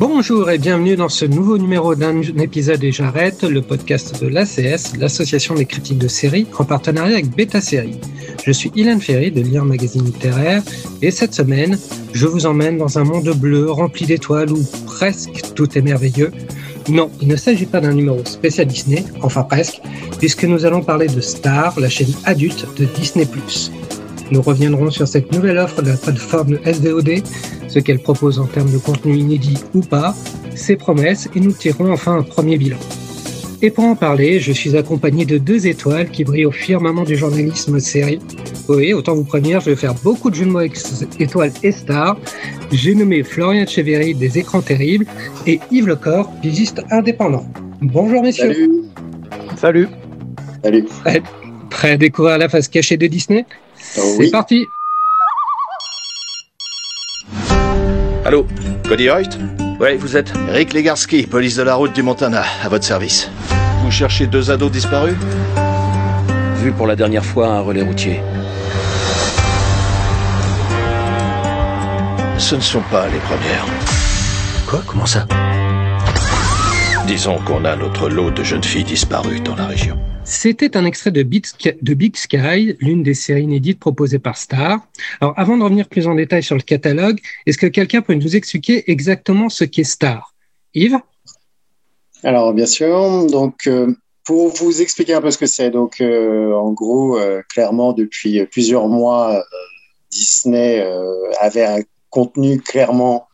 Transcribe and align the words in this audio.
Bonjour 0.00 0.48
et 0.48 0.58
bienvenue 0.58 0.94
dans 0.94 1.08
ce 1.08 1.24
nouveau 1.24 1.58
numéro 1.58 1.96
d'un 1.96 2.22
épisode 2.22 2.84
et 2.84 2.92
j'arrête, 2.92 3.42
le 3.42 3.62
podcast 3.62 4.22
de 4.22 4.28
l'ACS, 4.28 4.96
l'association 4.96 5.56
des 5.56 5.64
critiques 5.64 5.98
de 5.98 6.06
séries, 6.06 6.46
en 6.56 6.64
partenariat 6.64 7.14
avec 7.14 7.34
Beta 7.34 7.60
Série. 7.60 7.98
Je 8.44 8.52
suis 8.52 8.70
Ilan 8.76 9.00
Ferry 9.00 9.32
de 9.32 9.40
Lire 9.40 9.64
Magazine 9.64 10.04
Littéraire 10.04 10.62
et 11.02 11.10
cette 11.10 11.34
semaine, 11.34 11.76
je 12.12 12.28
vous 12.28 12.46
emmène 12.46 12.78
dans 12.78 13.00
un 13.00 13.02
monde 13.02 13.28
bleu 13.30 13.68
rempli 13.72 14.06
d'étoiles 14.06 14.52
où 14.52 14.64
presque 14.86 15.42
tout 15.56 15.76
est 15.76 15.82
merveilleux. 15.82 16.30
Non, 16.88 17.10
il 17.20 17.26
ne 17.26 17.34
s'agit 17.34 17.66
pas 17.66 17.80
d'un 17.80 17.92
numéro 17.92 18.24
spécial 18.24 18.68
Disney, 18.68 19.04
enfin 19.22 19.42
presque, 19.42 19.80
puisque 20.20 20.44
nous 20.44 20.64
allons 20.64 20.80
parler 20.80 21.08
de 21.08 21.20
Star, 21.20 21.78
la 21.80 21.88
chaîne 21.88 22.14
adulte 22.24 22.68
de 22.78 22.84
Disney+. 22.84 23.26
Nous 24.30 24.42
reviendrons 24.42 24.90
sur 24.90 25.08
cette 25.08 25.32
nouvelle 25.32 25.58
offre 25.58 25.82
de 25.82 25.90
la 25.90 25.96
plateforme 25.96 26.58
SVOD, 26.64 27.22
ce 27.68 27.78
qu'elle 27.78 28.00
propose 28.00 28.38
en 28.40 28.46
termes 28.46 28.72
de 28.72 28.78
contenu 28.78 29.16
inédit 29.16 29.58
ou 29.74 29.80
pas, 29.80 30.14
ses 30.54 30.76
promesses, 30.76 31.28
et 31.34 31.40
nous 31.40 31.52
tirerons 31.52 31.92
enfin 31.92 32.16
un 32.16 32.22
premier 32.22 32.58
bilan. 32.58 32.78
Et 33.60 33.70
pour 33.70 33.84
en 33.84 33.96
parler, 33.96 34.38
je 34.38 34.52
suis 34.52 34.76
accompagné 34.76 35.24
de 35.24 35.36
deux 35.36 35.66
étoiles 35.66 36.10
qui 36.10 36.22
brillent 36.22 36.46
au 36.46 36.52
firmament 36.52 37.02
du 37.02 37.16
journalisme 37.16 37.80
série. 37.80 38.20
Oui, 38.68 38.92
autant 38.92 39.14
vous 39.14 39.24
prévenir, 39.24 39.60
je 39.60 39.70
vais 39.70 39.76
faire 39.76 39.94
beaucoup 39.94 40.30
de 40.30 40.36
jeux 40.36 40.44
de 40.44 40.50
mots 40.50 40.58
avec 40.60 40.76
étoiles 41.18 41.52
et 41.64 41.72
stars. 41.72 42.16
J'ai 42.70 42.94
nommé 42.94 43.24
Florian 43.24 43.66
Cheverry 43.66 44.14
des 44.14 44.38
Écrans 44.38 44.62
Terribles 44.62 45.06
et 45.46 45.58
Yves 45.72 45.88
Lecor, 45.88 46.30
pigiste 46.40 46.82
indépendant. 46.90 47.46
Bonjour 47.80 48.22
messieurs. 48.22 48.84
Salut. 49.56 49.88
Salut. 50.62 50.84
Prêt, 51.02 51.22
prêt 51.70 51.90
à 51.92 51.96
découvrir 51.96 52.38
la 52.38 52.48
face 52.48 52.68
cachée 52.68 52.96
de 52.96 53.06
Disney? 53.08 53.44
Oh 53.96 54.00
C'est 54.00 54.18
oui. 54.18 54.30
parti 54.30 54.66
Allô 58.28 58.46
Cody 58.86 59.08
Hoyt 59.08 59.38
Ouais, 59.80 59.96
vous 59.96 60.14
êtes? 60.14 60.34
Rick 60.50 60.74
Legarski, 60.74 61.26
police 61.26 61.56
de 61.56 61.62
la 61.62 61.76
route 61.76 61.94
du 61.94 62.02
Montana, 62.02 62.44
à 62.62 62.68
votre 62.68 62.84
service. 62.84 63.30
Vous 63.82 63.90
cherchez 63.90 64.26
deux 64.26 64.50
ados 64.50 64.70
disparus 64.70 65.14
Vu 66.56 66.72
pour 66.72 66.86
la 66.86 66.94
dernière 66.94 67.24
fois 67.24 67.48
un 67.48 67.60
relais 67.60 67.80
routier. 67.80 68.20
Ce 72.36 72.54
ne 72.54 72.60
sont 72.60 72.82
pas 72.90 73.06
les 73.08 73.18
premières. 73.20 73.64
Quoi? 74.66 74.82
Comment 74.86 75.06
ça? 75.06 75.26
Disons 77.06 77.38
qu'on 77.38 77.64
a 77.64 77.76
notre 77.76 78.10
lot 78.10 78.30
de 78.30 78.44
jeunes 78.44 78.62
filles 78.62 78.84
disparues 78.84 79.40
dans 79.40 79.56
la 79.56 79.64
région. 79.64 79.96
C'était 80.30 80.76
un 80.76 80.84
extrait 80.84 81.10
de 81.10 81.22
Big, 81.22 81.46
Sky, 82.16 82.76
l'une 82.80 83.02
des 83.02 83.14
séries 83.14 83.44
inédites 83.44 83.80
proposées 83.80 84.18
par 84.18 84.36
Star. 84.36 84.86
Alors, 85.22 85.32
avant 85.38 85.56
de 85.56 85.62
revenir 85.62 85.88
plus 85.88 86.06
en 86.06 86.14
détail 86.14 86.42
sur 86.42 86.54
le 86.54 86.60
catalogue, 86.60 87.18
est-ce 87.46 87.56
que 87.56 87.66
quelqu'un 87.66 88.02
peut 88.02 88.12
nous 88.12 88.36
expliquer 88.36 88.90
exactement 88.90 89.48
ce 89.48 89.64
qu'est 89.64 89.84
Star? 89.84 90.34
Yves? 90.74 90.98
Alors, 92.22 92.52
bien 92.52 92.66
sûr. 92.66 93.26
Donc, 93.26 93.66
euh, 93.66 93.96
pour 94.24 94.48
vous 94.48 94.82
expliquer 94.82 95.14
un 95.14 95.22
peu 95.22 95.30
ce 95.30 95.38
que 95.38 95.46
c'est, 95.46 95.70
donc, 95.70 96.02
euh, 96.02 96.52
en 96.52 96.72
gros, 96.72 97.18
euh, 97.18 97.40
clairement, 97.48 97.94
depuis 97.94 98.44
plusieurs 98.46 98.86
mois, 98.86 99.42
Disney 100.10 100.86
avait 101.40 101.64
un 101.64 101.80
contenu 102.10 102.60
clairement 102.60 103.28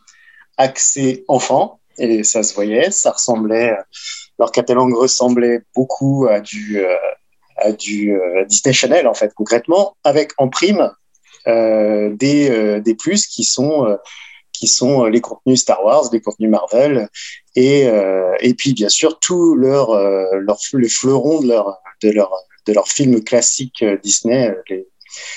axé 0.55 1.25
enfant, 1.27 1.79
et 1.97 2.23
ça 2.23 2.41
se 2.41 2.55
voyait, 2.55 2.89
ça 2.89 3.11
ressemblait, 3.11 3.75
leur 4.39 4.51
catalogue 4.51 4.93
ressemblait 4.93 5.61
beaucoup 5.75 6.27
à 6.29 6.39
du, 6.39 6.79
euh, 6.79 6.95
à 7.57 7.71
du 7.71 8.13
euh, 8.13 8.45
Disney 8.45 8.73
Channel, 8.73 9.07
en 9.07 9.13
fait, 9.13 9.33
concrètement, 9.33 9.95
avec 10.03 10.31
en 10.37 10.49
prime 10.49 10.91
euh, 11.47 12.13
des, 12.15 12.81
des 12.81 12.95
plus 12.95 13.27
qui 13.27 13.43
sont, 13.43 13.97
qui 14.51 14.67
sont 14.67 15.05
les 15.05 15.21
contenus 15.21 15.61
Star 15.61 15.83
Wars, 15.83 16.09
les 16.11 16.21
contenus 16.21 16.49
Marvel, 16.49 17.07
et, 17.55 17.87
et 18.39 18.53
puis 18.53 18.73
bien 18.73 18.89
sûr 18.89 19.19
tout 19.19 19.55
leur, 19.55 19.91
euh, 19.91 20.25
leur 20.33 20.57
le 20.73 20.87
de 20.87 21.47
leur 21.47 21.79
de 22.01 22.11
leur 22.11 22.31
de 22.67 22.73
leurs 22.73 22.87
films 22.87 23.23
classiques 23.23 23.83
euh, 23.83 23.97
Disney, 24.03 24.53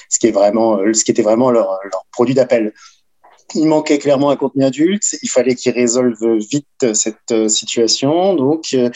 ce 0.09 0.19
qui 0.19 0.27
est 0.27 0.33
vraiment 0.33 0.79
ce 0.93 1.05
qui 1.05 1.11
était 1.11 1.23
vraiment 1.23 1.51
leur 1.51 1.79
leur 1.85 2.05
produit 2.13 2.35
d'appel. 2.35 2.73
Il 3.55 3.67
manquait 3.67 3.99
clairement 3.99 4.31
un 4.31 4.37
contenu 4.37 4.65
adulte. 4.65 5.17
Il 5.23 5.29
fallait 5.31 5.55
qu'ils 5.55 5.73
résolvent 5.73 6.37
vite 6.51 6.95
cette 6.95 7.33
euh, 7.33 7.49
situation. 7.49 8.35
Donc, 8.35 8.67
euh, 8.75 8.91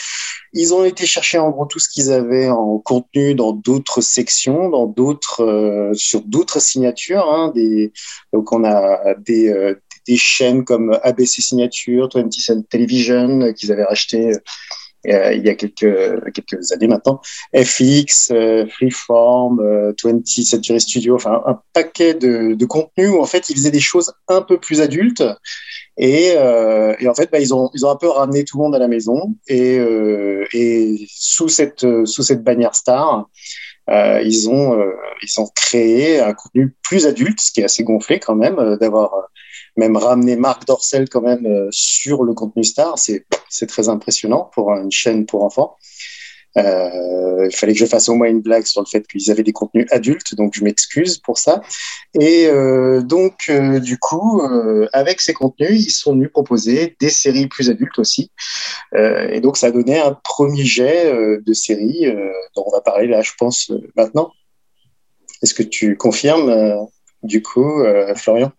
ils 0.52 0.74
ont 0.74 0.84
été 0.84 1.06
chercher 1.06 1.38
en 1.38 1.50
gros 1.50 1.64
tout 1.64 1.78
ce 1.78 1.88
qu'ils 1.88 2.12
avaient 2.12 2.50
en 2.50 2.78
contenu 2.78 3.34
dans 3.34 3.52
d'autres 3.52 4.02
sections, 4.02 4.68
dans 4.68 4.86
d'autres, 4.86 5.42
euh, 5.42 5.94
sur 5.94 6.20
d'autres 6.20 6.60
signatures. 6.60 7.26
Hein, 7.30 7.52
des, 7.54 7.92
donc, 8.32 8.52
on 8.52 8.64
a 8.64 9.14
des, 9.26 9.48
euh, 9.48 9.74
des 10.06 10.16
chaînes 10.16 10.64
comme 10.64 10.98
ABC 11.02 11.42
Signature, 11.42 12.08
20th 12.08 12.40
Century 12.40 12.66
Television, 12.68 13.40
euh, 13.40 13.52
qu'ils 13.52 13.72
avaient 13.72 13.84
racheté 13.84 14.32
euh, 15.08 15.32
il 15.34 15.44
y 15.44 15.48
a 15.48 15.54
quelques, 15.54 16.72
années 16.72 16.86
maintenant, 16.86 17.20
FX, 17.54 18.30
euh, 18.30 18.66
Freeform, 18.66 19.60
euh, 19.60 19.92
20th 19.92 20.44
Century 20.44 20.80
Studio, 20.80 21.16
enfin 21.16 21.42
un 21.46 21.60
paquet 21.72 22.14
de, 22.14 22.64
contenus 22.66 23.10
où 23.10 23.20
en 23.20 23.26
fait 23.26 23.50
ils 23.50 23.56
faisaient 23.56 23.72
des 23.72 23.80
choses 23.80 24.12
un 24.28 24.42
peu 24.42 24.58
plus 24.58 24.80
adultes. 24.80 25.24
Et, 25.98 26.34
euh, 26.36 26.94
en 27.06 27.14
fait 27.14 27.30
bah, 27.30 27.40
ils, 27.40 27.52
ont, 27.52 27.70
un 27.82 27.96
peu 27.96 28.08
ramené 28.08 28.44
tout 28.44 28.58
le 28.58 28.64
monde 28.64 28.74
à 28.74 28.78
la 28.78 28.88
maison. 28.88 29.34
Et, 29.48 29.78
sous, 31.10 31.48
cette, 31.48 31.84
bannière 32.42 32.74
star, 32.74 33.28
ils, 33.88 34.48
ont, 34.48 34.80
ils 35.22 35.40
ont 35.40 35.48
créé 35.54 36.20
un 36.20 36.32
contenu 36.32 36.74
plus 36.82 37.06
adulte, 37.06 37.40
ce 37.40 37.50
qui 37.50 37.60
est 37.60 37.64
assez 37.64 37.82
gonflé 37.82 38.20
quand 38.20 38.36
même, 38.36 38.76
d'avoir 38.80 39.28
même 39.76 39.96
ramené 39.96 40.36
Marc 40.36 40.66
Dorcel 40.66 41.08
quand 41.08 41.22
même 41.22 41.46
euh, 41.46 41.68
sur 41.70 42.24
le 42.24 42.34
contenu 42.34 42.64
star, 42.64 42.98
c'est 42.98 43.24
très 43.66 43.88
impressionnant 43.88 44.50
pour 44.54 44.70
une 44.72 44.90
chaîne 44.90 45.26
pour 45.26 45.44
enfants. 45.44 45.76
Euh, 46.58 47.46
il 47.46 47.56
fallait 47.56 47.72
que 47.72 47.78
je 47.78 47.86
fasse 47.86 48.10
au 48.10 48.14
moins 48.14 48.28
une 48.28 48.42
blague 48.42 48.66
sur 48.66 48.82
le 48.82 48.86
fait 48.86 49.06
qu'ils 49.06 49.30
avaient 49.30 49.42
des 49.42 49.54
contenus 49.54 49.86
adultes, 49.90 50.34
donc 50.34 50.52
je 50.54 50.62
m'excuse 50.62 51.16
pour 51.16 51.38
ça. 51.38 51.62
Et 52.20 52.46
euh, 52.46 53.00
donc, 53.00 53.50
du 53.80 53.96
coup, 53.98 54.42
avec 54.92 55.22
ces 55.22 55.32
contenus, 55.32 55.86
ils 55.86 55.90
sont 55.90 56.12
venus 56.12 56.30
proposer 56.30 56.94
des 57.00 57.08
séries 57.08 57.46
plus 57.46 57.70
adultes 57.70 57.98
aussi. 57.98 58.30
Et 58.94 59.40
donc, 59.40 59.56
ça 59.56 59.68
a 59.68 59.70
donné 59.70 59.98
un 59.98 60.12
premier 60.12 60.64
jet 60.64 61.10
de 61.40 61.52
séries 61.54 62.12
dont 62.54 62.64
on 62.66 62.70
va 62.70 62.82
parler 62.82 63.06
là, 63.06 63.22
je 63.22 63.32
pense, 63.38 63.72
maintenant. 63.96 64.30
Est-ce 65.42 65.54
que 65.54 65.62
tu 65.62 65.96
confirmes, 65.96 66.86
du 67.22 67.42
coup, 67.42 67.82
Florian? 68.14 68.52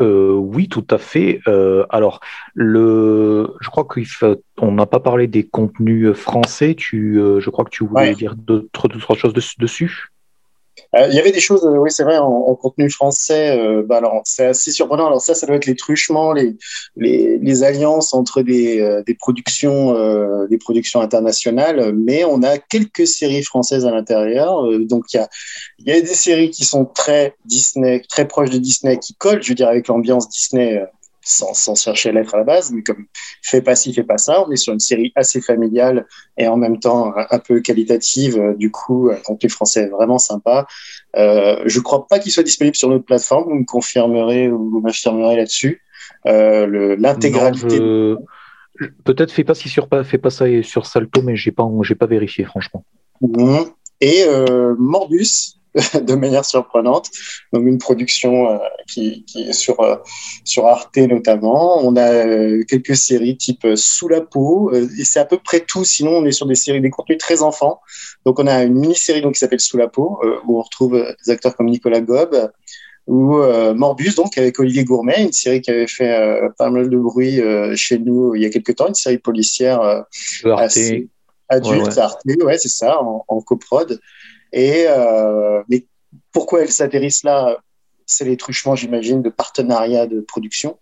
Euh, 0.00 0.32
oui, 0.32 0.68
tout 0.68 0.86
à 0.90 0.98
fait. 0.98 1.40
Euh, 1.46 1.86
alors, 1.90 2.20
le, 2.54 3.54
je 3.60 3.70
crois 3.70 3.84
qu'on 3.84 4.72
n'a 4.72 4.86
pas 4.86 5.00
parlé 5.00 5.26
des 5.28 5.46
contenus 5.46 6.10
français. 6.12 6.74
Tu, 6.74 7.20
euh, 7.20 7.38
je 7.40 7.50
crois 7.50 7.64
que 7.64 7.70
tu 7.70 7.84
voulais 7.86 8.10
Ouais. 8.10 8.14
dire 8.14 8.34
d'autres 8.34 8.88
d'autres 8.88 9.14
choses 9.14 9.34
dessus? 9.58 10.08
Euh, 10.96 11.08
Il 11.08 11.14
y 11.14 11.18
avait 11.18 11.32
des 11.32 11.40
choses, 11.40 11.64
euh, 11.64 11.76
oui, 11.78 11.90
c'est 11.90 12.04
vrai, 12.04 12.18
en, 12.18 12.26
en 12.26 12.54
contenu 12.54 12.88
français. 12.90 13.58
euh, 13.58 13.82
bah 13.86 13.96
alors, 13.98 14.22
c'est 14.24 14.46
assez 14.46 14.70
surprenant. 14.70 15.06
Alors 15.06 15.20
ça, 15.20 15.34
ça 15.34 15.46
doit 15.46 15.56
être 15.56 15.66
les 15.66 15.76
truchements, 15.76 16.32
les 16.32 16.56
les, 16.96 17.62
alliances 17.62 18.14
entre 18.14 18.42
des, 18.42 19.02
des 19.06 19.14
productions, 19.14 19.94
des 20.46 20.58
productions 20.58 21.00
internationales. 21.00 21.92
Mais 21.94 22.24
on 22.24 22.42
a 22.42 22.58
quelques 22.58 23.06
séries 23.06 23.42
françaises 23.42 23.86
à 23.86 23.90
l'intérieur. 23.90 24.66
Donc 24.80 25.04
il 25.12 25.18
y 25.18 25.20
a 25.20 25.28
y 25.86 25.92
a 25.92 26.00
des 26.00 26.06
séries 26.06 26.50
qui 26.50 26.64
sont 26.64 26.84
très 26.84 27.34
Disney, 27.44 28.02
très 28.08 28.26
proches 28.26 28.50
de 28.50 28.58
Disney, 28.58 28.98
qui 28.98 29.14
collent, 29.14 29.42
je 29.42 29.50
veux 29.50 29.54
dire, 29.54 29.68
avec 29.68 29.88
l'ambiance 29.88 30.28
Disney. 30.28 30.82
Sans, 31.24 31.54
sans 31.54 31.74
chercher 31.74 32.10
à 32.10 32.12
l'être 32.12 32.34
à 32.34 32.38
la 32.38 32.44
base, 32.44 32.70
mais 32.72 32.82
comme 32.82 33.06
fais 33.42 33.62
pas 33.62 33.74
ci, 33.74 33.92
fais 33.94 34.04
pas 34.04 34.18
ça, 34.18 34.44
on 34.46 34.50
est 34.50 34.56
sur 34.56 34.72
une 34.72 34.80
série 34.80 35.12
assez 35.16 35.40
familiale 35.40 36.06
et 36.36 36.46
en 36.46 36.56
même 36.56 36.78
temps 36.78 37.12
un, 37.16 37.38
peu 37.38 37.60
qualitative. 37.60 38.38
Euh, 38.38 38.54
Du 38.54 38.70
coup, 38.70 39.10
un 39.10 39.16
contenu 39.16 39.48
français 39.48 39.88
vraiment 39.88 40.18
sympa. 40.18 40.66
Euh, 41.16 41.62
je 41.66 41.80
crois 41.80 42.06
pas 42.06 42.18
qu'il 42.18 42.30
soit 42.32 42.42
disponible 42.42 42.76
sur 42.76 42.88
notre 42.88 43.04
plateforme. 43.04 43.44
Vous 43.44 43.54
me 43.58 43.64
confirmerez 43.64 44.48
ou 44.50 44.70
vous 44.70 44.80
m'affirmerez 44.80 45.36
là-dessus. 45.36 45.82
Euh, 46.26 46.96
L'intégralité. 46.98 47.76
Je- 47.76 48.16
Peut-être 49.04 49.30
fais 49.30 49.44
pas 49.44 49.54
si 49.54 49.68
sur 49.68 49.88
pas 49.88 50.02
fais 50.02 50.18
pas 50.18 50.30
ça 50.30 50.46
sur 50.62 50.86
Salto, 50.86 51.22
mais 51.22 51.36
j'ai 51.36 51.52
pas 51.52 51.64
j'ai 51.82 51.94
pas 51.94 52.06
vérifié 52.06 52.44
franchement. 52.44 52.84
Mhm. 53.20 53.66
Et 54.00 54.24
euh, 54.26 54.74
Morbus, 54.78 55.60
de 56.00 56.14
manière 56.14 56.44
surprenante. 56.44 57.10
Donc 57.52 57.66
une 57.66 57.78
production 57.78 58.48
euh, 58.48 58.58
qui, 58.86 59.24
qui, 59.24 59.48
est 59.48 59.52
sur 59.52 59.80
euh, 59.80 59.96
sur 60.44 60.66
Arte 60.66 60.96
notamment. 60.96 61.84
On 61.84 61.96
a 61.96 62.12
euh, 62.12 62.64
quelques 62.68 62.96
séries 62.96 63.36
type 63.36 63.66
Sous 63.74 64.08
la 64.08 64.20
peau 64.20 64.72
et 64.72 65.04
c'est 65.04 65.20
à 65.20 65.24
peu 65.24 65.38
près 65.38 65.60
tout. 65.60 65.84
Sinon 65.84 66.12
on 66.18 66.24
est 66.26 66.32
sur 66.32 66.46
des 66.46 66.54
séries 66.54 66.80
des 66.80 66.90
contenus 66.90 67.18
très 67.18 67.42
enfants. 67.42 67.80
Donc 68.24 68.38
on 68.38 68.46
a 68.46 68.62
une 68.62 68.74
mini-série 68.74 69.20
donc 69.20 69.34
qui 69.34 69.40
s'appelle 69.40 69.60
Sous 69.60 69.76
la 69.76 69.88
peau 69.88 70.20
où 70.46 70.58
on 70.58 70.62
retrouve 70.62 71.04
des 71.24 71.32
acteurs 71.32 71.56
comme 71.56 71.66
Nicolas 71.66 72.00
Gob 72.00 72.50
ou 73.06 73.36
Morbus 73.74 74.14
donc 74.14 74.38
avec 74.38 74.58
Olivier 74.58 74.84
Gourmet, 74.84 75.24
une 75.24 75.32
série 75.32 75.60
qui 75.60 75.70
avait 75.70 75.86
fait 75.86 76.40
pas 76.56 76.70
mal 76.70 76.88
de 76.88 76.96
bruit 76.96 77.38
chez 77.76 77.98
nous 77.98 78.34
il 78.34 78.42
y 78.42 78.46
a 78.46 78.50
quelques 78.50 78.76
temps, 78.76 78.88
une 78.88 78.94
série 78.94 79.18
policière 79.18 80.06
assez 80.56 81.08
adulte, 81.50 81.98
Arte, 81.98 82.22
ouais 82.24 82.58
c'est 82.58 82.68
ça, 82.68 83.02
en, 83.02 83.24
en 83.28 83.40
coprod. 83.42 84.00
Et 84.54 84.84
euh, 84.88 85.62
mais 85.68 85.84
pourquoi 86.32 86.62
elles 86.62 86.70
s'atterrissent 86.70 87.24
là 87.24 87.58
C'est 88.06 88.24
les 88.24 88.36
truchements, 88.36 88.76
j'imagine, 88.76 89.20
de 89.20 89.28
partenariats 89.28 90.06
de 90.06 90.20
production. 90.20 90.78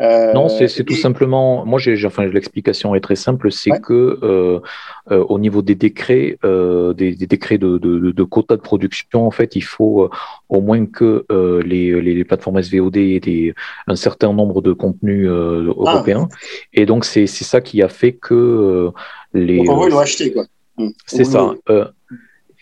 Euh, 0.00 0.32
non, 0.32 0.48
c'est 0.48 0.84
tout 0.84 0.94
simplement. 0.94 1.64
Moi, 1.66 1.78
j'ai, 1.78 1.94
enfin, 2.06 2.24
l'explication 2.24 2.94
est 2.94 3.00
très 3.00 3.16
simple. 3.16 3.52
C'est 3.52 3.70
que 3.82 4.18
euh, 4.22 4.60
euh, 5.10 5.24
au 5.28 5.38
niveau 5.38 5.60
des 5.60 5.74
décrets, 5.74 6.38
des, 6.42 7.14
des, 7.14 7.26
décrets 7.26 7.58
de, 7.58 7.76
de, 7.76 8.10
de, 8.10 8.22
quotas 8.22 8.56
de 8.56 8.62
production, 8.62 9.26
en 9.26 9.30
fait, 9.30 9.54
il 9.56 9.62
faut 9.62 10.08
au 10.48 10.60
moins 10.62 10.86
que 10.86 11.26
les, 11.64 12.00
les, 12.00 12.14
les, 12.14 12.24
plateformes 12.24 12.62
SVOD 12.62 12.96
aient 12.96 13.20
des, 13.20 13.54
un 13.86 13.96
certain 13.96 14.32
nombre 14.32 14.62
de 14.62 14.72
contenus 14.72 15.28
européens. 15.28 16.28
Ah. 16.32 16.36
Et 16.72 16.86
donc, 16.86 17.04
c'est 17.04 17.26
ça 17.26 17.60
qui 17.60 17.82
a 17.82 17.88
fait 17.88 18.12
que 18.12 18.90
les. 19.34 19.58
Donc, 19.58 19.68
en 19.68 19.74
gros, 19.74 19.88
ils 19.88 19.90
l'ont 19.90 19.98
acheté, 19.98 20.32
quoi. 20.32 20.46
C'est 21.06 21.24
ça. 21.24 21.54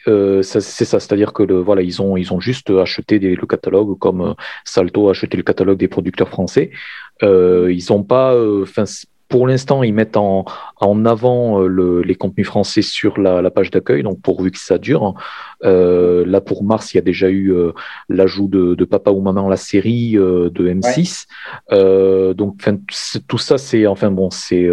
Euh, 0.08 0.42
c'est 0.42 0.60
ça, 0.60 1.00
c'est-à-dire 1.00 1.32
que 1.32 1.42
le, 1.42 1.60
voilà, 1.60 1.82
ils 1.82 2.00
ont 2.00 2.16
ils 2.16 2.32
ont 2.32 2.40
juste 2.40 2.70
acheté 2.70 3.18
des, 3.18 3.34
le 3.34 3.46
catalogue 3.46 3.98
comme 3.98 4.22
euh, 4.22 4.34
Salto 4.64 5.08
a 5.08 5.10
acheté 5.10 5.36
le 5.36 5.42
catalogue 5.42 5.78
des 5.78 5.88
producteurs 5.88 6.28
français. 6.28 6.70
Euh, 7.22 7.72
ils 7.72 7.92
ont 7.92 8.02
pas, 8.02 8.34
euh, 8.34 8.62
enfin 8.62 8.84
pour 9.28 9.46
l'instant, 9.46 9.84
ils 9.84 9.94
mettent 9.94 10.16
en, 10.16 10.44
en 10.80 11.04
avant 11.04 11.60
le, 11.60 12.02
les 12.02 12.16
contenus 12.16 12.48
français 12.48 12.82
sur 12.82 13.20
la, 13.20 13.40
la 13.40 13.50
page 13.52 13.70
d'accueil, 13.70 14.02
donc 14.02 14.20
pourvu 14.20 14.50
que 14.50 14.58
ça 14.58 14.76
dure. 14.76 15.14
Euh, 15.64 16.24
là, 16.26 16.40
pour 16.40 16.64
mars, 16.64 16.92
il 16.92 16.96
y 16.96 16.98
a 16.98 17.02
déjà 17.02 17.28
eu 17.28 17.52
euh, 17.52 17.70
l'ajout 18.08 18.48
de, 18.48 18.74
de, 18.74 18.84
Papa 18.84 19.12
ou 19.12 19.20
Maman, 19.20 19.48
la 19.48 19.56
série 19.56 20.18
euh, 20.18 20.50
de 20.50 20.68
M6. 20.68 21.26
Ouais. 21.70 22.34
donc, 22.34 22.60
tout 23.28 23.38
ça, 23.38 23.56
c'est 23.56 23.86
enfin 23.86 24.10
bon, 24.10 24.30
c'est 24.30 24.68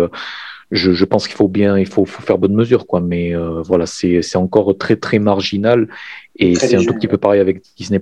je, 0.72 0.92
je, 0.92 1.06
pense 1.06 1.28
qu'il 1.28 1.36
faut 1.36 1.48
bien, 1.48 1.78
il 1.78 1.86
faut, 1.86 2.06
faut, 2.06 2.22
faire 2.22 2.38
bonne 2.38 2.54
mesure, 2.54 2.88
quoi. 2.88 3.00
Mais 3.00 3.36
euh, 3.36 3.62
voilà, 3.62 3.86
c'est 3.86 4.36
encore 4.36 4.78
très 4.78 4.96
très 4.96 5.20
marginal 5.20 5.88
et 6.36 6.56
c'est 6.56 6.76
un 6.76 6.84
tout 6.84 6.94
petit 6.94 7.08
peu 7.08 7.18
pareil 7.18 7.40
avec 7.40 7.62
Disney+. 7.78 8.00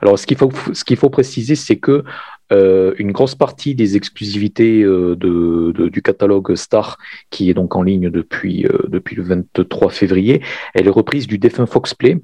Alors, 0.00 0.18
ce 0.18 0.26
qu'il 0.26 0.36
faut, 0.36 0.50
ce 0.72 0.84
qu'il 0.84 0.96
faut 0.96 1.10
préciser, 1.10 1.54
c'est 1.54 1.76
que 1.76 2.04
euh, 2.52 2.94
une 2.98 3.12
grosse 3.12 3.34
partie 3.34 3.74
des 3.74 3.96
exclusivités 3.96 4.82
euh, 4.82 5.16
de, 5.16 5.72
de, 5.74 5.88
du 5.88 6.02
catalogue 6.02 6.54
Star, 6.54 6.98
qui 7.30 7.50
est 7.50 7.54
donc 7.54 7.74
en 7.74 7.82
ligne 7.82 8.10
depuis, 8.10 8.66
euh, 8.66 8.78
depuis 8.88 9.16
le 9.16 9.22
23 9.22 9.90
février, 9.90 10.42
elle 10.74 10.86
est 10.86 10.90
reprise 10.90 11.26
du 11.26 11.38
défunt 11.38 11.66
Fox 11.66 11.94
Play, 11.94 12.20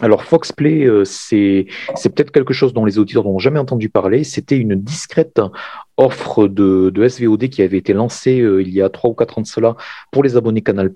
alors 0.00 0.24
Fox 0.24 0.52
Play, 0.52 0.84
euh, 0.84 1.04
c'est 1.04 1.66
peut-être 2.02 2.32
quelque 2.32 2.52
chose 2.52 2.72
dont 2.72 2.84
les 2.84 2.98
auditeurs 2.98 3.24
n'ont 3.24 3.38
jamais 3.38 3.58
entendu 3.58 3.88
parler. 3.88 4.24
C'était 4.24 4.56
une 4.56 4.74
discrète 4.74 5.40
offre 5.96 6.48
de, 6.48 6.92
SVOD 7.08 7.48
qui 7.48 7.62
avait 7.62 7.78
été 7.78 7.92
lancée 7.92 8.40
euh, 8.40 8.62
il 8.62 8.70
y 8.70 8.82
a 8.82 8.88
trois 8.88 9.10
ou 9.10 9.14
quatre 9.14 9.38
ans 9.38 9.42
de 9.42 9.46
cela 9.46 9.76
pour 10.10 10.22
les 10.22 10.36
abonnés 10.36 10.62
Canal+ 10.62 10.90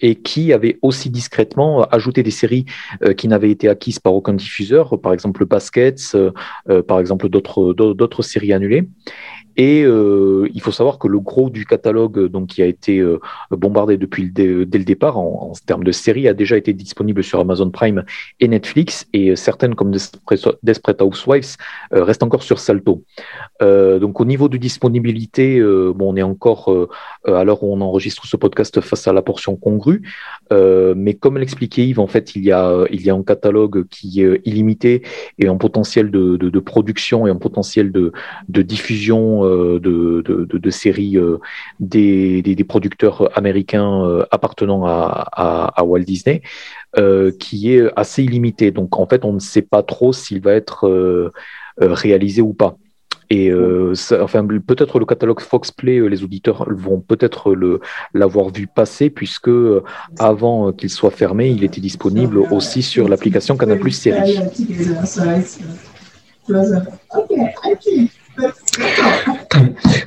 et 0.00 0.16
qui 0.16 0.52
avait 0.52 0.78
aussi 0.82 1.10
discrètement 1.10 1.82
ajouté 1.84 2.22
des 2.22 2.30
séries 2.30 2.64
euh, 3.02 3.14
qui 3.14 3.28
n'avaient 3.28 3.50
été 3.50 3.68
acquises 3.68 3.98
par 3.98 4.14
aucun 4.14 4.34
diffuseur, 4.34 5.00
par 5.00 5.12
exemple 5.12 5.44
Baskets, 5.46 6.14
euh, 6.14 6.32
euh, 6.68 6.82
par 6.82 7.00
exemple 7.00 7.28
d'autres 7.28 8.22
séries 8.22 8.52
annulées. 8.52 8.88
Et 9.56 9.82
euh, 9.84 10.48
il 10.54 10.60
faut 10.60 10.72
savoir 10.72 10.98
que 10.98 11.08
le 11.08 11.18
gros 11.20 11.50
du 11.50 11.64
catalogue, 11.64 12.26
donc 12.26 12.48
qui 12.48 12.62
a 12.62 12.66
été 12.66 12.98
euh, 12.98 13.20
bombardé 13.50 13.96
depuis 13.96 14.30
dès 14.30 14.46
le 14.46 14.84
départ 14.84 15.18
en, 15.18 15.52
termes 15.66 15.84
de 15.84 15.92
séries, 15.92 16.28
a 16.28 16.34
déjà 16.34 16.56
été 16.56 16.72
disponible 16.72 17.22
sur 17.24 17.40
Amazon 17.40 17.70
Prime 17.70 18.04
et 18.40 18.48
Netflix, 18.48 19.06
et 19.12 19.34
certaines 19.36 19.74
comme 19.74 19.90
Desperate 19.90 21.02
Housewives 21.02 21.56
euh, 21.92 22.04
restent 22.04 22.22
encore 22.22 22.42
sur 22.42 22.58
Salto. 22.58 23.04
Euh, 23.62 23.98
donc 23.98 24.20
au 24.20 24.24
niveau 24.24 24.48
de 24.48 24.56
disponibilité, 24.56 25.58
euh, 25.58 25.92
bon, 25.94 26.12
on 26.12 26.16
est 26.16 26.22
encore 26.22 26.74
à 27.24 27.44
l'heure 27.44 27.62
où 27.62 27.72
on 27.72 27.80
enregistre 27.80 28.26
ce 28.26 28.36
podcast 28.36 28.80
face 28.80 29.08
à 29.08 29.12
la 29.12 29.22
portion 29.22 29.56
congrue, 29.56 30.02
mais 30.50 31.14
comme 31.14 31.38
l'expliquait 31.38 31.86
Yves, 31.86 32.00
en 32.00 32.06
fait, 32.06 32.36
il 32.36 32.44
y 32.44 32.52
a 32.52 32.84
il 32.90 33.02
y 33.02 33.10
a 33.10 33.14
un 33.14 33.22
catalogue 33.22 33.86
qui 33.88 34.22
est 34.22 34.40
illimité 34.44 35.02
et 35.38 35.48
un 35.48 35.56
potentiel 35.56 36.10
de, 36.10 36.58
production 36.60 37.26
et 37.26 37.30
un 37.30 37.36
potentiel 37.36 37.92
de, 37.92 38.12
diffusion 38.48 39.44
euh, 39.44 39.45
de, 39.78 40.22
de, 40.22 40.44
de, 40.44 40.70
séries 40.70 41.16
euh, 41.16 41.38
des, 41.80 42.42
des, 42.42 42.54
des, 42.54 42.64
producteurs 42.64 43.36
américains 43.36 44.04
euh, 44.04 44.24
appartenant 44.30 44.86
à, 44.86 45.26
à, 45.32 45.80
à 45.80 45.84
Walt 45.84 46.04
Disney, 46.04 46.42
qui 47.38 47.74
est 47.74 47.90
assez 47.96 48.22
illimité. 48.22 48.70
Donc 48.70 48.98
en 48.98 49.06
fait, 49.06 49.24
on 49.24 49.32
ne 49.32 49.38
sait 49.38 49.62
pas 49.62 49.82
trop 49.82 50.12
s'il 50.12 50.40
va 50.40 50.52
être 50.52 51.32
réalisé 51.78 52.40
ou 52.40 52.54
pas. 52.54 52.76
Et 53.28 53.50
euh, 53.50 53.94
ça, 53.94 54.22
enfin, 54.22 54.46
peut-être 54.46 54.98
le 55.00 55.04
catalogue 55.04 55.40
Fox 55.40 55.72
Play, 55.72 56.08
les 56.08 56.22
auditeurs 56.22 56.64
vont 56.70 57.00
peut-être 57.00 57.54
le 57.54 57.80
l'avoir 58.14 58.50
vu 58.50 58.68
passer, 58.68 59.10
puisque 59.10 59.50
avant 60.18 60.72
qu'il 60.72 60.90
soit 60.90 61.10
fermé, 61.10 61.48
il 61.48 61.64
était 61.64 61.80
disponible 61.80 62.38
aussi 62.38 62.82
sur 62.82 63.08
l'application 63.08 63.56
Canal 63.56 63.80
Plus 63.80 63.92
Série. 63.92 64.38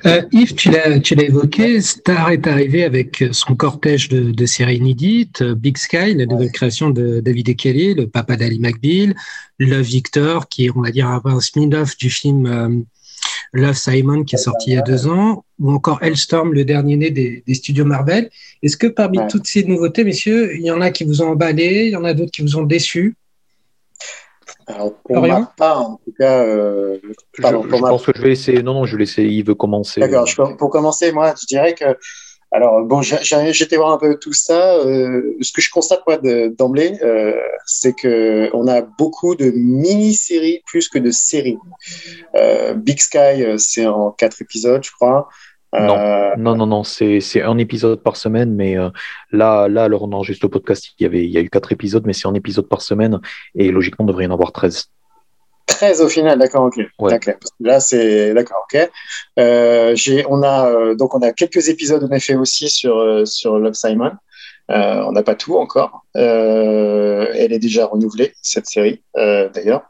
Euh, 0.06 0.22
Yves, 0.32 0.56
tu 0.56 0.70
l'as 0.70 1.24
évoqué, 1.24 1.82
Star 1.82 2.32
est 2.32 2.48
arrivé 2.48 2.84
avec 2.84 3.24
son 3.32 3.56
cortège 3.56 4.10
de, 4.10 4.32
de 4.32 4.46
séries 4.46 4.78
inédites, 4.78 5.44
Big 5.44 5.78
Sky, 5.78 6.14
la 6.14 6.26
nouvelle 6.26 6.52
création 6.52 6.90
de 6.90 7.20
David 7.20 7.56
Kelly, 7.56 7.96
le 7.96 8.08
papa 8.08 8.36
d'Ali 8.36 8.60
McBeal, 8.60 9.16
Love 9.60 9.82
Victor, 9.82 10.48
qui 10.48 10.66
est, 10.66 10.72
on 10.76 10.82
va 10.82 10.92
dire, 10.92 11.08
un 11.08 11.40
spin-off 11.40 11.98
du 11.98 12.10
film 12.10 12.46
euh, 12.46 12.70
Love 13.54 13.76
Simon, 13.76 14.24
qui 14.24 14.36
est 14.36 14.40
sorti 14.40 14.72
il 14.72 14.74
y 14.76 14.78
a 14.78 14.82
deux 14.82 15.08
ans, 15.08 15.44
ou 15.60 15.72
encore 15.72 16.00
Hellstorm, 16.02 16.54
le 16.54 16.64
dernier 16.66 16.96
né 16.96 17.10
des, 17.10 17.44
des 17.46 17.54
studios 17.54 17.86
Marvel. 17.86 18.30
Est-ce 18.62 18.78
que 18.78 18.88
parmi 18.88 19.20
toutes 19.30 19.48
ces 19.48 19.64
nouveautés, 19.64 20.04
messieurs, 20.04 20.56
il 20.56 20.62
y 20.62 20.72
en 20.72 20.82
a 20.82 20.92
qui 20.92 21.04
vous 21.04 21.22
ont 21.22 21.30
emballé, 21.30 21.86
il 21.88 21.92
y 21.92 21.96
en 21.96 22.06
a 22.06 22.14
d'autres 22.14 22.32
qui 22.32 22.42
vous 22.42 22.58
ont 22.58 22.64
déçu 22.64 23.16
alors, 24.70 24.94
pour 25.04 25.22
ma 25.22 25.52
part, 25.58 25.82
en 25.82 26.00
tout 26.06 26.14
cas, 26.18 26.44
euh, 26.46 27.00
pardon, 27.42 27.64
je, 27.64 27.76
je 27.76 27.82
pense 27.82 28.06
que 28.06 28.12
je 28.16 28.22
vais 28.22 28.30
laisser. 28.30 28.62
Non, 28.62 28.76
non, 28.76 28.86
je 28.86 28.96
vais 28.96 29.00
laisser 29.00 29.24
Yves 29.24 29.56
commencer. 29.56 30.00
D'accord. 30.00 30.28
Pour 30.58 30.70
commencer, 30.70 31.12
moi, 31.12 31.34
je 31.40 31.46
dirais 31.48 31.74
que. 31.74 31.98
Alors, 32.52 32.84
bon, 32.84 33.02
j'étais 33.04 33.76
voir 33.76 33.92
un 33.92 33.98
peu 33.98 34.18
tout 34.18 34.34
ça. 34.34 34.76
Euh, 34.78 35.36
ce 35.42 35.52
que 35.52 35.62
je 35.62 35.70
constate, 35.70 36.02
moi, 36.08 36.18
d'emblée, 36.58 36.98
euh, 37.04 37.34
c'est 37.66 37.94
que 37.94 38.50
on 38.54 38.68
a 38.68 38.82
beaucoup 38.82 39.36
de 39.36 39.52
mini-séries 39.52 40.62
plus 40.66 40.90
que 40.90 40.98
de 40.98 41.12
séries. 41.12 41.60
Euh, 42.36 42.74
Big 42.74 43.00
Sky, 43.00 43.46
c'est 43.58 43.86
en 43.86 44.12
quatre 44.12 44.42
épisodes, 44.42 44.84
je 44.84 44.92
crois. 44.92 45.30
Non, 45.74 45.98
euh... 45.98 46.36
non, 46.38 46.56
non, 46.56 46.66
non, 46.66 46.84
c'est 46.84 47.42
un 47.42 47.58
épisode 47.58 48.02
par 48.02 48.16
semaine, 48.16 48.56
mais 48.56 48.78
euh, 48.78 48.90
là, 49.32 49.68
là, 49.68 49.84
alors 49.84 50.04
on 50.04 50.12
enregistre 50.14 50.46
le 50.46 50.50
podcast, 50.50 50.90
il 51.00 51.04
y, 51.04 51.06
avait, 51.06 51.24
il 51.24 51.30
y 51.30 51.38
a 51.38 51.42
eu 51.42 51.50
quatre 51.50 51.72
épisodes, 51.72 52.04
mais 52.08 52.14
c'est 52.14 52.28
un 52.28 52.34
épisode 52.34 52.68
par 52.68 52.82
semaine, 52.82 53.20
et 53.56 53.72
logiquement, 53.72 54.06
on 54.06 54.08
devrait 54.08 54.24
y 54.24 54.28
en 54.28 54.34
avoir 54.34 54.52
13. 54.52 54.88
13 55.68 56.02
au 56.02 56.10
final, 56.10 56.40
d'accord, 56.40 56.64
ok. 56.64 56.80
Ouais. 56.98 57.20
Là, 57.60 57.80
c'est 57.80 58.34
d'accord, 58.34 58.66
ok. 58.74 58.90
Euh, 59.38 59.96
on 60.28 60.42
a 60.42 60.96
donc 60.96 61.14
on 61.14 61.22
a 61.22 61.32
quelques 61.32 61.70
épisodes 61.70 62.04
en 62.04 62.12
effet 62.12 62.34
aussi 62.34 62.70
sur 62.70 63.28
sur 63.28 63.60
Love 63.60 63.76
Simon. 63.76 64.14
Euh, 64.72 65.04
on 65.08 65.12
n'a 65.12 65.22
pas 65.22 65.36
tout 65.36 65.58
encore. 65.58 66.06
elle 66.16 67.54
est 67.54 67.60
déjà 67.60 67.86
renouvelée 67.86 68.34
cette 68.42 68.66
série 68.66 69.04
d'ailleurs. 69.16 69.84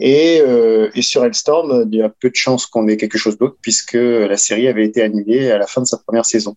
Et, 0.00 0.40
euh, 0.40 0.90
et, 0.94 1.02
sur 1.02 1.24
Hellstorm, 1.24 1.88
il 1.90 1.98
y 1.98 2.02
a 2.02 2.08
peu 2.08 2.30
de 2.30 2.36
chances 2.36 2.66
qu'on 2.66 2.86
ait 2.86 2.96
quelque 2.96 3.18
chose 3.18 3.36
d'autre 3.36 3.56
puisque 3.60 3.94
la 3.94 4.36
série 4.36 4.68
avait 4.68 4.84
été 4.84 5.02
annulée 5.02 5.50
à 5.50 5.58
la 5.58 5.66
fin 5.66 5.80
de 5.80 5.86
sa 5.86 5.98
première 5.98 6.24
saison. 6.24 6.56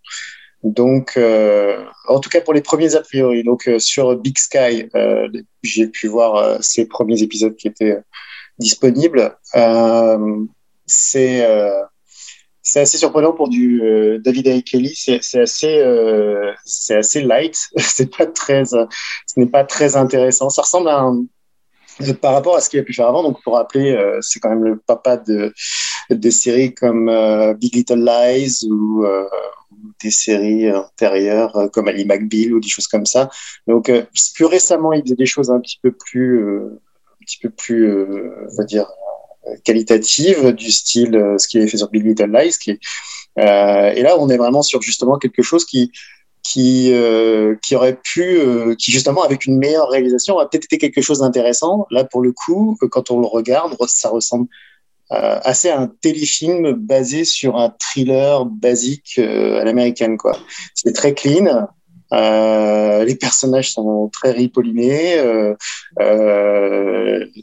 Donc, 0.64 1.14
euh, 1.18 1.84
en 2.08 2.20
tout 2.20 2.30
cas 2.30 2.42
pour 2.42 2.54
les 2.54 2.62
premiers 2.62 2.96
a 2.96 3.02
priori. 3.02 3.44
Donc 3.44 3.68
euh, 3.68 3.80
sur 3.80 4.16
Big 4.16 4.38
Sky, 4.38 4.88
euh, 4.96 5.28
j'ai 5.64 5.88
pu 5.88 6.08
voir 6.08 6.36
euh, 6.36 6.58
ces 6.62 6.86
premiers 6.86 7.24
épisodes 7.24 7.56
qui 7.56 7.68
étaient 7.68 7.98
disponibles. 8.60 9.38
c'est 10.86 11.48
c'est 12.64 12.82
assez 12.82 13.00
surprenant 13.00 13.34
pour 13.34 13.50
du 13.50 13.82
David 14.24 14.48
A. 14.50 14.62
Kelly. 14.62 14.94
C'est 14.96 15.42
assez 15.42 15.84
c'est 16.64 16.96
assez 16.96 17.22
light. 17.22 17.58
c'est 17.78 18.16
pas 18.16 18.28
très 18.28 18.66
ce 18.66 18.86
n'est 19.38 19.48
pas 19.48 19.64
très 19.64 19.96
intéressant. 19.96 20.50
Ça 20.50 20.62
ressemble 20.62 20.90
à 20.90 21.00
un 21.00 21.26
par 22.22 22.34
rapport 22.34 22.56
à 22.56 22.62
ce 22.62 22.70
qu'il 22.70 22.80
a 22.80 22.84
pu 22.84 22.94
faire 22.94 23.08
avant. 23.08 23.24
Donc, 23.24 23.42
pour 23.44 23.54
rappeler, 23.56 23.92
euh, 23.92 24.20
c'est 24.22 24.40
quand 24.40 24.50
même 24.50 24.64
le 24.64 24.78
papa 24.78 25.18
de, 25.18 25.54
de 26.10 26.30
séries 26.30 26.74
comme 26.74 27.10
euh, 27.10 27.54
Big 27.54 27.76
Little 27.76 28.04
Lies 28.04 28.66
ou, 28.70 29.06
euh, 29.06 29.26
des 30.04 30.12
séries 30.12 30.72
antérieures 30.72 31.70
comme 31.74 31.88
Ali 31.88 32.06
McBeal 32.06 32.54
ou 32.54 32.60
des 32.60 32.68
choses 32.68 32.88
comme 32.88 33.06
ça. 33.06 33.30
Donc 33.68 33.92
plus 34.36 34.46
récemment, 34.46 34.94
il 34.94 35.02
faisait 35.04 35.16
des 35.16 35.26
choses 35.26 35.50
un 35.50 35.60
petit 35.60 35.80
peu 35.82 35.92
plus, 35.92 36.44
un 36.44 37.26
petit 37.26 37.40
peu 37.40 37.50
plus, 37.50 37.92
on 37.92 38.56
va 38.56 38.64
dire, 38.64 38.88
qualitatives 39.64 40.54
du 40.54 40.72
style 40.72 41.36
ce 41.38 41.48
qu'il 41.48 41.62
avait 41.62 41.70
fait 41.70 41.78
sur 41.78 41.90
Big 41.90 42.04
Little 42.04 42.32
Lies. 42.32 42.58
Et 43.38 44.02
là, 44.02 44.18
on 44.20 44.30
est 44.30 44.38
vraiment 44.38 44.62
sur 44.62 44.82
justement 44.82 45.18
quelque 45.18 45.42
chose 45.42 45.66
qui 45.66 45.92
qui 46.44 46.92
euh, 46.92 47.56
qui 47.62 47.76
aurait 47.76 47.98
pu 48.02 48.24
euh, 48.24 48.76
qui 48.76 48.92
justement 48.92 49.24
avec 49.24 49.46
une 49.46 49.58
meilleure 49.58 49.90
réalisation 49.90 50.36
aurait 50.36 50.48
peut-être 50.52 50.66
été 50.66 50.78
quelque 50.78 51.02
chose 51.02 51.20
d'intéressant. 51.20 51.86
Là 51.92 52.04
pour 52.04 52.22
le 52.22 52.32
coup 52.32 52.78
euh, 52.82 52.88
quand 52.88 53.12
on 53.12 53.20
le 53.20 53.28
regarde 53.28 53.76
ça 53.88 54.10
ressemble 54.10 54.48
euh, 55.12 55.40
assez 55.44 55.70
à 55.70 55.80
un 55.80 55.88
téléfilm 55.88 56.74
basé 56.74 57.26
sur 57.26 57.58
un 57.58 57.74
thriller 57.80 58.46
basique 58.46 59.16
euh, 59.20 59.60
à 59.62 59.66
l'américaine 59.66 60.18
quoi. 60.18 60.38
C'est 60.74 60.94
très 60.94 61.14
clean. 61.14 61.68
Les 62.14 63.16
personnages 63.16 63.72
sont 63.72 64.10
très 64.12 64.32
ripollinés 64.32 65.16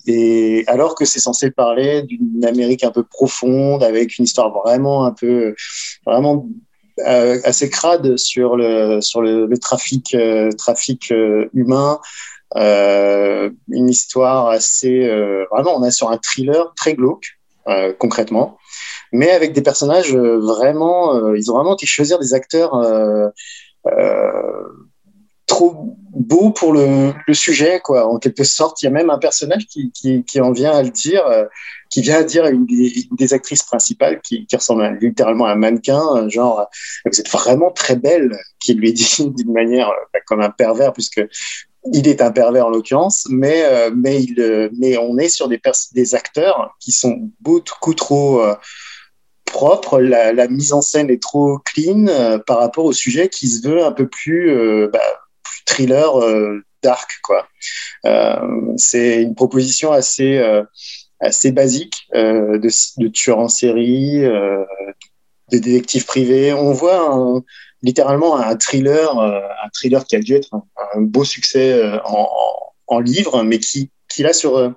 et 0.07 0.65
alors 0.67 0.95
que 0.95 1.07
c'est 1.07 1.21
censé 1.21 1.51
parler 1.51 2.03
d'une 2.03 2.45
Amérique 2.45 2.85
un 2.85 2.91
peu 2.91 3.03
profonde 3.03 3.83
avec 3.83 4.19
une 4.19 4.27
histoire 4.27 4.53
vraiment 4.53 5.07
un 5.07 5.13
peu 5.13 5.55
vraiment 6.05 6.47
assez 7.05 7.71
crade 7.71 8.17
sur 8.17 8.57
le 8.57 9.01
sur 9.01 9.23
le, 9.23 9.47
le 9.47 9.59
trafic 9.59 10.15
euh, 10.15 10.51
trafic 10.53 11.13
euh, 11.13 11.49
humain. 11.55 12.01
Euh, 12.57 13.51
une 13.69 13.91
histoire 13.91 14.49
assez 14.49 15.07
euh, 15.07 15.45
vraiment 15.51 15.77
on 15.77 15.85
est 15.85 15.91
sur 15.91 16.11
un 16.11 16.17
thriller 16.17 16.73
très 16.77 16.95
glauque 16.95 17.39
euh, 17.69 17.93
concrètement. 17.99 18.57
Mais 19.13 19.31
avec 19.31 19.53
des 19.53 19.61
personnages 19.61 20.15
euh, 20.15 20.39
vraiment 20.39 21.15
euh, 21.15 21.37
ils 21.37 21.51
ont 21.51 21.57
vraiment 21.57 21.75
été 21.75 21.85
choisir 21.85 22.19
des 22.19 22.33
acteurs 22.33 22.75
euh, 22.75 23.29
euh, 23.87 24.63
beaux 25.61 26.51
pour 26.51 26.73
le, 26.73 27.13
sujet 27.33 27.81
quoi. 27.83 28.07
En 28.07 28.19
quelque 28.19 28.45
sorte 28.45 28.83
il 28.83 28.87
y 28.87 28.89
a 28.89 28.91
même 28.91 29.11
un 29.11 29.19
personnage 29.19 29.67
qui, 29.67 29.93
qui, 29.93 30.41
en 30.41 30.53
vient 30.53 30.73
à 30.73 30.83
le 30.83 30.91
dire 30.91 31.25
euh, 31.27 31.45
qui 31.91 32.01
vient 32.01 32.19
à 32.19 32.23
dire 32.23 32.47
une 32.47 32.67
des, 32.67 33.35
actrices 33.35 33.63
principales 33.63 34.21
qui, 34.23 34.47
ressemble 34.53 34.99
littéralement 35.01 35.47
à 35.47 35.53
un 35.53 35.57
mannequin, 35.57 36.03
euh, 36.17 36.29
genre 36.29 36.61
euh, 36.61 36.65
vous 37.11 37.21
êtes 37.21 37.31
vraiment 37.31 37.71
très 37.71 37.97
belle, 37.97 38.37
qui 38.61 38.75
lui 38.75 38.93
dit 38.93 39.17
d'une 39.37 39.53
manière 39.53 39.91
bah, 40.13 40.21
comme 40.27 40.41
un 40.41 40.51
pervers 40.51 40.93
puisque 40.93 41.23
il 41.93 42.09
est 42.09 42.21
un 42.21 42.33
pervers 42.33 42.67
en 42.67 42.71
l'occurrence, 42.71 43.27
mais 43.31 43.63
mais 43.95 44.27
mais 44.79 44.99
on 44.99 45.17
est 45.17 45.29
sur 45.29 45.49
des 45.49 45.61
des 45.95 46.15
acteurs 46.15 46.77
qui 46.81 46.93
sont 46.93 47.31
beaucoup 47.41 47.95
trop 47.95 48.43
propres, 49.47 50.01
la, 50.01 50.49
mise 50.49 50.73
en 50.73 50.83
scène 50.83 51.09
est 51.09 51.23
trop 51.23 51.59
clean 51.65 52.07
par 52.47 52.59
rapport 52.59 52.85
au 52.85 52.93
sujet 52.93 53.29
qui 53.29 53.49
se 53.49 53.67
veut 53.67 53.83
un 53.83 53.93
peu 53.93 54.07
plus, 54.07 54.89
bah, 54.93 55.01
thriller 55.69 56.21
euh, 56.21 56.65
dark 56.83 57.11
quoi. 57.23 57.47
Euh, 58.07 58.75
c'est 58.77 59.23
une 59.23 59.35
proposition 59.35 59.93
assez 59.93 60.39
euh, 60.39 60.63
assez 61.21 61.53
basique 61.53 62.07
de, 62.15 63.03
de 63.03 63.09
tueurs 63.09 63.41
en 63.41 63.49
série, 63.49 64.21
de 64.21 64.67
détectives 65.51 66.07
privés. 66.07 66.53
On 66.53 66.71
voit 66.71 67.43
littéralement 67.83 68.37
un 68.37 68.55
thriller, 68.55 69.19
un 69.19 69.69
thriller 69.75 70.05
qui 70.05 70.15
a 70.15 70.21
dû 70.21 70.35
être 70.35 70.55
un, 70.95 71.01
beau 71.01 71.25
succès 71.25 71.83
en, 72.05 72.29
en, 72.87 73.01
livre, 73.01 73.43
mais 73.43 73.59
qui, 73.59 73.91
qui 74.09 74.23
là 74.23 74.33
sur 74.33 74.73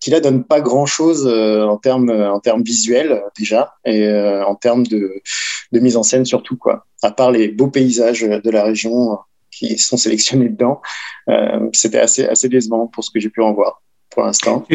qui 0.00 0.10
là 0.10 0.18
donne 0.18 0.42
pas 0.42 0.60
grand 0.60 0.86
chose 0.86 1.24
en 1.28 1.76
termes 1.76 2.10
en 2.10 2.40
termes 2.40 2.64
visuels 2.64 3.22
déjà 3.38 3.76
et 3.84 4.10
en 4.44 4.56
termes 4.56 4.84
de, 4.88 5.22
de 5.70 5.78
mise 5.78 5.96
en 5.96 6.02
scène 6.02 6.24
surtout 6.24 6.56
quoi. 6.56 6.84
À 7.04 7.12
part 7.12 7.30
les 7.30 7.46
beaux 7.46 7.70
paysages 7.70 8.22
de 8.22 8.50
la 8.50 8.64
région 8.64 9.20
qui 9.68 9.78
sont 9.78 9.96
sélectionnés 9.96 10.48
dedans, 10.48 10.80
euh, 11.28 11.68
c'était 11.72 12.00
assez 12.00 12.26
assez 12.26 12.48
décevant 12.48 12.86
pour 12.86 13.04
ce 13.04 13.10
que 13.10 13.20
j'ai 13.20 13.30
pu 13.30 13.42
en 13.42 13.52
voir 13.52 13.82
pour 14.10 14.24
l'instant. 14.24 14.66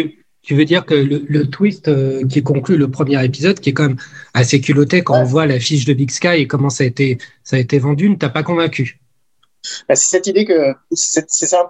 Tu, 0.44 0.56
veux 0.56 0.66
dire 0.66 0.86
que 0.86 0.94
le, 0.96 1.26
le 1.28 1.50
twist 1.50 1.88
euh, 1.90 2.26
qui 2.28 2.42
conclut 2.42 2.78
le 2.78 2.90
premier 2.90 3.24
épisode, 3.24 3.60
qui 3.60 3.70
est 3.72 3.74
quand 3.74 3.88
même 3.90 3.98
assez 4.34 4.62
culotté 4.62 5.04
quand 5.04 5.16
Ouais. 5.16 5.22
on 5.22 5.26
voit 5.26 5.46
la 5.46 5.60
fiche 5.60 5.84
de 5.86 5.94
Big 5.94 6.10
Sky 6.10 6.38
et 6.44 6.48
comment 6.48 6.70
ça 6.70 6.84
a 6.86 6.88
été, 6.88 7.18
ça 7.44 7.58
a 7.58 7.60
été 7.60 7.80
vendu, 7.80 8.10
ne 8.10 8.16
t'a 8.16 8.30
pas 8.30 8.44
convaincu? 8.44 9.00
Bah, 9.90 9.96
c'est 9.96 10.08
cette 10.16 10.28
idée 10.28 10.46
que 10.46 10.74
ça, 10.94 11.22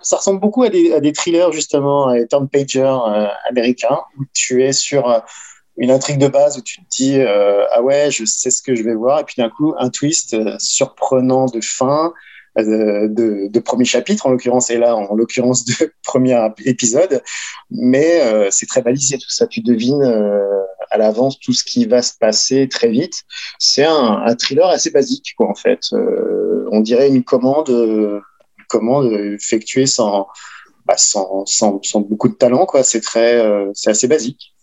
ça 0.02 0.18
ressemble 0.18 0.40
beaucoup 0.40 0.64
à 0.64 0.70
des, 0.70 0.94
à 0.94 1.00
des 1.00 1.14
thrillers 1.14 1.52
justement, 1.52 2.10
à 2.10 2.20
des 2.20 2.28
turn 2.28 2.48
pager 2.48 2.82
euh, 2.84 3.28
américains 3.50 4.00
où 4.20 4.24
tu 4.34 4.64
es 4.64 4.74
sur 4.74 5.10
euh, 5.10 5.20
une 5.78 5.90
intrigue 5.92 6.20
de 6.20 6.28
base 6.28 6.58
où 6.58 6.62
tu 6.62 6.78
te 6.82 6.86
dis 6.90 7.20
euh, 7.20 7.64
ah 7.72 7.82
ouais 7.82 8.12
je 8.12 8.26
sais 8.26 8.52
ce 8.52 8.62
que 8.62 8.76
je 8.76 8.84
vais 8.84 8.96
voir 8.96 9.20
et 9.20 9.24
puis 9.24 9.36
d'un 9.38 9.50
coup 9.50 9.74
un 9.80 9.90
twist 9.90 10.34
euh, 10.34 10.56
surprenant 10.60 11.46
de 11.46 11.60
fin 11.62 12.08
euh, 12.08 12.12
de, 12.64 13.48
de 13.48 13.60
premier 13.60 13.86
chapitre 13.86 14.26
en 14.26 14.32
l'occurrence 14.32 14.70
et 14.70 14.78
là 14.78 14.96
en 14.96 15.14
l'occurrence 15.16 15.66
de 15.66 15.92
premier 16.04 16.40
épisode. 16.66 17.22
Mais 17.72 18.22
euh, 18.22 18.48
c'est 18.52 18.66
très 18.66 18.82
balisé 18.82 19.18
tout 19.18 19.30
ça. 19.30 19.48
Tu 19.48 19.62
devines 19.62 20.04
euh, 20.04 20.64
à 20.90 20.98
l'avance 20.98 21.40
tout 21.40 21.54
ce 21.54 21.64
qui 21.64 21.86
va 21.86 22.02
se 22.02 22.14
passer 22.18 22.68
très 22.68 22.90
vite. 22.90 23.24
C'est 23.60 23.86
un, 23.86 24.36
thriller 24.36 24.68
assez 24.68 24.92
basique 24.92 25.34
quoi 25.38 25.50
en 25.50 25.56
fait. 25.56 25.82
Euh, 25.94 26.68
on 26.72 26.82
dirait 26.82 27.08
une 27.08 27.24
commande 27.24 27.70
euh, 27.70 28.20
une 28.58 28.66
commande 28.68 29.12
effectuée 29.14 29.86
sans 29.86 30.28
bah, 30.86 30.98
sans, 30.98 31.46
sans, 31.46 31.82
sans 31.84 32.02
beaucoup 32.02 32.30
de 32.30 32.36
talent 32.36 32.66
quoi. 32.66 32.84
C'est 32.84 33.02
très 33.02 33.36
euh, 33.36 33.70
c'est 33.74 33.90
assez 33.90 34.08
basique. 34.08 34.54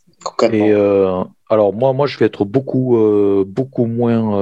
Et 0.53 0.73
euh, 0.73 1.23
alors 1.51 1.73
moi, 1.73 1.93
moi, 1.93 2.07
je 2.07 2.19
vais 2.19 2.27
être 2.27 2.45
beaucoup, 2.45 2.97
euh, 2.97 3.45
beaucoup 3.47 3.87
moins 3.87 4.39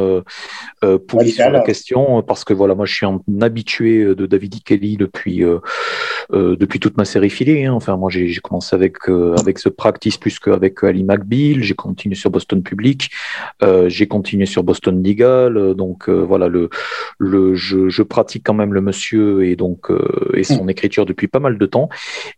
euh, 0.83 0.99
poli 0.99 1.31
sur 1.31 1.51
la 1.51 1.61
question 1.61 2.23
parce 2.23 2.45
que 2.45 2.55
voilà, 2.55 2.75
moi, 2.75 2.87
je 2.87 2.95
suis 2.95 3.07
un 3.07 3.21
habitué 3.41 4.15
de 4.15 4.27
David. 4.27 4.63
Kelly 4.63 4.97
depuis 4.97 5.43
euh, 6.31 6.43
euh, 6.43 6.57
depuis 6.57 6.81
toute 6.81 6.97
ma 6.97 7.05
série 7.05 7.31
filée. 7.31 7.65
hein. 7.67 7.73
Enfin, 7.73 7.97
moi, 7.97 8.11
j'ai 8.11 8.35
commencé 8.43 8.75
avec 8.75 9.09
euh, 9.09 9.35
avec 9.41 9.59
The 9.59 9.69
Practice 9.69 10.17
plus 10.17 10.39
qu'avec 10.39 10.83
Ali 10.83 11.05
McBeal. 11.05 11.63
J'ai 11.63 11.75
continué 11.75 12.15
sur 12.17 12.31
Boston 12.31 12.63
Public. 12.63 13.11
Euh, 13.63 13.89
j'ai 13.89 14.07
continué 14.07 14.47
sur 14.47 14.63
Boston 14.65 15.03
Legal. 15.03 15.57
Euh, 15.57 15.75
Donc 15.75 16.09
euh, 16.09 16.21
voilà, 16.21 16.49
le 16.49 16.69
le 17.19 17.55
je, 17.55 17.89
je 17.89 18.03
pratique 18.03 18.45
quand 18.45 18.55
même 18.55 18.75
le 18.75 18.81
monsieur 18.81 19.45
et 19.45 19.57
donc 19.57 19.91
euh, 19.91 20.31
et 20.35 20.45
son 20.45 20.69
écriture 20.69 21.07
depuis 21.07 21.29
pas 21.29 21.41
mal 21.41 21.59
de 21.59 21.67
temps. 21.67 21.89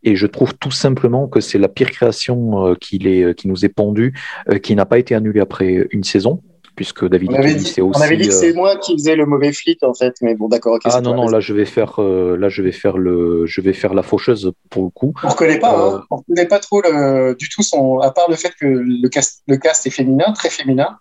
Et 0.02 0.16
je 0.16 0.26
trouve 0.26 0.54
tout 0.54 0.70
simplement 0.70 1.28
que 1.28 1.40
c'est 1.40 1.58
la 1.58 1.68
pire 1.68 1.90
création 1.90 2.66
euh, 2.66 2.74
qu'il 2.74 3.06
est, 3.06 3.34
qui 3.38 3.48
nous 3.48 3.64
est 3.64 3.68
pendue, 3.68 4.12
euh, 4.50 4.58
qui 4.58 4.74
n'a 4.74 4.86
pas 4.86 4.98
été 4.98 5.14
annulée 5.14 5.40
après 5.40 5.86
une 5.90 6.04
saison, 6.04 6.42
puisque 6.76 7.06
David 7.08 7.30
on 7.32 7.34
avait 7.34 7.54
dit, 7.54 7.64
c'est 7.64 7.82
on 7.82 7.90
aussi. 7.90 8.02
avait 8.02 8.16
dit 8.16 8.28
que 8.28 8.34
euh, 8.34 8.36
c'est 8.38 8.52
moi 8.52 8.76
qui 8.76 8.92
faisais 8.94 9.16
le 9.16 9.26
mauvais 9.26 9.52
flic 9.52 9.82
en 9.82 9.94
fait 9.94 10.14
mais 10.22 10.34
bon 10.34 10.48
d'accord 10.48 10.78
Ah 10.84 11.00
non 11.00 11.14
non 11.14 11.28
là 11.28 11.40
je 11.40 11.52
vais 11.54 11.64
faire 11.64 12.00
euh, 12.00 12.36
là 12.36 12.48
je 12.48 12.62
vais 12.62 12.72
faire 12.72 12.96
le 12.98 13.46
je 13.46 13.60
vais 13.60 13.72
faire 13.72 13.94
la 13.94 14.02
faucheuse 14.02 14.52
pour 14.70 14.84
le 14.84 14.90
coup. 14.90 15.12
On 15.22 15.28
reconnaît 15.28 15.58
pas, 15.58 15.74
Euh, 15.78 15.96
hein. 15.96 16.04
on 16.10 16.16
reconnaît 16.16 16.46
pas 16.46 16.58
trop 16.58 16.80
le, 16.82 17.34
du 17.38 17.48
tout 17.48 17.62
son, 17.62 18.00
à 18.00 18.10
part 18.10 18.28
le 18.28 18.36
fait 18.36 18.52
que 18.60 18.66
le 18.66 19.08
cast, 19.08 19.42
le 19.46 19.56
cast 19.56 19.86
est 19.86 19.90
féminin, 19.90 20.32
très 20.34 20.50
féminin. 20.50 20.98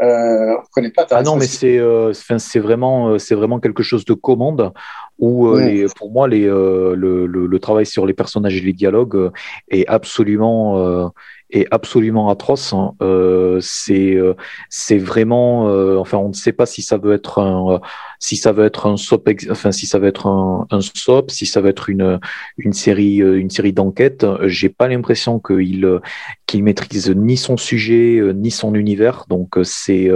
Euh, 0.00 0.56
on 0.58 0.62
reconnaît 0.62 0.90
pas. 0.90 1.06
Ah 1.10 1.22
non, 1.22 1.36
mais 1.36 1.46
c'est 1.46 1.78
euh, 1.78 2.12
c'est 2.14 2.58
vraiment, 2.58 3.10
euh, 3.10 3.18
c'est 3.18 3.36
vraiment 3.36 3.60
quelque 3.60 3.82
chose 3.84 4.04
de 4.04 4.14
commande 4.14 4.72
où, 5.18 5.46
euh, 5.46 5.60
Mm. 5.60 5.66
les, 5.68 5.86
pour 5.96 6.10
moi, 6.10 6.26
les, 6.26 6.44
euh, 6.48 6.96
le, 6.96 7.26
le, 7.26 7.46
le 7.46 7.58
travail 7.60 7.86
sur 7.86 8.04
les 8.06 8.14
personnages 8.14 8.56
et 8.56 8.60
les 8.60 8.72
dialogues 8.72 9.14
euh, 9.16 9.30
est 9.70 9.86
absolument, 9.86 10.78
euh, 10.78 11.06
est 11.52 11.66
absolument 11.70 12.30
atroce. 12.30 12.72
hein. 12.72 12.94
Euh, 13.02 13.58
c'est, 13.60 14.14
euh, 14.14 14.34
c'est 14.68 14.98
vraiment, 14.98 15.68
euh, 15.68 15.98
enfin, 15.98 16.18
on 16.18 16.28
ne 16.28 16.32
sait 16.34 16.52
pas 16.52 16.66
si 16.66 16.82
ça 16.82 16.96
veut 16.96 17.12
être 17.14 17.40
un, 17.40 17.80
si 18.18 18.36
ça 18.36 18.52
veut 18.52 18.64
être 18.64 18.86
un 18.86 18.96
soap, 18.96 19.28
enfin, 19.50 19.72
si 19.72 19.86
ça 19.86 19.98
veut 19.98 20.08
être 20.08 20.26
un, 20.26 20.66
un 20.70 20.80
soap, 20.80 21.30
si 21.30 21.46
ça 21.46 21.60
va 21.60 21.68
être 21.68 21.90
une, 21.90 22.20
une 22.58 22.72
série, 22.72 23.16
une 23.16 23.50
série 23.50 23.72
d'enquêtes. 23.72 24.26
J'ai 24.44 24.68
pas 24.68 24.88
l'impression 24.88 25.38
qu'il, 25.40 26.00
qu'il 26.46 26.64
maîtrise 26.64 27.10
ni 27.10 27.36
son 27.36 27.56
sujet 27.56 28.20
ni 28.34 28.50
son 28.50 28.74
univers. 28.74 29.24
Donc 29.28 29.58
c'est 29.62 30.10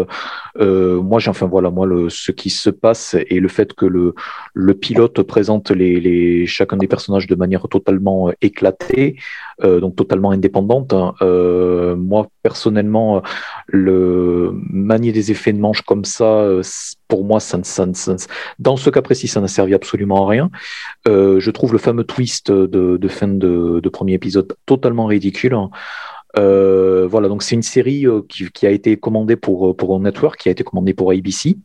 moi 0.58 1.20
enfin 1.26 1.46
voilà 1.46 1.70
moi 1.70 1.86
le 1.86 2.08
ce 2.08 2.32
qui 2.32 2.50
se 2.50 2.70
passe 2.70 3.16
et 3.28 3.40
le 3.40 3.48
fait 3.48 3.72
que 3.74 3.86
le 3.86 4.14
le 4.54 4.74
pilote 4.74 5.22
présente 5.22 5.70
les, 5.70 6.00
les 6.00 6.46
chacun 6.46 6.76
des 6.76 6.88
personnages 6.88 7.26
de 7.26 7.34
manière 7.34 7.66
totalement 7.68 8.30
éclatée 8.40 9.16
donc 9.62 9.96
totalement 9.96 10.30
indépendante 10.32 10.92
hein. 10.92 11.14
Euh, 11.22 11.96
moi 11.96 12.28
personnellement 12.42 13.16
euh, 13.16 13.20
le 13.68 14.52
manier 14.70 15.12
des 15.12 15.30
effets 15.30 15.52
de 15.52 15.58
manche 15.58 15.82
comme 15.82 16.04
ça 16.04 16.24
euh, 16.24 16.62
pour 17.08 17.24
moi 17.24 17.40
ça 17.40 17.58
ça, 17.62 17.86
ça 17.94 18.16
dans 18.58 18.76
ce 18.76 18.90
cas 18.90 19.02
précis 19.02 19.28
ça 19.28 19.40
n'a 19.40 19.48
servi 19.48 19.74
absolument 19.74 20.26
à 20.26 20.30
rien 20.30 20.50
euh, 21.08 21.40
je 21.40 21.50
trouve 21.50 21.72
le 21.72 21.78
fameux 21.78 22.04
twist 22.04 22.52
de, 22.52 23.08
fin 23.08 23.28
de, 23.28 23.80
de 23.82 23.88
premier 23.88 24.14
épisode 24.14 24.54
totalement 24.66 25.06
ridicule 25.06 25.54
hein. 25.54 25.70
Euh, 26.38 27.06
voilà, 27.06 27.28
donc 27.28 27.42
c'est 27.42 27.54
une 27.54 27.62
série 27.62 28.06
euh, 28.06 28.20
qui, 28.28 28.66
a 28.66 28.70
été 28.70 28.96
commandée 28.96 29.36
pour, 29.36 29.74
pour 29.76 29.96
un 29.96 30.00
network, 30.00 30.38
qui 30.38 30.48
a 30.48 30.52
été 30.52 30.64
commandée 30.64 30.92
pour 30.92 31.12
ABC. 31.12 31.56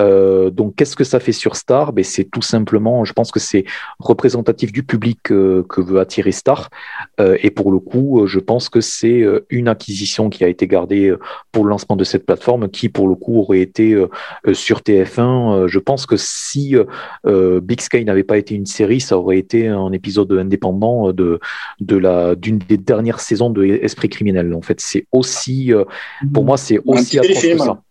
Euh, 0.00 0.50
donc 0.50 0.74
qu'est-ce 0.76 0.96
que 0.96 1.04
ça 1.04 1.20
fait 1.20 1.32
sur 1.32 1.56
Star? 1.56 1.92
Ben, 1.92 2.04
C'est 2.04 2.24
tout 2.24 2.42
simplement, 2.42 3.04
je 3.04 3.12
pense 3.12 3.30
que 3.30 3.38
c'est 3.38 3.64
représentatif 3.98 4.72
du 4.72 4.82
public 4.82 5.18
que 5.22 5.80
veut 5.80 6.00
attirer 6.00 6.32
Star. 6.32 6.70
et 7.18 7.50
pour 7.50 7.72
le 7.72 7.78
coup, 7.78 8.26
je 8.26 8.38
pense 8.38 8.68
que 8.68 8.80
c'est 8.80 9.24
une 9.50 9.68
acquisition 9.68 10.30
qui 10.30 10.44
a 10.44 10.48
été 10.48 10.66
gardée 10.66 11.14
pour 11.52 11.64
le 11.64 11.70
lancement 11.70 11.96
de 11.96 12.04
cette 12.04 12.26
plateforme 12.26 12.68
qui, 12.68 12.88
pour 12.88 13.08
le 13.08 13.14
coup, 13.14 13.38
aurait 13.38 13.60
été 13.60 13.96
sur 14.52 14.80
TF1. 14.80 15.66
je 15.66 15.78
pense 15.78 16.06
que 16.06 16.16
si 16.16 16.74
Big 17.24 17.80
Sky 17.80 18.04
n'avait 18.04 18.24
pas 18.24 18.38
été 18.38 18.54
une 18.54 18.66
série, 18.66 19.00
ça 19.00 19.18
aurait 19.18 19.38
été 19.38 19.68
un 19.68 19.92
épisode 19.92 20.32
indépendant 20.32 21.12
de, 21.12 21.40
de 21.80 22.34
d'une 22.34 22.58
des 22.58 22.78
dernières 22.78 23.20
saisons 23.20 23.50
de 23.50 23.64
Esprit 23.64 23.99
criminel. 24.08 24.54
En 24.54 24.62
fait, 24.62 24.80
c'est 24.80 25.06
aussi, 25.12 25.72
euh, 25.72 25.84
pour 26.32 26.44
moi, 26.44 26.56
c'est 26.56 26.78
aussi 26.84 27.18
un 27.18 27.22
que 27.22 27.58
ça. 27.58 27.82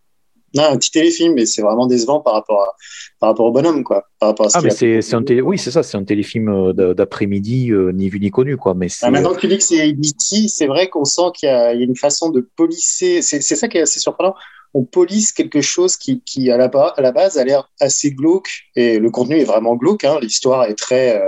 Non, 0.55 0.63
un 0.63 0.77
petit 0.77 0.91
téléfilm, 0.91 1.33
mais 1.35 1.45
c'est 1.45 1.61
vraiment 1.61 1.85
décevant 1.85 2.21
par 2.21 2.33
rapport, 2.33 2.61
à, 2.61 2.75
par 3.19 3.29
rapport 3.29 3.45
au 3.45 3.51
bonhomme, 3.51 3.83
quoi. 3.83 4.05
Par 4.19 4.29
rapport 4.29 4.47
à 4.47 4.49
ah, 4.55 4.61
mais 4.63 4.71
c'est, 4.71 5.13
un 5.13 5.21
télé... 5.21 5.41
oui, 5.41 5.59
c'est 5.59 5.69
ça, 5.69 5.83
c'est 5.83 5.97
un 5.97 6.03
téléfilm 6.03 6.49
euh, 6.49 6.93
d'après-midi, 6.93 7.71
euh, 7.71 7.91
ni 7.91 8.09
vu 8.09 8.19
ni 8.19 8.31
connu, 8.31 8.57
quoi. 8.57 8.73
Mais 8.73 8.87
ah, 9.01 9.11
maintenant 9.11 9.33
que 9.35 9.41
tu 9.41 9.47
dis 9.47 9.57
que 9.57 9.63
c'est 9.63 9.81
ABC, 9.81 10.47
c'est 10.47 10.65
vrai 10.65 10.89
qu'on 10.89 11.05
sent 11.05 11.21
qu'il 11.35 11.49
y 11.49 11.51
a, 11.51 11.73
il 11.73 11.79
y 11.79 11.83
a 11.83 11.85
une 11.85 11.95
façon 11.95 12.29
de 12.29 12.47
polisser. 12.55 13.21
C'est, 13.21 13.41
ça 13.41 13.67
qui 13.67 13.77
est 13.77 13.81
assez 13.81 13.99
surprenant. 13.99 14.33
On 14.73 14.83
polisse 14.83 15.31
quelque 15.31 15.61
chose 15.61 15.97
qui, 15.97 16.21
qui 16.21 16.49
à, 16.51 16.57
la, 16.57 16.65
à 16.65 17.01
la 17.01 17.11
base, 17.11 17.37
a 17.37 17.43
l'air 17.43 17.69
assez 17.79 18.11
glauque, 18.11 18.49
et 18.75 18.97
le 18.97 19.11
contenu 19.11 19.37
est 19.37 19.45
vraiment 19.45 19.75
glauque. 19.75 20.03
Hein. 20.03 20.17
L'histoire 20.21 20.65
est 20.65 20.75
très. 20.75 21.21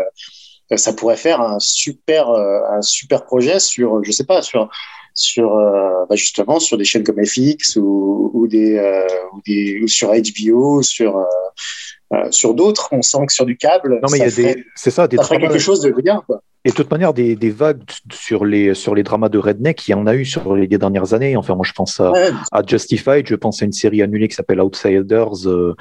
Ça 0.78 0.94
pourrait 0.94 1.18
faire 1.18 1.42
un 1.42 1.60
super, 1.60 2.30
un 2.30 2.82
super 2.82 3.26
projet 3.26 3.60
sur, 3.60 4.04
je 4.04 4.12
sais 4.12 4.26
pas, 4.26 4.42
sur 4.42 4.70
sur 5.14 5.56
euh, 5.56 6.06
bah 6.10 6.16
justement 6.16 6.60
sur 6.60 6.78
des 6.78 6.86
chaînes 6.86 7.04
comme 7.04 7.24
FX 7.24 7.76
ou, 7.78 8.32
ou 8.34 8.48
des, 8.48 8.78
euh, 8.78 9.06
ou 9.34 9.42
des 9.46 9.82
ou 9.82 9.88
sur 9.88 10.12
HBO, 10.12 10.82
sur 10.82 11.18
euh, 11.18 12.32
sur 12.32 12.54
d'autres. 12.54 12.90
On 12.92 13.02
sent 13.02 13.26
que 13.28 13.34
sur 13.34 13.46
du 13.46 13.58
câble, 13.58 14.00
non 14.02 14.08
mais 14.12 14.20
il 14.20 14.22
y 14.22 14.28
a 14.28 14.54
des, 14.54 14.66
c'est 14.76 14.92
ça, 14.92 15.08
des 15.08 15.18
ça 15.18 15.38
quelque 15.38 15.60
chose 15.60 15.82
de 15.82 15.92
bien 15.92 16.24
quoi. 16.26 16.42
Et 16.64 16.70
de 16.70 16.76
toute 16.76 16.92
manière, 16.92 17.12
des, 17.12 17.36
des, 17.36 17.50
vagues 17.50 17.82
sur 18.14 18.46
les, 18.46 18.76
sur 18.76 18.94
les 18.94 19.02
dramas 19.02 19.30
de 19.30 19.40
Redneck, 19.40 19.88
il 19.88 19.92
y 19.92 19.94
en 19.96 20.06
a 20.06 20.14
eu 20.14 20.26
sur 20.26 20.56
les 20.56 20.68
dernières 20.68 21.16
années. 21.16 21.36
Enfin, 21.36 21.56
moi, 21.56 21.66
je 21.66 21.72
pense 21.72 22.00
à, 22.00 22.14
à 22.52 22.62
Justified, 22.64 23.26
je 23.26 23.34
pense 23.34 23.64
à 23.64 23.66
une 23.66 23.72
série 23.72 24.04
annulée 24.04 24.28
qui 24.28 24.36
s'appelle 24.36 24.62
Outsiders, 24.62 25.48
euh, 25.48 25.74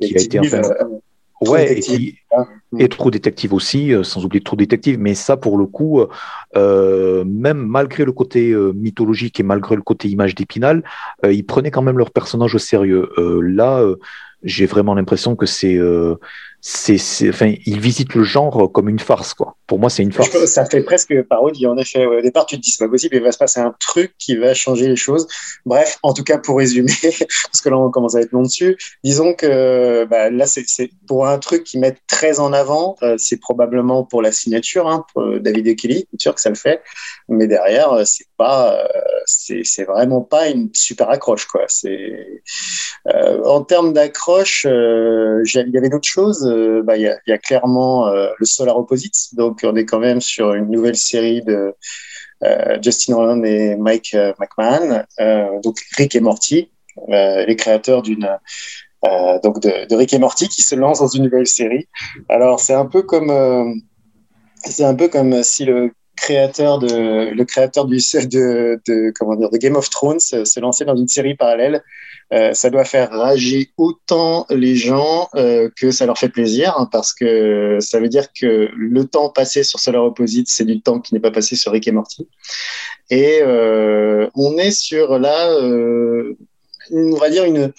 qui 0.00 0.18
a 0.18 0.20
été. 0.20 0.40
Enfin, 0.40 0.62
Ouais, 1.40 1.78
et, 1.78 2.14
hein. 2.34 2.46
et, 2.78 2.88
True 2.88 3.10
Detective 3.10 3.52
aussi, 3.52 3.92
euh, 3.92 4.02
sans 4.02 4.24
oublier 4.24 4.42
True 4.42 4.56
Detective, 4.56 4.98
mais 4.98 5.14
ça 5.14 5.36
pour 5.36 5.58
le 5.58 5.66
coup, 5.66 6.02
euh, 6.56 7.24
même 7.26 7.58
malgré 7.58 8.04
le 8.04 8.12
côté 8.12 8.50
euh, 8.52 8.72
mythologique 8.72 9.38
et 9.38 9.42
malgré 9.42 9.76
le 9.76 9.82
côté 9.82 10.08
image 10.08 10.34
d'Épinal, 10.34 10.82
euh, 11.24 11.32
ils 11.32 11.44
prenaient 11.44 11.70
quand 11.70 11.82
même 11.82 11.98
leur 11.98 12.10
personnage 12.10 12.54
au 12.54 12.58
sérieux. 12.58 13.10
Euh, 13.18 13.40
là, 13.42 13.84
j'ai 14.42 14.64
vraiment 14.66 14.94
l'impression 14.94 15.36
que 15.36 15.44
c'est 15.44 15.78
c'est, 16.68 17.28
enfin, 17.28 17.54
il 17.64 17.78
visite 17.78 18.14
le 18.14 18.24
genre 18.24 18.72
comme 18.72 18.88
une 18.88 18.98
farce, 18.98 19.34
quoi. 19.34 19.56
Pour 19.68 19.78
moi, 19.78 19.88
c'est 19.88 20.02
une 20.02 20.10
farce. 20.10 20.46
Ça 20.46 20.66
fait 20.66 20.82
presque 20.82 21.22
parodie, 21.22 21.64
en 21.64 21.78
effet. 21.78 22.04
Au 22.04 22.20
départ, 22.20 22.44
tu 22.44 22.56
te 22.56 22.60
dis, 22.60 22.70
c'est 22.72 22.84
pas 22.84 22.90
possible, 22.90 23.14
il 23.14 23.22
va 23.22 23.30
se 23.30 23.38
passer 23.38 23.60
un 23.60 23.72
truc 23.78 24.14
qui 24.18 24.36
va 24.36 24.52
changer 24.52 24.88
les 24.88 24.96
choses. 24.96 25.28
Bref, 25.64 25.98
en 26.02 26.12
tout 26.12 26.24
cas, 26.24 26.38
pour 26.38 26.58
résumer, 26.58 26.90
parce 27.02 27.60
que 27.62 27.68
là, 27.68 27.78
on 27.78 27.88
commence 27.90 28.16
à 28.16 28.20
être 28.20 28.32
long 28.32 28.42
dessus, 28.42 28.76
disons 29.04 29.32
que 29.34 30.06
bah, 30.06 30.28
là, 30.28 30.44
c'est, 30.46 30.64
pour 31.06 31.28
un 31.28 31.38
truc 31.38 31.62
qui 31.62 31.78
met 31.78 31.96
très 32.08 32.40
en 32.40 32.52
avant, 32.52 32.96
euh, 33.02 33.14
c'est 33.16 33.38
probablement 33.38 34.02
pour 34.02 34.20
la 34.20 34.32
signature, 34.32 34.88
hein, 34.88 35.06
pour 35.14 35.38
David 35.38 35.68
et 35.68 35.76
Kelly, 35.76 36.08
c'est 36.10 36.20
sûr 36.20 36.34
que 36.34 36.40
ça 36.40 36.48
le 36.48 36.56
fait. 36.56 36.82
Mais 37.28 37.46
derrière, 37.46 37.92
euh, 37.92 38.04
c'est 38.04 38.26
pas, 38.36 38.74
euh, 38.74 38.88
c'est, 39.24 39.62
c'est 39.62 39.84
vraiment 39.84 40.20
pas 40.20 40.48
une 40.48 40.70
super 40.74 41.10
accroche, 41.10 41.46
quoi. 41.46 41.62
C'est, 41.68 42.42
en 43.44 43.62
termes 43.62 43.92
d'accroche, 43.92 44.64
il 44.64 45.70
y 45.72 45.78
avait 45.78 45.88
d'autres 45.88 46.08
choses 46.08 46.55
euh, 46.56 46.82
bah, 46.82 46.96
il 46.96 47.02
y, 47.02 47.32
a, 47.32 47.38
clairement 47.38 48.08
euh, 48.08 48.28
le 48.38 48.46
Solar 48.46 48.76
Opposites. 48.76 49.34
Donc, 49.34 49.60
on 49.64 49.76
est 49.76 49.84
quand 49.84 49.98
même 49.98 50.20
sur 50.20 50.54
une 50.54 50.70
nouvelle 50.70 50.96
série 50.96 51.42
de 51.42 51.74
euh, 52.44 52.78
Justin 52.82 53.16
Roland 53.16 53.42
et 53.44 53.76
Mike 53.76 54.16
McMahon. 54.38 55.04
donc, 55.62 55.76
Rick 55.96 56.16
et 56.16 56.20
Morty, 56.20 56.70
les 57.08 57.56
créateurs 57.56 58.02
d'une 58.02 58.28
donc 59.44 59.60
de, 59.60 59.94
Rick 59.94 60.12
et 60.14 60.18
Morty 60.18 60.48
qui 60.48 60.62
se 60.62 60.74
lancent 60.74 60.98
dans 60.98 61.08
une 61.08 61.24
nouvelle 61.24 61.46
série. 61.46 61.88
Alors, 62.28 62.58
c'est 62.60 62.74
un 62.74 62.86
peu 62.86 63.02
comme 63.02 63.80
c'est 64.64 64.84
un 64.84 64.94
peu 64.94 65.08
comme 65.08 65.42
si 65.44 65.64
le 65.64 65.92
créateur 66.16 66.78
de 66.78 67.30
le 67.30 67.44
créateur 67.44 67.84
du 67.84 67.98
de 67.98 69.12
comment 69.16 69.36
dire 69.36 69.50
de 69.50 69.58
Game 69.58 69.76
of 69.76 69.90
Thrones 69.90 70.18
se 70.18 70.60
lançait 70.60 70.84
dans 70.84 70.96
une 70.96 71.08
série 71.08 71.34
parallèle 71.34 71.82
euh, 72.32 72.54
ça 72.54 72.70
doit 72.70 72.84
faire 72.84 73.10
rager 73.10 73.70
autant 73.76 74.46
les 74.50 74.74
gens 74.74 75.28
euh, 75.36 75.70
que 75.76 75.92
ça 75.92 76.06
leur 76.06 76.18
fait 76.18 76.28
plaisir, 76.28 76.74
hein, 76.76 76.88
parce 76.90 77.14
que 77.14 77.78
ça 77.80 78.00
veut 78.00 78.08
dire 78.08 78.32
que 78.32 78.68
le 78.76 79.04
temps 79.04 79.30
passé 79.30 79.62
sur 79.62 79.78
Solar 79.78 80.04
Opposite, 80.04 80.48
c'est 80.48 80.64
du 80.64 80.80
temps 80.80 81.00
qui 81.00 81.14
n'est 81.14 81.20
pas 81.20 81.30
passé 81.30 81.54
sur 81.54 81.70
Rick 81.70 81.86
et 81.86 81.92
Morty. 81.92 82.28
Et 83.10 83.38
euh, 83.42 84.28
on 84.34 84.58
est 84.58 84.72
sur 84.72 85.20
là, 85.20 85.56
on 86.90 87.16
va 87.16 87.30
dire 87.30 87.44
une, 87.44 87.72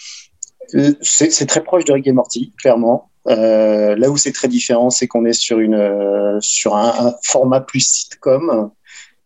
c'est 1.02 1.46
très 1.46 1.64
proche 1.64 1.84
de 1.84 1.92
Rick 1.92 2.08
et 2.08 2.14
Morty, 2.14 2.54
clairement. 2.58 3.12
là 3.26 4.10
où 4.10 4.16
c'est 4.16 4.32
très 4.32 4.48
différent, 4.48 4.90
c'est 4.90 5.08
qu'on 5.08 5.26
est 5.26 5.34
sur 5.34 5.60
une 5.60 6.38
sur 6.40 6.78
un, 6.78 7.08
un, 7.08 7.16
format 7.24 7.60
plus 7.60 7.86
sitcom, 7.86 8.72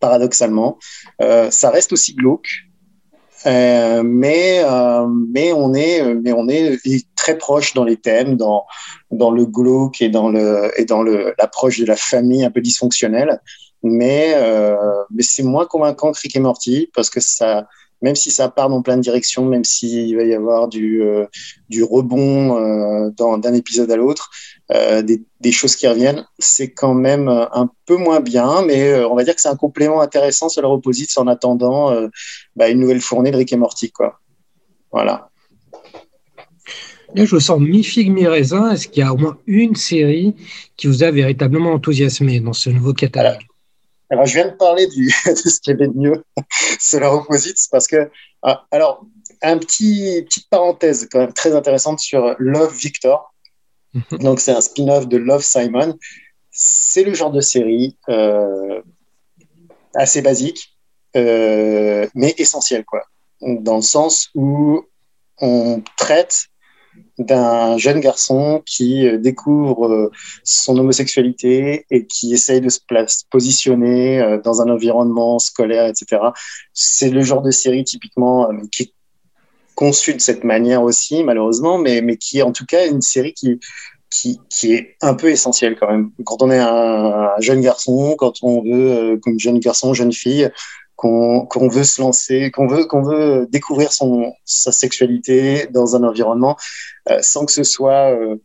paradoxalement. 0.00 0.78
ça 1.20 1.70
reste 1.70 1.92
aussi 1.92 2.14
glauque. 2.14 2.48
Euh, 3.46 4.02
mais 4.04 4.62
euh, 4.64 5.06
mais 5.06 5.52
on 5.52 5.74
est 5.74 6.14
mais 6.14 6.32
on 6.32 6.48
est 6.48 6.78
très 7.16 7.36
proche 7.36 7.74
dans 7.74 7.84
les 7.84 7.96
thèmes, 7.96 8.36
dans 8.36 8.64
dans 9.10 9.30
le 9.30 9.46
glauque 9.46 10.00
et 10.00 10.08
dans 10.08 10.28
le 10.28 10.70
et 10.78 10.84
dans 10.84 11.02
le 11.02 11.34
l'approche 11.38 11.80
de 11.80 11.86
la 11.86 11.96
famille 11.96 12.44
un 12.44 12.50
peu 12.50 12.60
dysfonctionnelle. 12.60 13.40
Mais 13.82 14.32
euh, 14.36 14.76
mais 15.10 15.22
c'est 15.22 15.42
moins 15.42 15.66
convaincant 15.66 16.12
que 16.12 16.20
Rick 16.20 16.36
et 16.36 16.40
Morty 16.40 16.90
parce 16.94 17.10
que 17.10 17.20
ça 17.20 17.66
même 18.02 18.16
si 18.16 18.30
ça 18.30 18.48
part 18.48 18.68
dans 18.68 18.82
plein 18.82 18.96
de 18.96 19.02
directions, 19.02 19.44
même 19.44 19.64
s'il 19.64 20.14
va 20.16 20.24
y 20.24 20.34
avoir 20.34 20.68
du, 20.68 21.02
euh, 21.02 21.26
du 21.68 21.84
rebond 21.84 22.58
euh, 22.58 23.10
d'un 23.16 23.54
épisode 23.54 23.90
à 23.90 23.96
l'autre, 23.96 24.30
euh, 24.74 25.02
des, 25.02 25.22
des, 25.40 25.52
choses 25.52 25.76
qui 25.76 25.86
reviennent, 25.86 26.26
c'est 26.38 26.72
quand 26.72 26.94
même 26.94 27.28
un 27.28 27.70
peu 27.86 27.96
moins 27.96 28.20
bien, 28.20 28.62
mais 28.62 29.04
on 29.04 29.14
va 29.14 29.24
dire 29.24 29.34
que 29.34 29.40
c'est 29.40 29.48
un 29.48 29.56
complément 29.56 30.00
intéressant 30.00 30.48
sur 30.48 30.62
leur 30.62 30.70
opposite 30.70 31.10
en 31.16 31.26
attendant 31.26 31.94
bah, 32.56 32.68
une 32.68 32.80
nouvelle 32.80 33.00
fournée 33.00 33.30
de 33.30 33.36
Rick 33.36 33.52
et 33.52 33.56
Morty. 33.56 33.90
Quoi. 33.90 34.20
Voilà. 34.90 35.28
Là, 37.14 37.26
je 37.26 37.34
vous 37.34 37.40
sens 37.40 37.60
mi-figue, 37.60 38.10
mi-raisin. 38.10 38.72
Est-ce 38.72 38.88
qu'il 38.88 39.02
y 39.02 39.06
a 39.06 39.12
au 39.12 39.16
moins 39.16 39.36
une 39.46 39.74
série 39.74 40.34
qui 40.76 40.86
vous 40.86 41.02
a 41.02 41.10
véritablement 41.10 41.72
enthousiasmé 41.72 42.40
dans 42.40 42.54
ce 42.54 42.70
nouveau 42.70 42.94
catalogue? 42.94 43.42
Alors, 44.08 44.26
je 44.26 44.34
viens 44.34 44.48
de 44.48 44.56
parler 44.56 44.86
du, 44.86 45.06
de 45.26 45.34
ce 45.34 45.60
qui 45.60 45.70
avait 45.70 45.88
de 45.88 45.96
mieux, 45.96 46.24
Solar 46.80 47.14
Opposites, 47.14 47.68
parce 47.70 47.86
que, 47.86 48.10
ah, 48.42 48.66
alors, 48.70 49.04
un 49.42 49.58
petit, 49.58 50.22
petite 50.26 50.48
parenthèse 50.48 51.08
quand 51.10 51.18
même 51.18 51.32
très 51.32 51.54
intéressante 51.54 51.98
sur 51.98 52.34
Love 52.38 52.74
Victor. 52.74 53.31
Mhm. 53.94 54.18
Donc, 54.18 54.40
c'est 54.40 54.52
un 54.52 54.60
spin-off 54.60 55.08
de 55.08 55.16
Love 55.16 55.42
Simon. 55.42 55.98
C'est 56.50 57.04
le 57.04 57.14
genre 57.14 57.30
de 57.30 57.40
série 57.40 57.96
euh, 58.08 58.82
assez 59.94 60.22
basique, 60.22 60.76
euh, 61.16 62.06
mais 62.14 62.34
essentiel, 62.38 62.84
quoi. 62.84 63.02
Dans 63.40 63.76
le 63.76 63.82
sens 63.82 64.30
où 64.34 64.84
on 65.40 65.82
traite 65.96 66.46
d'un 67.18 67.78
jeune 67.78 68.00
garçon 68.00 68.62
qui 68.66 69.08
euh, 69.08 69.18
découvre 69.18 70.10
son 70.44 70.78
homosexualité 70.78 71.86
et 71.90 72.06
qui 72.06 72.34
essaye 72.34 72.60
de 72.60 72.68
se 72.68 72.78
positionner 73.30 74.38
dans 74.44 74.60
un 74.60 74.68
environnement 74.68 75.38
scolaire, 75.38 75.86
etc. 75.86 76.22
C'est 76.74 77.10
le 77.10 77.22
genre 77.22 77.42
de 77.42 77.50
série 77.50 77.84
typiquement 77.84 78.48
qui 78.70 78.84
est 78.84 78.92
conçue 79.74 80.14
de 80.14 80.20
cette 80.20 80.44
manière 80.44 80.82
aussi, 80.82 81.24
malheureusement, 81.24 81.78
mais, 81.78 82.00
mais 82.02 82.16
qui 82.16 82.38
est 82.38 82.42
en 82.42 82.52
tout 82.52 82.66
cas 82.66 82.86
une 82.86 83.02
série 83.02 83.34
qui, 83.34 83.58
qui, 84.10 84.40
qui, 84.50 84.74
est 84.74 84.96
un 85.00 85.14
peu 85.14 85.30
essentielle 85.30 85.76
quand 85.78 85.90
même. 85.90 86.10
Quand 86.24 86.42
on 86.42 86.50
est 86.50 86.58
un, 86.58 87.30
jeune 87.40 87.60
garçon, 87.60 88.14
quand 88.18 88.34
on 88.42 88.62
veut, 88.62 89.18
comme 89.22 89.38
jeune 89.38 89.58
garçon, 89.58 89.94
jeune 89.94 90.12
fille, 90.12 90.50
qu'on 90.96 91.68
veut 91.68 91.84
se 91.84 92.00
lancer, 92.00 92.50
qu'on 92.52 92.68
veut, 92.68 92.84
qu'on 92.84 93.02
veut 93.02 93.48
découvrir 93.50 93.92
son, 93.92 94.32
sa 94.44 94.70
sexualité 94.70 95.66
dans 95.70 95.96
un 95.96 96.04
environnement 96.04 96.56
euh, 97.10 97.18
sans 97.22 97.44
que 97.44 97.52
ce 97.52 97.64
soit, 97.64 98.12
euh, 98.12 98.36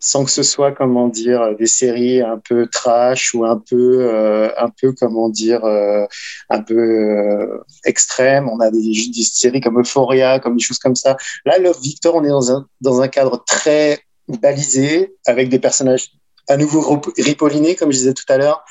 sans 0.00 0.24
que 0.24 0.30
ce 0.30 0.42
soit, 0.42 0.72
comment 0.72 1.08
dire, 1.08 1.56
des 1.56 1.66
séries 1.66 2.20
un 2.22 2.38
peu 2.38 2.66
trash 2.66 3.34
ou 3.34 3.44
un 3.44 3.58
peu, 3.58 3.98
euh, 4.00 4.50
un 4.58 4.70
peu, 4.70 4.92
comment 4.92 5.28
dire, 5.28 5.64
un 5.64 6.62
peu 6.62 7.60
extrême. 7.84 8.48
On 8.48 8.60
a 8.60 8.70
des, 8.70 8.80
des, 8.80 9.22
séries 9.22 9.60
comme 9.60 9.80
Euphoria, 9.80 10.40
comme 10.40 10.56
des 10.56 10.64
choses 10.64 10.78
comme 10.78 10.96
ça. 10.96 11.16
Là, 11.44 11.58
Love 11.58 11.80
Victor, 11.82 12.14
on 12.14 12.24
est 12.24 12.28
dans 12.28 12.50
un, 12.50 12.66
dans 12.80 13.00
un 13.00 13.08
cadre 13.08 13.44
très 13.46 14.00
balisé 14.28 15.14
avec 15.26 15.48
des 15.48 15.58
personnages 15.58 16.10
à 16.48 16.56
nouveau 16.56 17.00
ripollinés, 17.18 17.76
comme 17.76 17.92
je 17.92 17.98
disais 17.98 18.14
tout 18.14 18.24
à 18.28 18.38
l'heure. 18.38 18.64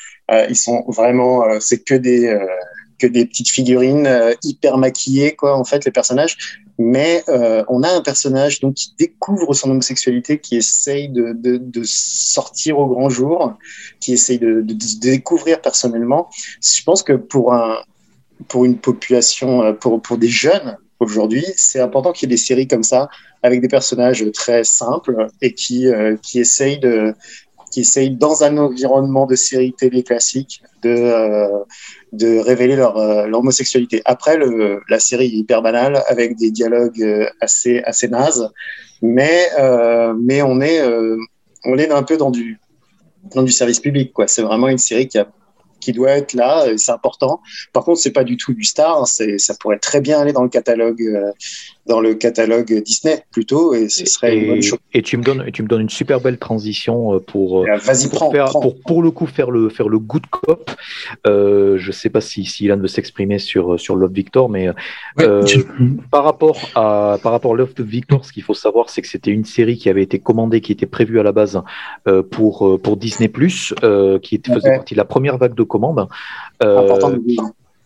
ils 0.50 0.58
sont 0.58 0.84
vraiment, 0.88 1.44
c'est 1.60 1.84
que 1.84 1.94
des 1.96 2.38
que 3.00 3.08
des 3.08 3.26
petites 3.26 3.50
figurines 3.50 4.06
euh, 4.06 4.34
hyper 4.44 4.78
maquillées, 4.78 5.36
quoi, 5.36 5.58
en 5.58 5.64
fait, 5.64 5.86
les 5.86 5.92
personnages. 5.92 6.62
Mais 6.82 7.26
euh, 7.28 7.64
on 7.68 7.84
a 7.84 7.90
un 7.90 8.02
personnage 8.02 8.62
donc 8.62 8.76
qui 8.76 8.96
découvre 8.98 9.54
son 9.54 9.70
homosexualité, 9.70 10.40
qui 10.40 10.56
essaye 10.56 11.10
de, 11.10 11.34
de, 11.34 11.58
de 11.58 11.82
sortir 11.84 12.80
au 12.80 12.88
grand 12.88 13.10
jour, 13.10 13.54
qui 14.00 14.14
essaye 14.14 14.40
de, 14.40 14.62
de, 14.62 14.76
découvrir 15.02 15.62
personnellement. 15.62 16.30
Je 16.62 16.82
pense 16.84 17.04
que 17.04 17.14
pour 17.14 17.54
un 17.54 17.80
pour 18.48 18.64
une 18.64 18.78
population, 18.78 19.62
euh, 19.62 19.74
pour, 19.74 20.02
pour 20.02 20.18
des 20.18 20.30
jeunes 20.30 20.78
aujourd'hui, 21.00 21.46
c'est 21.58 21.82
important 21.82 22.14
qu'il 22.14 22.30
y 22.30 22.32
ait 22.32 22.36
des 22.36 22.42
séries 22.42 22.68
comme 22.68 22.84
ça, 22.84 23.10
avec 23.44 23.60
des 23.62 23.68
personnages 23.68 24.26
très 24.34 24.64
simples 24.64 25.28
et 25.42 25.54
qui, 25.54 25.88
euh, 25.88 26.16
qui 26.22 26.40
essayent 26.40 26.80
de 26.80 27.14
qui 27.72 27.82
essayent 27.82 28.16
dans 28.16 28.44
un 28.44 28.58
environnement 28.58 29.26
de 29.26 29.36
série 29.36 29.74
télé 29.74 30.04
classique 30.04 30.62
de, 30.82 30.90
euh, 30.90 31.64
de 32.14 32.40
révéler 32.40 32.76
leur, 32.76 32.98
euh, 32.98 33.30
homosexualité. 33.32 34.02
Après, 34.06 34.38
la 34.90 35.00
série 35.00 35.26
est 35.26 35.38
hyper 35.38 35.62
banale 35.62 36.02
avec 36.08 36.36
des 36.38 36.52
dialogues 36.52 37.02
euh, 37.02 37.28
assez, 37.42 37.82
assez 37.86 38.08
nazes, 38.08 38.50
mais, 39.02 39.50
mais 40.20 40.42
on 40.42 40.60
est, 40.62 40.82
on 41.66 41.78
est 41.78 41.90
un 41.92 42.04
peu 42.04 42.18
dans 42.18 42.32
du, 42.32 42.60
dans 43.34 43.44
du 43.44 43.52
service 43.52 43.80
public. 43.80 44.12
quoi. 44.14 44.28
C'est 44.28 44.42
vraiment 44.42 44.68
une 44.68 44.78
série 44.78 45.08
qui 45.08 45.18
a 45.18 45.28
qui 45.80 45.94
doit 45.94 46.10
être 46.10 46.34
là, 46.34 46.66
c'est 46.76 46.92
important. 46.92 47.40
Par 47.72 47.86
contre, 47.86 48.02
c'est 48.02 48.12
pas 48.12 48.26
du 48.26 48.36
tout 48.36 48.54
du 48.54 48.66
star, 48.66 49.08
c'est 49.08 49.38
ça 49.38 49.56
pourrait 49.58 49.80
très 49.80 50.02
bien 50.02 50.20
aller 50.20 50.34
dans 50.34 50.44
le 50.44 50.50
catalogue 50.50 51.02
dans 51.90 52.00
le 52.00 52.14
catalogue 52.14 52.82
Disney 52.84 53.24
plutôt 53.32 53.74
et 53.74 53.90
ce 53.90 54.06
serait 54.06 54.36
et, 54.36 54.40
une 54.40 54.48
bonne 54.52 54.62
chose. 54.62 54.80
Et 54.94 55.02
tu 55.02 55.18
me 55.18 55.24
donnes 55.24 55.44
et 55.46 55.52
tu 55.52 55.64
me 55.64 55.68
donnes 55.68 55.82
une 55.82 55.90
super 55.90 56.22
belle 56.22 56.38
transition 56.38 57.16
euh, 57.16 57.20
pour 57.20 57.66
pour, 57.66 58.10
prends, 58.12 58.32
faire, 58.32 58.46
prends. 58.46 58.62
pour 58.62 58.80
pour 58.80 59.04
le 59.04 59.12
coup 59.12 59.26
faire 59.26 59.52
le 59.52 59.70
faire 59.70 59.90
le 59.90 59.98
good 60.00 60.26
cop. 60.28 60.72
Euh, 61.28 61.78
je 61.78 61.92
sais 61.92 62.10
pas 62.10 62.22
si 62.22 62.46
si 62.46 62.66
Ilan 62.66 62.78
veut 62.78 62.88
s'exprimer 62.88 63.40
sur 63.40 63.80
sur 63.80 63.96
Love 63.96 64.14
Victor 64.14 64.50
mais 64.50 64.70
ouais, 64.70 64.76
euh, 65.22 65.44
par 66.12 66.24
rapport 66.24 66.70
à 66.76 67.18
par 67.22 67.32
rapport 67.32 67.54
à 67.54 67.58
Love 67.58 67.74
Victor, 67.80 68.24
ce 68.24 68.32
qu'il 68.32 68.44
faut 68.44 68.54
savoir 68.54 68.90
c'est 68.90 69.02
que 69.02 69.08
c'était 69.08 69.32
une 69.32 69.46
série 69.46 69.78
qui 69.78 69.90
avait 69.90 70.04
été 70.04 70.20
commandée 70.20 70.62
qui 70.62 70.72
était 70.72 70.86
prévue 70.86 71.20
à 71.20 71.24
la 71.24 71.32
base 71.32 71.60
euh, 72.08 72.22
pour 72.22 72.80
pour 72.82 72.98
Disney 72.98 73.30
Plus 73.30 73.74
qui 74.22 74.36
était, 74.36 74.54
faisait 74.54 74.70
ouais. 74.70 74.76
partie 74.78 74.94
de 74.94 75.00
la 75.00 75.06
première 75.06 75.38
vague 75.38 75.56
de 75.56 75.64
commandes. 75.64 76.08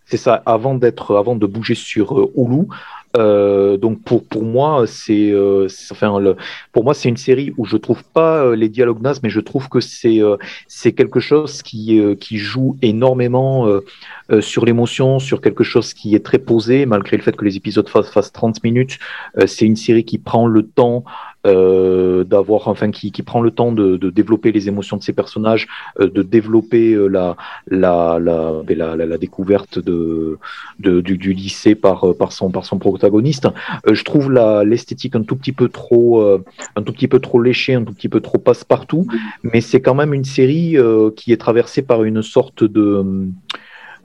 C'est 0.05 0.17
ça 0.17 0.41
avant 0.45 0.75
d'être 0.75 1.15
avant 1.15 1.35
de 1.35 1.45
bouger 1.45 1.75
sur 1.75 2.29
Hulu 2.35 2.67
euh, 3.15 3.77
donc 3.77 4.01
pour 4.01 4.23
pour 4.25 4.43
moi 4.43 4.85
c'est 4.87 5.29
euh, 5.29 5.67
enfin 5.91 6.19
le, 6.19 6.35
pour 6.71 6.83
moi 6.83 6.95
c'est 6.95 7.09
une 7.09 7.17
série 7.17 7.53
où 7.57 7.65
je 7.65 7.77
trouve 7.77 8.03
pas 8.03 8.43
euh, 8.43 8.55
les 8.55 8.69
dialogues 8.69 9.03
nazes 9.03 9.19
mais 9.21 9.29
je 9.29 9.39
trouve 9.39 9.69
que 9.69 9.81
c'est 9.81 10.19
euh, 10.19 10.35
c'est 10.67 10.93
quelque 10.93 11.19
chose 11.19 11.61
qui 11.61 11.99
euh, 11.99 12.15
qui 12.15 12.39
joue 12.39 12.75
énormément 12.81 13.67
euh, 13.67 14.41
sur 14.41 14.65
l'émotion 14.65 15.19
sur 15.19 15.41
quelque 15.41 15.63
chose 15.63 15.93
qui 15.93 16.15
est 16.15 16.25
très 16.25 16.39
posé 16.39 16.87
malgré 16.87 17.15
le 17.15 17.21
fait 17.21 17.35
que 17.35 17.45
les 17.45 17.55
épisodes 17.55 17.87
fassent, 17.87 18.09
fassent 18.09 18.31
30 18.31 18.63
minutes. 18.63 18.97
C'est 19.45 19.65
une 19.65 19.75
série 19.75 20.05
qui 20.05 20.17
prend 20.17 20.47
le 20.47 20.63
temps 20.63 21.03
euh, 21.45 22.23
d'avoir 22.23 22.69
enfin 22.69 22.89
qui, 22.89 23.11
qui 23.11 23.21
prend 23.21 23.41
le 23.41 23.51
temps 23.51 23.73
de, 23.73 23.97
de, 23.97 24.09
développer 24.09 24.53
les 24.53 24.69
émotions 24.69 24.95
de 24.95 25.03
ses 25.03 25.11
personnages, 25.11 25.67
euh, 25.99 26.09
de 26.09 26.21
développer 26.21 26.93
euh, 26.93 27.07
la, 27.07 27.35
la, 27.67 28.17
la, 28.17 28.61
la, 28.65 28.95
la, 28.95 29.17
découverte 29.17 29.77
de, 29.77 30.37
de 30.79 31.01
du, 31.01 31.17
du, 31.17 31.33
lycée 31.33 31.75
par, 31.75 32.15
par, 32.17 32.31
son, 32.31 32.49
par 32.49 32.65
son 32.65 32.77
protagoniste. 32.77 33.49
je 33.91 34.03
trouve 34.03 34.31
l'esthétique 34.63 35.17
un 35.17 35.23
tout 35.23 35.35
petit 35.35 35.51
peu 35.51 35.67
trop 35.67 36.23
un 36.23 36.81
tout 36.81 36.93
petit 36.93 37.09
peu 37.09 37.19
trop 37.19 37.41
léchée, 37.41 37.73
un 37.73 37.83
tout 37.83 37.93
petit 37.93 38.09
peu 38.09 38.21
trop 38.21 38.37
passe-partout, 38.37 39.07
mais 39.43 39.59
c'est 39.59 39.81
quand 39.81 39.95
même 39.95 40.13
une 40.13 40.23
série 40.23 40.77
qui 41.17 41.33
est 41.33 41.37
traversée 41.37 41.81
par 41.81 42.03
une 42.03 42.21
sorte 42.21 42.63
de 42.63 43.03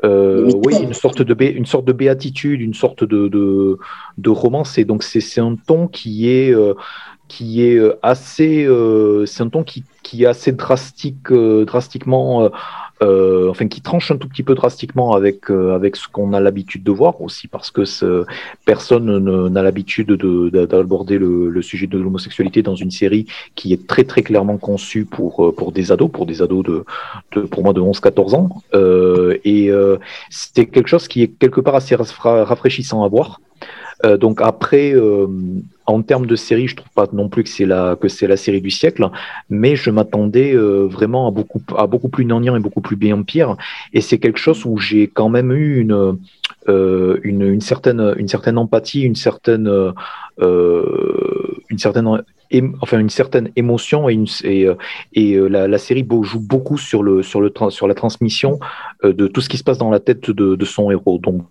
euh, 0.04 0.48
oui, 0.64 0.76
une 0.80 0.94
sorte 0.94 1.22
de 1.22 1.44
une 1.44 1.66
sorte 1.66 1.84
de 1.84 1.92
béatitude, 1.92 2.60
une 2.60 2.74
sorte 2.74 3.02
de 3.02 3.28
de, 3.28 3.78
de 4.16 4.30
romance. 4.30 4.78
Et 4.78 4.84
donc 4.84 5.02
c'est 5.02 5.40
un 5.40 5.56
ton 5.56 5.88
qui 5.88 6.28
est 6.30 6.54
euh, 6.54 6.74
qui 7.28 7.62
est 7.62 7.78
assez, 8.02 8.64
euh, 8.64 9.26
c'est 9.26 9.42
un 9.42 9.48
ton 9.48 9.62
qui, 9.62 9.84
qui 10.02 10.24
est 10.24 10.26
assez 10.26 10.52
drastique, 10.52 11.30
euh, 11.30 11.64
drastiquement, 11.64 12.50
euh, 13.02 13.48
enfin 13.48 13.68
qui 13.68 13.80
tranche 13.80 14.10
un 14.10 14.16
tout 14.16 14.26
petit 14.26 14.42
peu 14.42 14.56
drastiquement 14.56 15.12
avec 15.12 15.50
avec 15.50 15.94
ce 15.94 16.08
qu'on 16.08 16.32
a 16.32 16.40
l'habitude 16.40 16.82
de 16.82 16.90
voir 16.90 17.20
aussi 17.22 17.46
parce 17.46 17.70
que 17.70 17.84
personne 18.64 19.48
n'a 19.48 19.62
l'habitude 19.62 20.10
d'aborder 20.10 21.16
le, 21.18 21.62
sujet 21.62 21.86
de 21.86 21.96
l'homosexualité 21.96 22.62
dans 22.62 22.74
une 22.74 22.90
série 22.90 23.26
qui 23.54 23.72
est 23.72 23.86
très 23.86 24.02
très 24.02 24.22
clairement 24.22 24.56
conçue 24.56 25.04
pour 25.04 25.54
pour 25.54 25.70
des 25.70 25.92
ados, 25.92 26.10
pour 26.10 26.26
des 26.26 26.42
ados 26.42 26.64
de, 26.64 26.84
de 27.32 27.42
pour 27.42 27.62
moi 27.62 27.72
de 27.72 27.80
11-14 27.80 28.34
ans, 28.34 28.48
et 29.44 29.70
c'est 30.30 30.66
quelque 30.66 30.88
chose 30.88 31.06
qui 31.06 31.22
est 31.22 31.28
quelque 31.28 31.60
part 31.60 31.76
assez 31.76 31.94
rafraîchissant 31.94 33.04
à 33.04 33.08
voir. 33.08 33.40
Euh, 34.04 34.16
donc 34.16 34.40
après, 34.40 34.92
euh, 34.94 35.26
en 35.88 36.02
termes 36.02 36.26
de 36.26 36.36
série, 36.36 36.68
je 36.68 36.76
trouve 36.76 36.90
pas 36.90 37.06
non 37.12 37.28
plus 37.30 37.42
que 37.42 37.48
c'est 37.48 37.64
la 37.64 37.96
que 37.96 38.08
c'est 38.08 38.26
la 38.26 38.36
série 38.36 38.60
du 38.60 38.70
siècle, 38.70 39.08
mais 39.48 39.74
je 39.74 39.90
m'attendais 39.90 40.54
euh, 40.54 40.86
vraiment 40.86 41.26
à 41.26 41.30
beaucoup 41.30 41.62
à 41.76 41.86
beaucoup 41.86 42.10
plus 42.10 42.24
gnangnan 42.26 42.56
et 42.56 42.60
beaucoup 42.60 42.82
plus 42.82 42.96
bien 42.96 43.22
pire. 43.22 43.56
Et 43.94 44.02
c'est 44.02 44.18
quelque 44.18 44.38
chose 44.38 44.66
où 44.66 44.76
j'ai 44.78 45.08
quand 45.08 45.30
même 45.30 45.50
eu 45.50 45.80
une 45.80 46.18
euh, 46.68 47.18
une, 47.22 47.42
une, 47.42 47.62
certaine 47.62 48.14
une 48.18 48.28
certaine 48.28 48.58
empathie, 48.58 49.00
une 49.00 49.16
certaine 49.16 49.66
une 51.70 51.78
certaine 51.78 52.22
enfin 52.82 52.98
une 52.98 53.10
certaine 53.10 53.50
émotion 53.56 54.10
et, 54.10 54.12
une, 54.12 54.26
et, 54.44 54.66
et 55.14 55.36
la, 55.48 55.68
la, 55.68 55.78
série 55.78 56.06
joue 56.22 56.40
beaucoup 56.40 56.76
sur 56.76 57.02
le 57.02 57.22
sur 57.22 57.40
le 57.40 57.50
sur 57.70 57.88
la 57.88 57.94
transmission 57.94 58.60
de 59.02 59.26
tout 59.26 59.40
ce 59.40 59.48
qui 59.48 59.56
se 59.56 59.64
passe 59.64 59.78
dans 59.78 59.90
la 59.90 60.00
tête 60.00 60.30
de, 60.30 60.54
de 60.54 60.64
son 60.66 60.90
héros. 60.90 61.18
Donc 61.18 61.46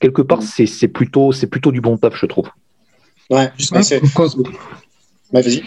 quelque 0.00 0.22
part 0.22 0.42
c'est 0.42 0.88
plutôt 0.88 1.32
c'est 1.32 1.48
plutôt 1.48 1.70
du 1.70 1.82
bon 1.82 1.98
taf, 1.98 2.16
je 2.16 2.26
trouve. 2.26 2.48
Ouais, 3.32 3.50
c'est. 3.82 4.00
Bah, 5.32 5.40
vas-y. 5.40 5.62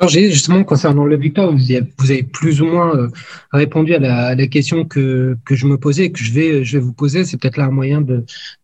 Alors, 0.00 0.10
justement 0.10 0.62
concernant 0.62 1.04
le 1.04 1.16
Victor, 1.16 1.52
vous 1.52 1.72
avez, 1.72 2.22
plus 2.22 2.62
ou 2.62 2.66
moins 2.66 2.96
euh, 2.96 3.08
répondu 3.52 3.94
à 3.94 3.98
la, 3.98 4.26
à 4.28 4.34
la, 4.36 4.46
question 4.46 4.84
que, 4.84 5.36
que 5.44 5.56
je 5.56 5.66
me 5.66 5.76
posais 5.76 6.04
et 6.04 6.12
que 6.12 6.20
je 6.20 6.32
vais, 6.32 6.64
je 6.64 6.78
vais 6.78 6.84
vous 6.84 6.92
poser. 6.92 7.24
C'est 7.24 7.36
peut-être 7.36 7.56
là 7.56 7.64
un 7.64 7.72
moyen 7.72 8.04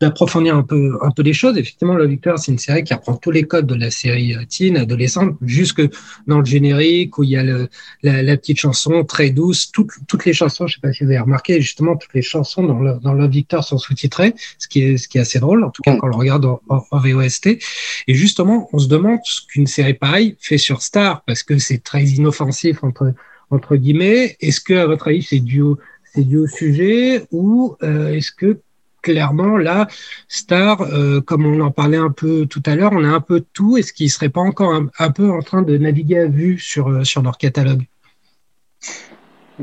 d'approfondir 0.00 0.56
un 0.56 0.62
peu, 0.62 0.96
un 1.02 1.10
peu 1.10 1.22
les 1.22 1.32
choses. 1.32 1.58
Effectivement, 1.58 1.94
le 1.94 2.06
Victor, 2.06 2.38
c'est 2.38 2.52
une 2.52 2.58
série 2.58 2.84
qui 2.84 2.94
apprend 2.94 3.16
tous 3.16 3.32
les 3.32 3.42
codes 3.42 3.66
de 3.66 3.74
la 3.74 3.90
série 3.90 4.32
euh, 4.32 4.44
teen, 4.48 4.76
adolescente, 4.76 5.36
jusque 5.42 5.82
dans 6.28 6.38
le 6.38 6.44
générique 6.44 7.18
où 7.18 7.24
il 7.24 7.30
y 7.30 7.36
a 7.36 7.42
le, 7.42 7.68
la, 8.04 8.22
la, 8.22 8.36
petite 8.36 8.60
chanson 8.60 9.02
très 9.02 9.30
douce. 9.30 9.72
Toutes, 9.72 9.90
toutes 10.06 10.26
les 10.26 10.34
chansons, 10.34 10.68
je 10.68 10.76
sais 10.76 10.80
pas 10.80 10.92
si 10.92 11.02
vous 11.02 11.10
avez 11.10 11.18
remarqué, 11.18 11.60
justement, 11.60 11.96
toutes 11.96 12.14
les 12.14 12.22
chansons 12.22 12.62
dans 12.62 12.78
le, 12.78 13.00
dans 13.02 13.12
le 13.12 13.26
Victor 13.26 13.64
sont 13.64 13.78
sous-titrées, 13.78 14.34
ce 14.58 14.68
qui 14.68 14.82
est, 14.82 14.98
ce 14.98 15.08
qui 15.08 15.18
est 15.18 15.22
assez 15.22 15.40
drôle, 15.40 15.64
en 15.64 15.70
tout 15.70 15.82
cas 15.82 15.96
quand 15.96 16.10
on 16.14 16.18
regarde 16.18 16.44
en, 16.44 16.60
en, 16.68 16.84
en 16.92 16.98
VOST. 17.00 17.58
Et 18.06 18.14
justement, 18.14 18.68
on 18.72 18.78
se 18.78 18.86
demande 18.86 19.18
ce 19.24 19.40
qu'une 19.48 19.66
série 19.66 19.94
pareille 19.94 20.36
fait 20.38 20.58
sur 20.58 20.80
Star 20.80 21.23
parce 21.26 21.42
que 21.42 21.58
c'est 21.58 21.82
très 21.82 22.04
inoffensif 22.04 22.82
entre 22.84 23.12
entre 23.50 23.76
guillemets. 23.76 24.36
Est-ce 24.40 24.60
que 24.60 24.74
à 24.74 24.86
votre 24.86 25.08
avis 25.08 25.22
c'est 25.22 25.40
dû 25.40 25.62
au 25.62 25.78
c'est 26.04 26.24
dû 26.24 26.38
au 26.38 26.46
sujet 26.46 27.26
ou 27.30 27.76
euh, 27.82 28.12
est-ce 28.12 28.32
que 28.32 28.60
clairement 29.02 29.56
là 29.56 29.86
Star 30.28 30.80
euh, 30.82 31.20
comme 31.20 31.44
on 31.44 31.60
en 31.60 31.70
parlait 31.70 31.98
un 31.98 32.10
peu 32.10 32.46
tout 32.46 32.62
à 32.66 32.74
l'heure, 32.74 32.92
on 32.92 33.04
a 33.04 33.08
un 33.08 33.20
peu 33.20 33.44
tout. 33.52 33.76
Est-ce 33.76 33.92
qu'ils 33.92 34.10
seraient 34.10 34.30
pas 34.30 34.40
encore 34.40 34.72
un, 34.72 34.88
un, 34.98 35.10
peu 35.10 35.30
en 35.30 35.42
train 35.42 35.62
de 35.62 35.76
naviguer 35.76 36.18
à 36.18 36.26
vue 36.26 36.58
sur 36.58 36.88
euh, 36.88 37.04
sur 37.04 37.22
leur 37.22 37.36
catalogue? 37.36 37.84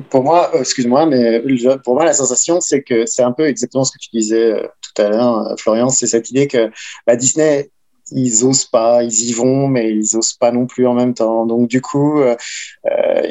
Pour 0.10 0.24
moi, 0.24 0.52
excuse-moi, 0.54 1.06
mais 1.06 1.44
pour 1.84 1.96
moi, 1.96 2.06
la 2.06 2.14
sensation, 2.14 2.62
c'est 2.62 2.82
que 2.82 3.06
c'est 3.06 3.24
un 3.24 3.34
peu 3.34 3.46
exactement 3.46 3.84
ce 3.84 3.92
que 3.92 3.98
tu 4.00 4.10
disais 4.14 4.70
tout 4.82 5.02
à 5.02 5.10
l'heure, 5.10 5.56
Florian, 5.60 5.90
c'est 5.90 6.08
cette 6.08 6.32
idée 6.32 6.48
que 6.48 6.72
bah, 7.06 7.18
Disney 7.18 7.70
ils 8.12 8.46
osent 8.46 8.66
pas, 8.66 9.04
ils 9.04 9.30
y 9.30 9.34
vont, 9.34 9.68
mais 9.68 9.92
ils 9.92 10.16
osent 10.18 10.34
pas 10.34 10.52
non 10.52 10.68
plus 10.68 10.88
en 10.88 10.94
même 10.94 11.14
temps. 11.14 11.46
Donc 11.46 11.68
du 11.68 11.82
coup, 11.82 12.22
euh, 12.22 12.36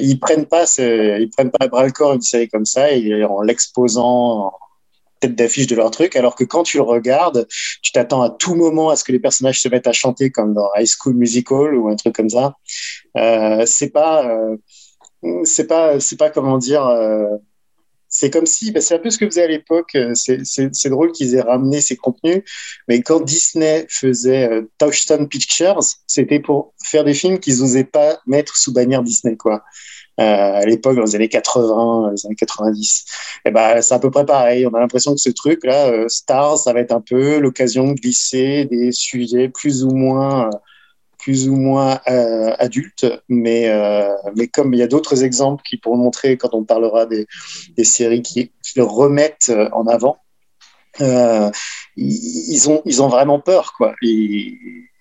ils 0.00 0.18
prennent 0.18 0.46
pas, 0.46 0.66
ce, 0.66 1.20
ils 1.20 1.30
prennent 1.30 1.50
pas 1.50 1.64
à 1.66 1.68
bras 1.68 1.84
le 1.84 1.92
corps 1.92 2.14
une 2.14 2.22
série 2.22 2.48
comme 2.48 2.64
ça, 2.64 2.90
et 2.92 3.24
en 3.24 3.42
l'exposant 3.42 4.52
tête 5.20 5.34
d'affiche 5.34 5.66
de 5.66 5.76
leur 5.76 5.90
truc, 5.90 6.16
alors 6.16 6.34
que 6.34 6.44
quand 6.44 6.62
tu 6.62 6.78
le 6.78 6.82
regardes, 6.82 7.46
tu 7.82 7.92
t'attends 7.92 8.22
à 8.22 8.30
tout 8.30 8.54
moment 8.54 8.88
à 8.88 8.96
ce 8.96 9.04
que 9.04 9.12
les 9.12 9.20
personnages 9.20 9.60
se 9.60 9.68
mettent 9.68 9.86
à 9.86 9.92
chanter 9.92 10.30
comme 10.30 10.54
dans 10.54 10.68
High 10.76 10.88
School 10.88 11.14
Musical 11.14 11.74
ou 11.74 11.88
un 11.88 11.96
truc 11.96 12.14
comme 12.14 12.30
ça. 12.30 12.54
Euh, 13.18 13.64
c'est 13.66 13.90
pas, 13.90 14.26
euh, 14.26 14.56
c'est 15.44 15.66
pas, 15.66 16.00
c'est 16.00 16.16
pas 16.16 16.30
comment 16.30 16.58
dire 16.58 16.88
c'est 18.10 18.28
comme 18.28 18.44
si, 18.44 18.72
bah, 18.72 18.80
c'est 18.80 18.94
un 18.94 18.98
peu 18.98 19.08
ce 19.08 19.18
que 19.18 19.26
faisait 19.26 19.44
à 19.44 19.46
l'époque. 19.46 19.96
C'est 20.14 20.88
drôle 20.88 21.12
qu'ils 21.12 21.36
aient 21.36 21.40
ramené 21.40 21.80
ces 21.80 21.96
contenus, 21.96 22.42
mais 22.88 23.00
quand 23.02 23.20
Disney 23.20 23.86
faisait 23.88 24.50
euh, 24.50 24.62
Touchstone 24.78 25.28
Pictures, 25.28 25.78
c'était 26.06 26.40
pour 26.40 26.74
faire 26.84 27.04
des 27.04 27.14
films 27.14 27.38
qu'ils 27.38 27.60
n'osaient 27.60 27.84
pas 27.84 28.20
mettre 28.26 28.56
sous 28.56 28.72
bannière 28.72 29.04
Disney, 29.04 29.36
quoi. 29.36 29.62
Euh, 30.20 30.24
à 30.24 30.66
l'époque, 30.66 30.96
dans 30.96 31.04
les 31.04 31.14
années 31.14 31.28
80, 31.28 32.10
les 32.12 32.26
années 32.26 32.34
90. 32.34 33.04
Et 33.46 33.50
ben, 33.52 33.80
c'est 33.80 33.94
à 33.94 33.98
peu 34.00 34.10
près 34.10 34.26
pareil. 34.26 34.66
On 34.66 34.74
a 34.74 34.80
l'impression 34.80 35.14
que 35.14 35.20
ce 35.20 35.30
truc-là, 35.30 35.86
euh, 35.86 36.08
Star, 36.08 36.58
ça 36.58 36.72
va 36.72 36.80
être 36.80 36.92
un 36.92 37.00
peu 37.00 37.38
l'occasion 37.38 37.92
de 37.92 37.94
glisser 37.94 38.66
des 38.66 38.92
sujets 38.92 39.48
plus 39.48 39.84
ou 39.84 39.92
moins 39.92 40.50
plus 41.22 41.48
ou 41.48 41.56
moins 41.56 42.00
euh, 42.08 42.54
adulte, 42.58 43.06
mais, 43.28 43.68
euh, 43.68 44.08
mais 44.36 44.48
comme 44.48 44.72
il 44.72 44.78
y 44.78 44.82
a 44.82 44.86
d'autres 44.86 45.22
exemples 45.22 45.62
qui 45.68 45.76
pourront 45.76 45.98
montrer 45.98 46.36
quand 46.36 46.54
on 46.54 46.64
parlera 46.64 47.06
des, 47.06 47.26
des 47.76 47.84
séries 47.84 48.22
qui, 48.22 48.52
qui, 48.62 48.78
le 48.78 48.84
remettent 48.84 49.52
en 49.72 49.86
avant, 49.86 50.18
euh, 51.00 51.50
ils, 51.96 52.70
ont, 52.70 52.82
ils 52.84 53.02
ont 53.02 53.08
vraiment 53.08 53.40
peur, 53.40 53.74
quoi. 53.76 53.94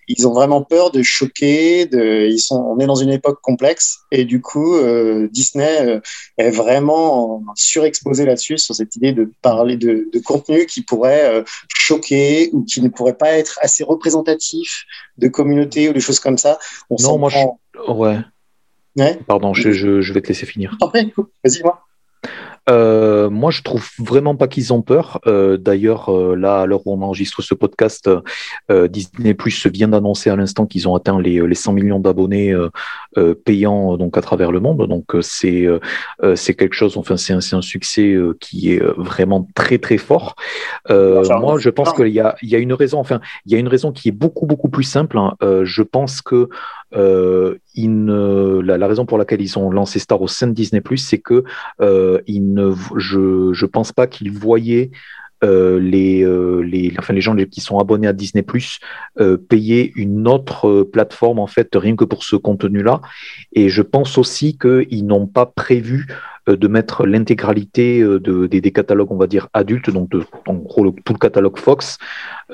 Ils 0.10 0.28
ont 0.28 0.34
vraiment 0.34 0.63
peur 0.63 0.91
de 0.91 1.04
choquer. 1.04 1.86
De, 1.86 2.28
ils 2.28 2.39
sont, 2.39 2.56
on 2.56 2.80
est 2.80 2.88
dans 2.88 2.95
une 2.95 3.12
époque 3.12 3.39
complexe 3.41 4.00
et 4.12 4.26
du 4.26 4.41
coup, 4.41 4.76
euh, 4.76 5.30
Disney 5.32 5.88
euh, 5.88 6.00
est 6.38 6.50
vraiment 6.50 7.43
surexposé 7.56 8.26
là-dessus 8.26 8.58
sur 8.58 8.74
cette 8.74 8.95
idée 8.95 9.13
de 9.13 9.32
parler 9.41 9.78
de, 9.78 10.10
de 10.12 10.19
contenu 10.19 10.65
qui 10.65 10.82
pourrait 10.82 11.30
euh, 11.30 11.43
choquer 11.74 12.50
ou 12.54 12.63
qui 12.63 12.82
ne 12.82 12.89
pourrait 12.89 13.17
pas 13.17 13.32
être 13.34 13.60
assez 13.62 13.84
représentatif 13.84 14.84
de 15.19 15.28
communauté 15.28 15.89
ou 15.89 15.93
des 15.93 16.00
choses 16.00 16.19
comme 16.19 16.39
ça. 16.39 16.58
On 16.89 16.95
non, 17.00 17.19
moi, 17.19 17.30
je... 17.30 17.91
ouais. 17.91 18.17
ouais. 18.98 19.19
Pardon, 19.28 19.54
je, 19.54 19.72
je, 19.72 20.02
je, 20.02 20.13
vais 20.13 20.22
te 20.22 20.28
laisser 20.28 20.48
finir. 20.48 20.76
Vas-y, 21.43 21.62
moi. 21.63 21.86
Euh, 22.69 23.29
moi, 23.29 23.51
je 23.51 23.62
trouve 23.62 23.88
vraiment 23.97 24.36
pas 24.36 24.47
qu'ils 24.47 24.73
ont 24.73 24.82
peur. 24.82 25.19
Euh, 25.27 25.58
D'ailleurs, 25.58 26.10
euh, 26.10 26.36
là, 26.36 26.62
à 26.62 26.65
l'heure 26.65 26.86
où 26.86 26.93
on 26.93 27.01
enregistre 27.01 27.41
ce 27.41 27.53
podcast, 27.53 28.10
Disney 28.69 29.34
Plus 29.34 29.67
vient 29.67 29.88
d'annoncer 29.88 30.29
à 30.29 30.36
l'instant 30.36 30.65
qu'ils 30.65 30.88
ont 30.88 30.95
atteint 30.95 31.19
les, 31.19 31.45
les 31.45 31.55
100 31.55 31.73
millions 31.73 31.99
d'abonnés 31.99 32.55
payants 33.45 33.97
donc 33.97 34.17
à 34.17 34.21
travers 34.21 34.51
le 34.51 34.60
monde. 34.60 34.88
Donc, 34.88 35.05
c'est 35.21 35.67
c'est 36.36 36.53
quelque 36.53 36.73
chose. 36.73 36.97
Enfin, 36.97 37.17
c'est 37.17 37.34
un, 37.34 37.38
un, 37.38 37.62
succès 37.62 38.17
qui 38.39 38.73
est 38.73 38.84
vraiment 38.97 39.47
très 39.55 39.77
très 39.77 39.97
fort. 39.97 40.36
moi, 40.89 41.58
je 41.60 41.69
pense 41.69 41.93
qu'il 41.93 42.08
y 42.08 42.19
a 42.19 42.36
il 42.41 42.49
y 42.49 42.55
a 42.55 42.60
une 42.60 42.73
raison. 42.73 42.99
Enfin, 42.99 43.19
il 43.45 43.51
y 43.51 43.55
a 43.55 43.60
une 43.60 43.67
raison 43.67 43.91
qui 43.91 44.10
est 44.10 44.13
beaucoup 44.13 44.45
beaucoup 44.45 44.69
plus 44.69 44.84
simple. 44.84 45.17
Hein. 45.17 45.36
je 45.63 45.82
pense 45.82 46.21
que 46.21 46.49
euh, 46.95 47.58
la, 47.75 48.78
la, 48.78 48.88
raison 48.88 49.06
pour 49.06 49.17
laquelle 49.17 49.41
ils 49.41 49.60
ont 49.60 49.69
lancé 49.69 49.99
Star 49.99 50.21
au 50.21 50.28
sein 50.28 50.47
de 50.47 50.54
Disney+, 50.54 50.82
c'est 50.97 51.19
que 51.19 51.43
euh, 51.82 52.19
ne, 52.28 52.71
je 52.97 53.54
je 53.54 53.65
pense 53.65 53.91
pas 53.91 54.08
qu'ils 54.08 54.32
voyaient 54.32 54.91
euh, 55.43 55.80
les, 55.80 56.21
euh, 56.23 56.60
les, 56.62 56.93
enfin, 56.99 57.13
les 57.13 57.21
gens 57.21 57.36
qui 57.36 57.62
sont 57.62 57.80
abonnés 57.80 58.08
à 58.08 58.13
Disney 58.13 58.43
Plus 58.43 58.80
euh, 59.19 59.38
payer 59.38 59.93
une 59.95 60.28
autre 60.28 60.84
plateforme 60.84 61.39
en 61.39 61.47
fait 61.47 61.69
rien 61.75 61.95
que 61.95 62.04
pour 62.04 62.23
ce 62.23 62.36
contenu-là. 62.36 63.02
Et 63.54 63.69
je 63.69 63.82
pense 63.82 64.17
aussi 64.17 64.58
qu'ils 64.58 65.06
n'ont 65.06 65.28
pas 65.28 65.45
prévu 65.45 66.08
de 66.47 66.67
mettre 66.67 67.06
l'intégralité 67.06 68.02
de, 68.02 68.47
des, 68.47 68.60
des, 68.60 68.71
catalogues, 68.71 69.12
on 69.12 69.17
va 69.17 69.28
dire 69.28 69.49
adultes, 69.54 69.91
donc 69.91 70.10
de, 70.10 70.23
en 70.47 70.56
gros 70.56 70.89
tout 71.06 71.13
le 71.13 71.19
catalogue 71.19 71.60
Fox 71.60 71.99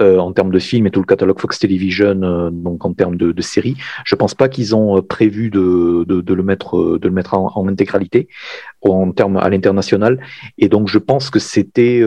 euh, 0.01 0.17
en 0.17 0.33
termes 0.33 0.51
de 0.51 0.59
films 0.59 0.87
et 0.87 0.91
tout 0.91 0.99
le 0.99 1.05
catalogue 1.05 1.39
Fox 1.39 1.59
Television, 1.59 2.21
euh, 2.21 2.49
donc 2.51 2.83
en 2.83 2.93
termes 2.93 3.15
de, 3.15 3.31
de 3.31 3.41
séries. 3.41 3.77
Je 4.03 4.15
pense 4.15 4.33
pas 4.33 4.49
qu'ils 4.49 4.75
ont 4.75 5.01
prévu 5.01 5.49
de, 5.49 6.05
le 6.07 6.43
mettre 6.43 6.97
de 6.97 7.07
le 7.07 7.13
mettre 7.13 7.35
en, 7.35 7.51
en 7.55 7.67
intégralité 7.69 8.27
en 8.81 9.11
termes 9.11 9.37
à 9.37 9.49
l'international. 9.49 10.19
Et 10.57 10.67
donc 10.67 10.89
je 10.89 10.97
pense 10.97 11.29
que 11.29 11.39
c'était 11.39 12.03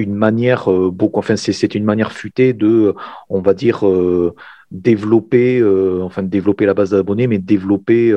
une 0.00 0.14
manière 0.14 0.70
euh, 0.70 0.90
enfin 1.14 1.36
c'est 1.36 1.74
une 1.74 1.84
manière 1.84 2.12
futée 2.12 2.52
de, 2.52 2.66
euh, 2.66 2.94
on 3.28 3.40
va 3.40 3.54
dire, 3.54 3.86
euh, 3.86 4.34
développer, 4.70 5.62
enfin 6.02 6.22
développer 6.22 6.64
la 6.64 6.74
base 6.74 6.90
d'abonnés, 6.90 7.26
mais 7.26 7.38
développer, 7.38 8.14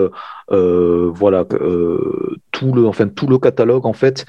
voilà, 0.50 1.46
tout 2.52 2.74
le, 2.74 2.86
enfin 2.86 3.08
tout 3.08 3.26
le 3.26 3.40
catalogue 3.40 3.88
en 3.88 3.94
fait, 3.94 4.26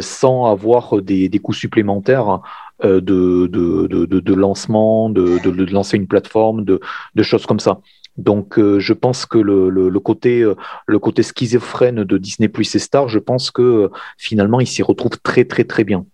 sans 0.00 0.46
avoir 0.46 1.00
des, 1.00 1.28
des 1.28 1.38
coûts 1.38 1.52
supplémentaires. 1.52 2.40
De, 2.82 2.98
de, 2.98 3.86
de, 3.86 4.06
de, 4.06 4.34
lancement, 4.34 5.10
de, 5.10 5.70
lancer 5.70 5.98
une 5.98 6.06
plateforme, 6.06 6.64
de, 6.64 6.80
choses 7.22 7.44
comme 7.44 7.60
ça. 7.60 7.80
Donc, 8.16 8.58
je 8.58 8.92
pense 8.94 9.26
que 9.26 9.38
le, 9.38 9.68
le, 9.68 9.90
le, 9.90 10.00
côté, 10.00 10.44
le 10.86 10.98
côté 10.98 11.22
schizophrène 11.22 12.04
de 12.04 12.18
Disney 12.18 12.48
Plus 12.48 12.74
et 12.74 12.78
Star, 12.78 13.08
je 13.08 13.18
pense 13.20 13.50
que 13.50 13.90
finalement, 14.16 14.60
il 14.60 14.66
s'y 14.66 14.82
retrouve 14.82 15.20
très, 15.22 15.44
très, 15.44 15.64
très 15.64 15.84
bien. 15.84 16.06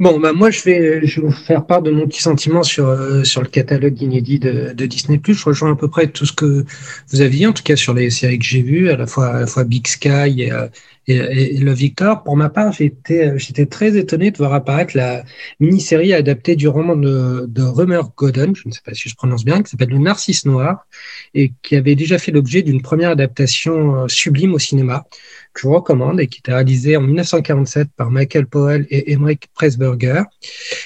Bon, 0.00 0.18
bah 0.18 0.32
moi, 0.32 0.50
je 0.50 0.62
vais, 0.62 1.00
vous 1.18 1.30
faire 1.30 1.66
part 1.66 1.82
de 1.82 1.90
mon 1.90 2.06
petit 2.06 2.22
sentiment 2.22 2.62
sur, 2.62 2.88
euh, 2.88 3.22
sur 3.22 3.42
le 3.42 3.48
catalogue 3.48 4.00
inédit 4.00 4.38
de, 4.38 4.72
Disney+. 4.86 5.20
Je 5.22 5.44
rejoins 5.44 5.72
à 5.72 5.76
peu 5.76 5.88
près 5.88 6.06
tout 6.06 6.24
ce 6.24 6.32
que 6.32 6.64
vous 7.10 7.20
aviez, 7.20 7.46
en 7.46 7.52
tout 7.52 7.62
cas 7.62 7.76
sur 7.76 7.92
les 7.92 8.08
séries 8.08 8.38
que 8.38 8.44
j'ai 8.46 8.62
vues, 8.62 8.88
à 8.88 8.96
la 8.96 9.06
fois, 9.06 9.44
Big 9.64 9.86
Sky 9.86 10.40
et, 10.40 10.52
euh, 10.52 10.68
Le 11.06 11.72
Victor. 11.72 12.22
Pour 12.22 12.34
ma 12.34 12.48
part, 12.48 12.72
j'étais, 12.72 13.38
j'étais 13.38 13.66
très 13.66 13.94
étonné 13.98 14.30
de 14.30 14.38
voir 14.38 14.54
apparaître 14.54 14.96
la 14.96 15.22
mini-série 15.58 16.14
adaptée 16.14 16.56
du 16.56 16.66
roman 16.66 16.96
de, 16.96 17.44
de 17.46 17.62
Rummer 17.62 18.00
Godden, 18.16 18.56
je 18.56 18.68
ne 18.68 18.72
sais 18.72 18.80
pas 18.82 18.94
si 18.94 19.10
je 19.10 19.16
prononce 19.16 19.44
bien, 19.44 19.62
qui 19.62 19.70
s'appelle 19.70 19.90
Le 19.90 19.98
Narcisse 19.98 20.46
Noir, 20.46 20.86
et 21.34 21.52
qui 21.60 21.76
avait 21.76 21.94
déjà 21.94 22.16
fait 22.16 22.32
l'objet 22.32 22.62
d'une 22.62 22.80
première 22.80 23.10
adaptation 23.10 23.96
euh, 23.96 24.08
sublime 24.08 24.54
au 24.54 24.58
cinéma 24.58 25.04
que 25.52 25.62
je 25.62 25.66
vous 25.66 25.74
recommande 25.74 26.20
et 26.20 26.26
qui 26.26 26.38
était 26.40 26.52
réalisé 26.52 26.96
en 26.96 27.02
1947 27.02 27.88
par 27.96 28.10
Michael 28.10 28.46
Powell 28.46 28.86
et 28.90 29.12
Emmerich 29.12 29.48
Pressburger. 29.54 30.22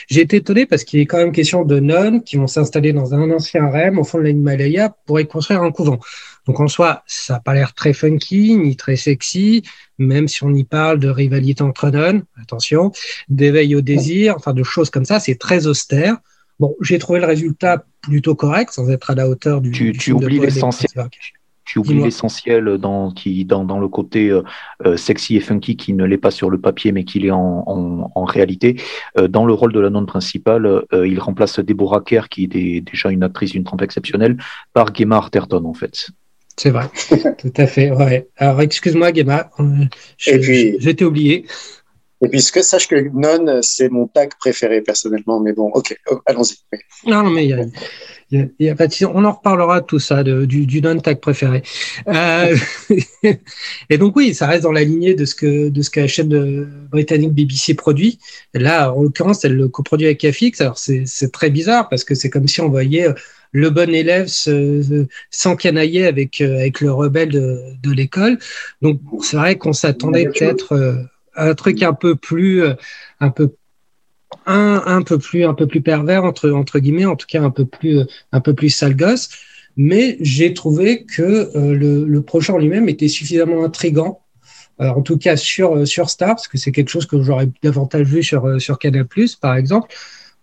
J'ai 0.08 0.22
été 0.22 0.36
étonné 0.36 0.66
parce 0.66 0.84
qu'il 0.84 1.00
est 1.00 1.06
quand 1.06 1.18
même 1.18 1.32
question 1.32 1.64
de 1.64 1.80
nonnes 1.80 2.22
qui 2.22 2.36
vont 2.36 2.46
s'installer 2.46 2.92
dans 2.92 3.14
un 3.14 3.30
ancien 3.30 3.68
REM 3.68 3.98
au 3.98 4.04
fond 4.04 4.18
de 4.18 4.24
l'Himalaya 4.24 4.94
pour 5.06 5.20
y 5.20 5.26
construire 5.26 5.62
un 5.62 5.70
couvent. 5.70 5.98
Donc 6.46 6.60
en 6.60 6.68
soi, 6.68 7.02
ça 7.06 7.34
n'a 7.34 7.40
pas 7.40 7.54
l'air 7.54 7.74
très 7.74 7.92
funky 7.92 8.56
ni 8.56 8.76
très 8.76 8.96
sexy, 8.96 9.62
même 9.98 10.28
si 10.28 10.44
on 10.44 10.52
y 10.54 10.64
parle 10.64 10.98
de 10.98 11.08
rivalité 11.08 11.62
entre 11.62 11.90
nonnes, 11.90 12.24
attention, 12.40 12.92
d'éveil 13.28 13.74
au 13.74 13.80
désir, 13.80 14.34
enfin 14.36 14.52
de 14.52 14.62
choses 14.62 14.90
comme 14.90 15.04
ça, 15.04 15.20
c'est 15.20 15.36
très 15.36 15.66
austère. 15.66 16.16
Bon, 16.60 16.76
j'ai 16.80 16.98
trouvé 16.98 17.20
le 17.20 17.26
résultat 17.26 17.84
plutôt 18.02 18.34
correct, 18.34 18.72
sans 18.72 18.88
être 18.90 19.10
à 19.10 19.14
la 19.14 19.28
hauteur 19.28 19.60
du. 19.60 19.70
Tu, 19.70 19.92
tu 19.92 20.12
oublies 20.12 20.38
l'essentiel 20.38 21.08
tu 21.64 21.78
oublies 21.78 22.02
l'essentiel 22.02 22.78
dans, 22.78 23.10
qui, 23.10 23.44
dans, 23.44 23.64
dans 23.64 23.78
le 23.78 23.88
côté 23.88 24.28
euh, 24.28 24.42
euh, 24.84 24.96
sexy 24.96 25.36
et 25.36 25.40
funky 25.40 25.76
qui 25.76 25.92
ne 25.92 26.04
l'est 26.04 26.18
pas 26.18 26.30
sur 26.30 26.50
le 26.50 26.60
papier 26.60 26.92
mais 26.92 27.04
qui 27.04 27.20
l'est 27.20 27.30
en, 27.30 27.64
en, 27.66 28.10
en, 28.14 28.24
réalité. 28.24 28.80
Euh, 29.18 29.28
dans 29.28 29.46
le 29.46 29.52
rôle 29.52 29.72
de 29.72 29.80
la 29.80 29.90
nonne 29.90 30.06
principale, 30.06 30.84
il 30.92 31.18
remplace 31.20 31.58
Deborah 31.58 32.02
Kerr, 32.02 32.28
qui 32.28 32.44
est 32.44 32.80
déjà 32.80 33.10
une 33.10 33.22
actrice 33.22 33.52
d'une 33.52 33.64
trempe 33.64 33.82
exceptionnelle, 33.82 34.36
par 34.72 34.94
Gemma 34.94 35.16
Arterton 35.16 35.64
en 35.64 35.74
fait. 35.74 36.08
C'est 36.56 36.70
vrai, 36.70 36.88
tout 37.38 37.52
à 37.56 37.66
fait. 37.66 37.90
Ouais. 37.90 38.28
Alors 38.36 38.60
excuse-moi 38.60 39.12
Gemma, 39.12 39.50
j'étais 40.18 41.04
oublié. 41.04 41.46
Et 42.24 42.28
puis, 42.28 42.42
que 42.52 42.62
sache 42.62 42.88
que 42.88 42.96
Non, 43.12 43.60
c'est 43.62 43.90
mon 43.90 44.06
tag 44.06 44.30
préféré 44.38 44.80
personnellement, 44.80 45.40
mais 45.40 45.52
bon, 45.52 45.70
ok, 45.74 45.94
oh, 46.10 46.20
allons-y. 46.24 46.56
Non, 47.06 47.22
non, 47.22 47.30
mais 47.30 47.44
il 47.44 47.50
y 47.50 47.52
a, 47.52 47.64
y 48.30 48.68
a 48.68 48.74
pas 48.74 48.86
de... 48.86 49.06
on 49.06 49.24
en 49.24 49.32
reparlera 49.32 49.80
de 49.80 49.86
tout 49.86 49.98
ça, 49.98 50.22
de, 50.22 50.44
du, 50.44 50.66
du 50.66 50.80
non-tag 50.80 51.20
préféré. 51.20 51.62
Euh, 52.08 52.56
et 53.90 53.98
donc 53.98 54.16
oui, 54.16 54.34
ça 54.34 54.46
reste 54.46 54.62
dans 54.62 54.72
la 54.72 54.84
lignée 54.84 55.14
de 55.14 55.24
ce 55.24 55.34
que 55.34 55.68
de 55.68 55.82
ce 55.82 55.90
que 55.90 56.00
la 56.00 56.08
chaîne 56.08 56.88
britannique 56.90 57.32
BBC 57.32 57.74
produit. 57.74 58.18
Là, 58.54 58.92
en 58.92 59.02
l'occurrence, 59.02 59.44
elle 59.44 59.56
le 59.56 59.68
coproduit 59.68 60.06
avec 60.06 60.26
FX. 60.26 60.60
Alors 60.60 60.78
c'est 60.78 61.32
très 61.32 61.50
bizarre 61.50 61.88
parce 61.88 62.04
que 62.04 62.14
c'est 62.14 62.30
comme 62.30 62.48
si 62.48 62.60
on 62.60 62.68
voyait 62.68 63.08
euh, 63.08 63.14
le 63.52 63.70
bon 63.70 63.92
élève 63.94 64.26
s'encanailler 65.30 66.06
avec 66.06 66.40
euh, 66.40 66.56
avec 66.56 66.80
le 66.80 66.92
rebelle 66.92 67.30
de, 67.30 67.60
de 67.82 67.92
l'école. 67.92 68.38
Donc 68.82 69.00
c'est 69.22 69.36
vrai 69.36 69.56
qu'on 69.56 69.72
s'attendait 69.72 70.26
peut-être 70.26 71.06
à 71.34 71.48
un 71.48 71.54
truc 71.54 71.82
un 71.82 71.94
peu 71.94 72.16
plus 72.16 72.62
un 73.20 73.30
peu 73.30 73.54
un, 74.46 75.02
peu 75.02 75.18
plus 75.18 75.44
un 75.44 75.54
peu 75.54 75.66
plus 75.66 75.80
pervers 75.80 76.24
entre 76.24 76.50
entre 76.50 76.78
guillemets, 76.78 77.04
en 77.04 77.16
tout 77.16 77.26
cas 77.26 77.42
un 77.42 77.50
peu 77.50 77.64
plus 77.64 78.00
un 78.32 78.40
peu 78.40 78.54
plus 78.54 78.70
sale 78.70 78.96
gosse. 78.96 79.30
Mais 79.76 80.16
j'ai 80.20 80.54
trouvé 80.54 81.04
que 81.04 81.22
euh, 81.22 81.74
le, 81.74 82.04
le, 82.04 82.22
projet 82.22 82.52
en 82.52 82.58
lui-même 82.58 82.88
était 82.88 83.08
suffisamment 83.08 83.64
intrigant, 83.64 84.20
euh, 84.80 84.88
en 84.88 85.02
tout 85.02 85.18
cas 85.18 85.36
sur 85.36 85.76
euh, 85.76 85.84
sur 85.84 86.10
Star, 86.10 86.36
parce 86.36 86.46
que 86.46 86.58
c'est 86.58 86.70
quelque 86.70 86.90
chose 86.90 87.06
que 87.06 87.20
j'aurais 87.22 87.48
davantage 87.62 88.06
vu 88.06 88.22
sur 88.22 88.60
sur 88.60 88.78
Canal+, 88.78 89.06
par 89.40 89.56
exemple, 89.56 89.92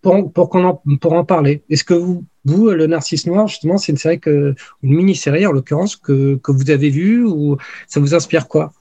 pour 0.01 0.33
pour 0.33 0.53
en 0.55 0.81
pour 0.99 1.13
en 1.13 1.23
parler. 1.23 1.63
Est-ce 1.69 1.85
que 1.85 1.93
vous 1.93 2.25
vous 2.43 2.71
le 2.71 2.87
Narcisse 2.87 3.25
Noir 3.25 3.47
justement, 3.47 3.77
c'est 3.77 3.91
une 3.93 3.97
série 3.97 4.19
que 4.19 4.55
une 4.83 4.95
mini-série 4.95 5.45
en 5.45 5.53
l'occurrence 5.53 5.95
que 5.95 6.35
que 6.43 6.51
vous 6.51 6.69
avez 6.69 6.89
vue 6.89 7.23
ou 7.23 7.57
ça 7.87 7.99
vous 7.99 8.13
inspire 8.13 8.47
quoi? 8.49 8.73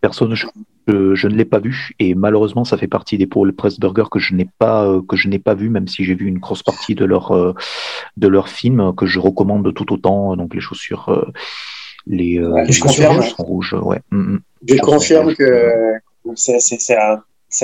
Personne, 0.00 0.34
je, 1.14 1.28
ne 1.28 1.34
l'ai 1.34 1.44
pas 1.44 1.58
vu. 1.58 1.92
Et 1.98 2.14
malheureusement 2.14 2.64
ça 2.64 2.76
fait 2.76 2.88
partie 2.88 3.18
des 3.18 3.26
Paul 3.26 3.52
Pressburger 3.54 4.04
que 4.10 4.18
je 4.18 4.34
n'ai 4.34 4.48
pas 4.58 4.86
euh, 4.86 5.02
que 5.02 5.16
je 5.16 5.28
n'ai 5.28 5.38
pas 5.38 5.54
vu 5.54 5.70
même 5.70 5.88
si 5.88 6.04
j'ai 6.04 6.14
vu 6.14 6.26
une 6.26 6.38
grosse 6.38 6.62
partie 6.62 6.94
de 6.94 7.04
leur 7.04 7.32
euh, 7.32 7.54
de 8.16 8.28
leur 8.28 8.48
film 8.48 8.94
que 8.96 9.06
je 9.06 9.18
recommande 9.18 9.72
tout 9.74 9.92
autant. 9.92 10.36
Donc 10.36 10.54
les 10.54 10.60
chaussures 10.60 11.08
euh, 11.08 11.32
les, 12.06 12.40
les 12.66 12.72
chaussures 12.72 13.34
rouges 13.38 13.74
ouais. 13.74 14.00
Mm, 14.10 14.34
mm. 14.34 14.40
Je 14.68 14.76
confirme 14.76 15.34
que 15.34 15.72
c'est 16.34 16.60
c'est 16.60 16.96
un, 16.96 17.22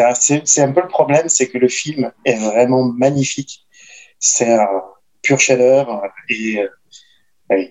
un 0.08 0.72
peu 0.72 0.82
le 0.82 0.88
problème 0.88 1.28
c'est 1.28 1.48
que 1.48 1.58
le 1.58 1.68
film 1.68 2.10
est 2.24 2.36
vraiment 2.36 2.84
magnifique. 2.84 3.66
C'est 4.18 4.52
un 4.52 4.66
pur 5.22 5.38
chef-d'œuvre 5.38 6.02
et 6.28 6.60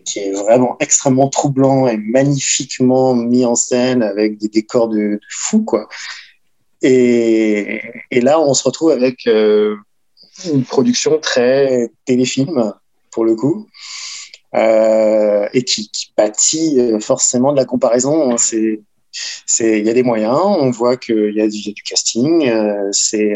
qui 0.06 0.20
est 0.20 0.32
vraiment 0.32 0.78
extrêmement 0.80 1.30
troublant 1.30 1.88
et 1.88 1.98
magnifiquement 1.98 3.14
mis 3.14 3.46
en 3.46 3.56
scène 3.56 4.04
avec 4.04 4.38
des 4.38 4.48
décors 4.48 4.88
de, 4.88 4.98
de 4.98 5.20
fou, 5.30 5.64
quoi. 5.64 5.88
Et, 6.82 7.82
là, 8.12 8.40
on 8.40 8.54
se 8.54 8.64
retrouve 8.64 8.92
avec 8.92 9.28
euh, 9.28 9.76
une 10.46 10.64
production 10.64 11.20
très 11.20 11.90
téléfilm, 12.06 12.74
pour 13.12 13.26
le 13.26 13.36
coup, 13.36 13.68
euh, 14.54 15.48
et 15.54 15.64
qui, 15.64 15.90
qui, 15.90 16.14
bâtit 16.16 16.80
forcément 17.00 17.52
de 17.52 17.58
la 17.58 17.66
comparaison. 17.66 18.38
C'est 18.38 18.82
il 19.60 19.86
y 19.86 19.90
a 19.90 19.94
des 19.94 20.04
moyens. 20.04 20.40
On 20.44 20.70
voit 20.72 20.98
qu'il 20.98 21.34
y 21.36 21.42
a, 21.42 21.48
du, 21.48 21.74
casting. 21.84 22.48
Euh, 22.50 22.90
c'est, 22.92 23.36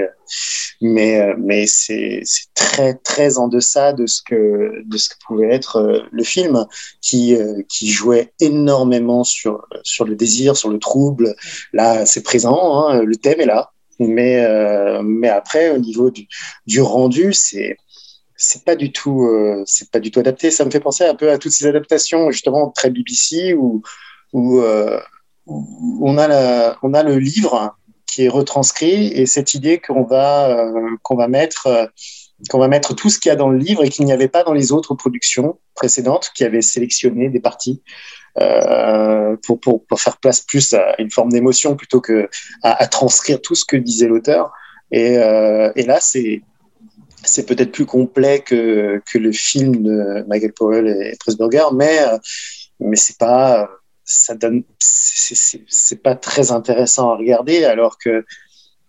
mais, 0.82 1.22
euh, 1.22 1.36
mais 1.38 1.66
c'est, 1.68 2.24
très, 2.56 2.96
très 2.96 3.38
en 3.38 3.48
deçà 3.48 3.94
de 3.94 4.06
ce 4.06 4.22
que, 4.22 4.84
de 4.86 4.98
ce 4.98 5.10
que 5.10 5.16
pouvait 5.26 5.54
être 5.54 5.78
euh, 5.78 6.00
le 6.12 6.24
film, 6.24 6.66
qui, 7.02 7.38
qui 7.68 7.90
jouait 7.90 8.34
énormément 8.40 9.24
sur, 9.24 9.66
sur 9.84 10.06
le 10.06 10.16
désir, 10.16 10.58
sur 10.58 10.70
le 10.70 10.80
trouble. 10.80 11.36
Là, 11.74 12.06
c'est 12.06 12.24
présent. 12.24 12.88
Hein, 12.88 13.04
le 13.04 13.16
thème 13.16 13.42
est 13.42 13.46
là. 13.46 13.72
Mais, 14.00 14.48
mais 15.04 15.28
après, 15.28 15.72
au 15.72 15.78
niveau 15.78 16.10
du, 16.10 16.28
du 16.66 16.82
rendu, 16.82 17.34
c'est 17.34 17.76
c'est 18.42 18.64
pas 18.64 18.78
du 18.78 18.94
tout 18.94 19.30
c'est 19.66 19.92
pas 19.92 20.00
du 20.00 20.12
tout 20.12 20.22
adapté 20.22 20.50
ça 20.50 20.64
me 20.64 20.72
fait 20.72 20.80
penser 20.80 21.04
un 21.04 21.16
peu 21.16 21.30
à 21.30 21.38
toutes 21.38 21.52
ces 21.52 21.66
adaptations 21.66 22.32
justement 22.32 22.70
très 22.70 22.90
BBC 22.90 23.54
où 23.54 23.84
on 26.02 26.18
a 26.18 27.04
le 27.04 27.18
livre 27.18 27.76
qui 28.10 28.26
est 28.26 28.30
retranscrit 28.30 29.08
et 29.08 29.26
cette 29.26 29.54
idée 29.54 29.80
qu'on 29.80 30.04
va 30.04 30.50
euh, 30.50 30.74
euh, 30.76 31.88
qu'on 32.50 32.60
va 32.60 32.68
mettre 32.68 32.96
tout 32.96 33.10
ce 33.10 33.20
qu'il 33.20 33.30
y 33.30 33.32
a 33.32 33.36
dans 33.36 33.50
le 33.50 33.58
livre 33.58 33.84
et 33.84 33.90
qu'il 33.90 34.06
n'y 34.06 34.14
avait 34.14 34.30
pas 34.30 34.44
dans 34.44 34.54
les 34.54 34.72
autres 34.72 34.96
productions 34.96 35.60
précédentes 35.76 36.32
qui 36.34 36.44
avaient 36.44 36.62
sélectionné 36.62 37.30
des 37.30 37.40
parties 37.40 37.82
euh, 38.40 39.36
pour, 39.44 39.60
faire 39.98 40.18
place 40.18 40.42
plus 40.42 40.74
à 40.74 40.96
une 41.00 41.12
forme 41.12 41.32
d'émotion 41.32 41.76
plutôt 41.76 42.00
que 42.00 42.30
à, 42.64 42.88
transcrire 42.88 43.42
tout 43.42 43.56
ce 43.56 43.66
que 43.66 43.76
disait 43.76 44.08
l'auteur. 44.08 44.54
Et, 44.92 45.18
là, 45.18 46.00
c'est 46.00 46.42
peut-être 47.46 47.72
plus 47.72 47.86
complet 47.86 48.40
que, 48.40 49.02
le 49.14 49.32
film 49.34 49.84
de 49.84 50.26
Michael 50.28 50.54
Powell 50.54 50.88
et 50.88 51.18
Pressburger, 51.20 51.66
mais, 51.74 52.00
mais 52.80 52.96
c'est 52.96 53.18
pas, 53.18 53.70
ça 54.10 54.34
donne, 54.34 54.64
c'est 54.80 56.02
pas 56.02 56.16
très 56.16 56.52
intéressant 56.52 57.12
à 57.12 57.16
regarder, 57.16 57.64
alors 57.64 57.98
que, 58.00 58.26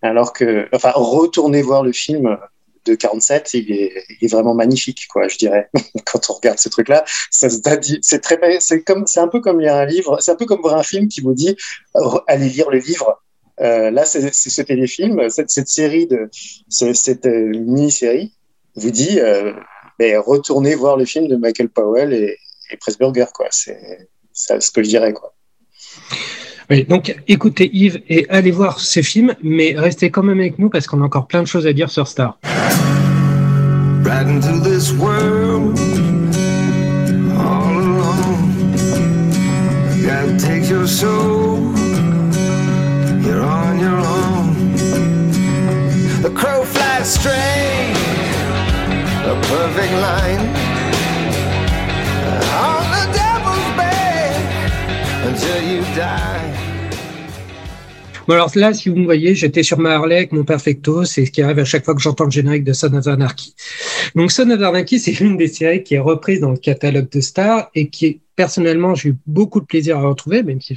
alors 0.00 0.32
que, 0.32 0.66
enfin, 0.72 0.92
retourner 0.94 1.60
voir 1.60 1.82
le 1.82 1.92
film 1.92 2.38
de 2.86 2.94
47, 2.94 3.52
il 3.52 3.70
est, 3.70 4.04
il 4.08 4.24
est 4.24 4.32
vraiment 4.32 4.54
magnifique, 4.54 5.06
quoi, 5.08 5.28
je 5.28 5.36
dirais. 5.36 5.68
Quand 6.06 6.30
on 6.30 6.32
regarde 6.32 6.58
ce 6.58 6.70
truc-là, 6.70 7.04
c'est 7.30 7.62
très, 8.22 8.60
c'est 8.60 8.82
comme, 8.82 9.06
c'est 9.06 9.20
un 9.20 9.28
peu 9.28 9.40
comme 9.40 9.60
lire 9.60 9.74
un 9.74 9.84
livre, 9.84 10.18
c'est 10.20 10.32
un 10.32 10.36
peu 10.36 10.46
comme 10.46 10.62
voir 10.62 10.76
un 10.76 10.82
film 10.82 11.08
qui 11.08 11.20
vous 11.20 11.34
dit, 11.34 11.54
allez 12.26 12.48
lire 12.48 12.70
le 12.70 12.78
livre 12.78 13.20
euh, 13.60 13.90
là, 13.90 14.06
c'est 14.06 14.32
ce 14.32 14.62
téléfilm, 14.62 15.28
cette, 15.28 15.50
cette 15.50 15.68
série 15.68 16.06
de 16.06 16.30
cette 16.70 17.26
euh, 17.26 17.50
mini-série 17.50 18.32
vous 18.74 18.90
dit, 18.90 19.20
euh, 19.20 19.52
mais 19.98 20.16
retournez 20.16 20.74
voir 20.74 20.96
le 20.96 21.04
film 21.04 21.28
de 21.28 21.36
Michael 21.36 21.68
Powell 21.68 22.14
et, 22.14 22.38
et 22.70 22.76
Pressburger, 22.78 23.26
quoi. 23.34 23.48
C'est 23.50 24.08
ce 24.60 24.70
que 24.70 24.82
je 24.82 24.88
dirais, 24.88 25.12
quoi. 25.12 25.34
Oui, 26.70 26.84
donc 26.84 27.16
écoutez 27.26 27.68
Yves 27.72 28.00
et 28.08 28.28
allez 28.28 28.52
voir 28.52 28.78
ce 28.78 29.02
film, 29.02 29.34
mais 29.42 29.74
restez 29.76 30.10
quand 30.10 30.22
même 30.22 30.38
avec 30.38 30.58
nous 30.58 30.70
parce 30.70 30.86
qu'on 30.86 31.02
a 31.02 31.04
encore 31.04 31.26
plein 31.26 31.42
de 31.42 31.48
choses 31.48 31.66
à 31.66 31.72
dire 31.72 31.90
sur 31.90 32.06
Star. 32.06 32.38
Right 34.04 34.26
into 34.26 34.60
this 34.60 34.92
world, 34.92 35.78
all 37.36 37.76
alone. 37.76 38.72
You 39.96 40.06
gotta 40.06 40.36
take 40.38 40.70
your 40.70 40.86
soul. 40.86 41.74
you're 43.30 43.44
on 43.44 43.78
your 43.78 43.98
own. 43.98 44.72
The 46.22 46.30
crow 46.30 46.64
flies 46.64 47.12
straight, 47.14 47.94
a 49.24 49.34
perfect 49.42 49.92
line. 49.92 50.59
Bon 58.26 58.34
alors 58.34 58.50
là, 58.54 58.74
si 58.74 58.88
vous 58.88 58.96
me 58.96 59.04
voyez, 59.04 59.34
j'étais 59.34 59.62
sur 59.62 59.78
ma 59.78 59.94
Harley 59.94 60.16
avec 60.16 60.32
mon 60.32 60.44
Perfecto, 60.44 61.04
c'est 61.04 61.26
ce 61.26 61.30
qui 61.30 61.42
arrive 61.42 61.58
à 61.58 61.64
chaque 61.64 61.84
fois 61.84 61.94
que 61.94 62.00
j'entends 62.00 62.24
le 62.24 62.30
générique 62.30 62.64
de 62.64 62.72
Son 62.72 62.92
of 62.94 63.06
Anarchy. 63.06 63.54
Donc 64.14 64.30
Son 64.30 64.50
of 64.50 64.60
Anarchy, 64.60 65.00
c'est 65.00 65.20
une 65.20 65.36
des 65.36 65.48
séries 65.48 65.82
qui 65.82 65.94
est 65.94 66.00
reprise 66.00 66.40
dans 66.40 66.50
le 66.50 66.58
catalogue 66.58 67.08
de 67.10 67.20
Star 67.20 67.70
et 67.74 67.88
qui 67.88 68.06
est 68.06 68.20
personnellement, 68.40 68.94
j'ai 68.94 69.10
eu 69.10 69.16
beaucoup 69.26 69.60
de 69.60 69.66
plaisir 69.66 69.98
à 69.98 70.00
retrouver, 70.08 70.42
même 70.42 70.62
si, 70.62 70.74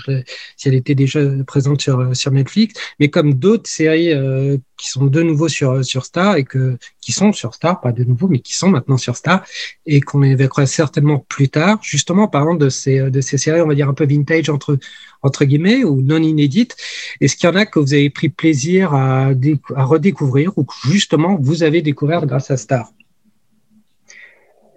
elle 0.66 0.74
était 0.74 0.96
déjà 0.96 1.22
présente 1.48 1.80
sur, 1.82 2.14
sur 2.14 2.32
Netflix, 2.32 2.74
mais 3.00 3.10
comme 3.10 3.36
d'autres 3.36 3.70
séries 3.70 4.12
euh, 4.12 4.58
qui 4.76 4.90
sont 4.90 5.06
de 5.06 5.22
nouveau 5.22 5.48
sur, 5.48 5.86
sur 5.86 6.04
Star 6.04 6.36
et 6.36 6.44
que, 6.44 6.78
qui 7.00 7.14
sont 7.14 7.32
sur 7.32 7.54
Star, 7.54 7.80
pas 7.80 7.94
de 7.94 8.04
nouveau, 8.04 8.28
mais 8.28 8.40
qui 8.40 8.54
sont 8.54 8.68
maintenant 8.68 8.98
sur 8.98 9.16
Star 9.16 9.46
et 9.86 10.02
qu'on 10.02 10.24
évoquera 10.24 10.66
certainement 10.66 11.20
plus 11.30 11.48
tard, 11.48 11.80
justement 11.82 12.24
en 12.24 12.28
parlant 12.28 12.56
de 12.56 12.68
ces, 12.68 13.10
de 13.10 13.22
ces 13.22 13.38
séries, 13.38 13.62
on 13.62 13.68
va 13.68 13.76
dire 13.76 13.88
un 13.88 13.94
peu 13.94 14.06
vintage 14.06 14.50
entre, 14.50 14.78
entre 15.22 15.46
guillemets 15.46 15.86
ou 15.86 16.02
non 16.02 16.22
inédites. 16.22 16.76
Est-ce 17.22 17.38
qu'il 17.38 17.48
y 17.50 17.54
en 17.54 17.56
a 17.56 17.66
que 17.66 17.80
vous 17.80 17.94
avez 17.94 18.10
pris 18.10 18.28
plaisir 18.28 18.94
à, 18.94 19.30
à 19.76 19.84
redécouvrir 19.86 20.52
ou 20.58 20.66
que 20.66 20.74
justement 20.92 21.38
vous 21.40 21.64
avez 21.64 21.82
découvert 21.82 22.26
grâce 22.26 22.52
à 22.52 22.58
Star? 22.58 22.92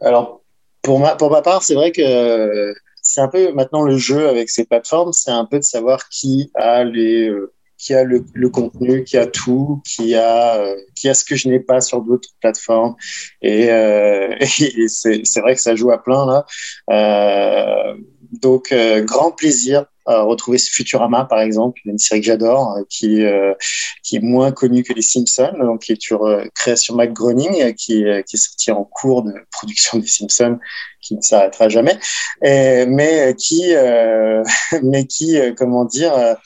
Alors, 0.00 0.45
pour 0.86 1.00
ma, 1.00 1.42
part, 1.42 1.64
c'est 1.64 1.74
vrai 1.74 1.90
que 1.90 2.74
c'est 3.02 3.20
un 3.20 3.28
peu 3.28 3.52
maintenant 3.52 3.82
le 3.82 3.96
jeu 3.96 4.28
avec 4.28 4.48
ces 4.48 4.64
plateformes, 4.64 5.12
c'est 5.12 5.32
un 5.32 5.44
peu 5.44 5.58
de 5.58 5.64
savoir 5.64 6.08
qui 6.08 6.50
a 6.54 6.84
les, 6.84 7.28
euh, 7.28 7.52
qui 7.76 7.92
a 7.92 8.04
le, 8.04 8.24
contenu, 8.50 9.02
qui 9.02 9.16
a 9.16 9.26
tout, 9.26 9.82
qui 9.84 10.14
a, 10.14 10.56
euh, 10.56 10.76
qui 10.94 11.08
a 11.08 11.14
ce 11.14 11.24
que 11.24 11.34
je 11.34 11.48
n'ai 11.48 11.58
pas 11.58 11.80
sur 11.80 12.02
d'autres 12.02 12.28
plateformes. 12.40 12.94
Et, 13.42 13.68
euh, 13.70 14.36
c'est 14.86 15.40
vrai 15.40 15.56
que 15.56 15.60
ça 15.60 15.74
joue 15.74 15.90
à 15.90 16.02
plein 16.02 16.24
là. 16.88 17.96
Donc, 18.42 18.72
grand 19.04 19.32
plaisir 19.32 19.86
retrouver 20.06 20.58
Futurama, 20.58 21.24
par 21.24 21.40
exemple, 21.40 21.80
une 21.84 21.98
série 21.98 22.20
que 22.20 22.26
j'adore, 22.26 22.76
euh, 22.76 22.82
qui, 22.88 23.24
euh, 23.24 23.54
qui 24.02 24.16
est 24.16 24.20
moins 24.20 24.52
connue 24.52 24.82
que 24.82 24.92
les 24.92 25.02
Simpsons, 25.02 25.54
donc 25.58 25.82
qui 25.82 25.92
est 25.92 26.00
sur 26.00 26.20
création 26.54 26.94
Mac 26.94 27.12
Groening, 27.12 27.74
qui, 27.74 28.04
qui 28.04 28.36
est 28.36 28.36
sorti 28.36 28.70
en 28.70 28.84
cours 28.84 29.22
de 29.22 29.32
production 29.52 29.98
des 29.98 30.06
Simpsons, 30.06 30.58
qui 31.00 31.16
ne 31.16 31.20
s'arrêtera 31.20 31.68
jamais, 31.68 31.98
et, 32.42 32.86
mais 32.86 33.34
qui, 33.36 33.72
mais 34.82 35.06
qui, 35.06 35.38
comment 35.56 35.84
dire, 35.84 36.36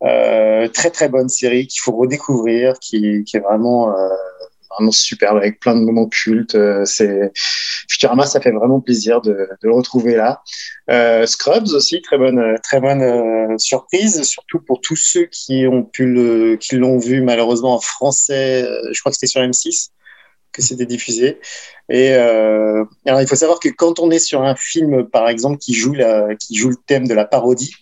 très 0.00 0.90
très 0.90 1.08
bonne 1.08 1.28
série 1.28 1.66
qu'il 1.66 1.80
faut 1.80 1.96
redécouvrir, 1.96 2.78
qui, 2.80 3.24
qui 3.24 3.36
est 3.36 3.40
vraiment 3.40 3.94
vraiment 4.76 4.92
superbe 4.92 5.36
avec 5.36 5.60
plein 5.60 5.74
de 5.74 5.80
moments 5.80 6.08
cultes. 6.08 6.54
Euh, 6.54 6.84
c'est 6.84 7.32
Futurama, 7.88 8.26
ça 8.26 8.40
fait 8.40 8.50
vraiment 8.50 8.80
plaisir 8.80 9.20
de, 9.20 9.48
le 9.60 9.72
retrouver 9.72 10.16
là. 10.16 10.42
Euh, 10.90 11.26
Scrubs 11.26 11.68
aussi, 11.72 12.02
très 12.02 12.18
bonne, 12.18 12.56
très 12.62 12.80
bonne 12.80 13.02
euh, 13.02 13.58
surprise, 13.58 14.22
surtout 14.22 14.60
pour 14.60 14.80
tous 14.80 14.96
ceux 14.96 15.26
qui 15.26 15.66
ont 15.66 15.82
pu 15.82 16.06
le, 16.06 16.56
qui 16.56 16.76
l'ont 16.76 16.98
vu 16.98 17.22
malheureusement 17.22 17.74
en 17.74 17.80
français. 17.80 18.64
Euh, 18.64 18.92
je 18.92 19.00
crois 19.00 19.10
que 19.10 19.16
c'était 19.16 19.26
sur 19.26 19.40
M6 19.40 19.90
que 20.56 20.62
c'était 20.62 20.86
diffusé. 20.86 21.38
Et 21.88 22.14
euh, 22.14 22.84
alors 23.06 23.20
il 23.20 23.28
faut 23.28 23.36
savoir 23.36 23.60
que 23.60 23.68
quand 23.68 24.00
on 24.00 24.10
est 24.10 24.18
sur 24.18 24.42
un 24.42 24.56
film, 24.56 25.06
par 25.08 25.28
exemple, 25.28 25.58
qui 25.58 25.74
joue 25.74 25.92
la, 25.92 26.34
qui 26.34 26.56
joue 26.56 26.70
le 26.70 26.76
thème 26.86 27.06
de 27.06 27.14
la 27.14 27.26
parodie, 27.26 27.74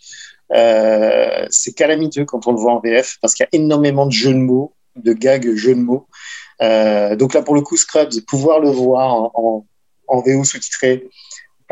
euh, 0.52 1.46
c'est 1.50 1.72
calamiteux 1.72 2.24
quand 2.24 2.46
on 2.46 2.52
le 2.52 2.58
voit 2.58 2.72
en 2.72 2.80
VF 2.80 3.18
parce 3.22 3.34
qu'il 3.34 3.46
y 3.50 3.56
a 3.56 3.58
énormément 3.58 4.06
de 4.06 4.12
jeux 4.12 4.32
de 4.34 4.38
mots, 4.38 4.74
de 4.96 5.12
gags 5.12 5.54
jeux 5.54 5.74
de 5.74 5.80
mots. 5.80 6.08
Euh, 6.62 7.16
donc 7.16 7.34
là, 7.34 7.42
pour 7.42 7.54
le 7.54 7.60
coup, 7.60 7.76
Scrubs, 7.76 8.20
pouvoir 8.26 8.60
le 8.60 8.70
voir 8.70 9.30
en, 9.34 9.64
VO 10.08 10.44
sous-titré, 10.44 11.08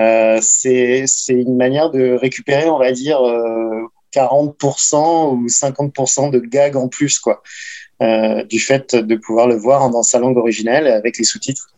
euh, 0.00 0.38
c'est 0.40 1.06
une 1.28 1.56
manière 1.56 1.90
de 1.90 2.14
récupérer, 2.14 2.68
on 2.68 2.78
va 2.78 2.92
dire, 2.92 3.20
euh, 3.22 3.82
40% 4.12 5.34
ou 5.34 5.48
50% 5.48 6.30
de 6.30 6.38
gags 6.38 6.76
en 6.76 6.88
plus, 6.88 7.18
quoi, 7.18 7.42
euh, 8.02 8.44
du 8.44 8.58
fait 8.58 8.94
de 8.94 9.16
pouvoir 9.16 9.46
le 9.46 9.56
voir 9.56 9.90
dans 9.90 10.02
sa 10.02 10.18
langue 10.18 10.36
originelle 10.36 10.86
avec 10.86 11.18
les 11.18 11.24
sous-titres. 11.24 11.68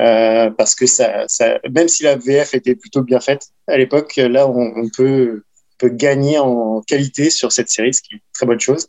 Euh, 0.00 0.50
parce 0.50 0.74
que 0.74 0.86
ça, 0.86 1.24
ça, 1.28 1.58
même 1.70 1.88
si 1.88 2.02
la 2.02 2.16
VF 2.16 2.54
était 2.54 2.74
plutôt 2.74 3.02
bien 3.02 3.20
faite 3.20 3.48
à 3.68 3.76
l'époque, 3.76 4.16
là, 4.16 4.48
on, 4.48 4.88
peut, 4.96 5.44
peut 5.78 5.88
gagner 5.88 6.38
en 6.38 6.82
qualité 6.82 7.30
sur 7.30 7.52
cette 7.52 7.68
série, 7.68 7.94
ce 7.94 8.02
qui 8.02 8.14
est 8.14 8.16
une 8.16 8.22
très 8.34 8.46
bonne 8.46 8.60
chose. 8.60 8.88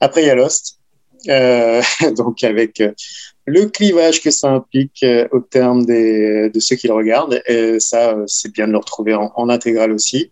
Après, 0.00 0.22
il 0.22 0.26
y 0.26 0.30
a 0.30 0.34
Lost, 0.34 0.78
euh, 0.78 0.81
donc 2.16 2.42
avec 2.44 2.80
euh, 2.80 2.92
le 3.46 3.66
clivage 3.66 4.22
que 4.22 4.30
ça 4.30 4.50
implique 4.50 5.02
euh, 5.02 5.26
au 5.32 5.40
terme 5.40 5.84
des, 5.84 6.50
de 6.50 6.60
ceux 6.60 6.76
qui 6.76 6.86
le 6.86 6.94
regardent. 6.94 7.42
Et 7.46 7.78
ça, 7.80 8.16
c'est 8.26 8.52
bien 8.52 8.66
de 8.66 8.72
le 8.72 8.78
retrouver 8.78 9.14
en, 9.14 9.32
en 9.34 9.48
intégrale 9.48 9.92
aussi. 9.92 10.30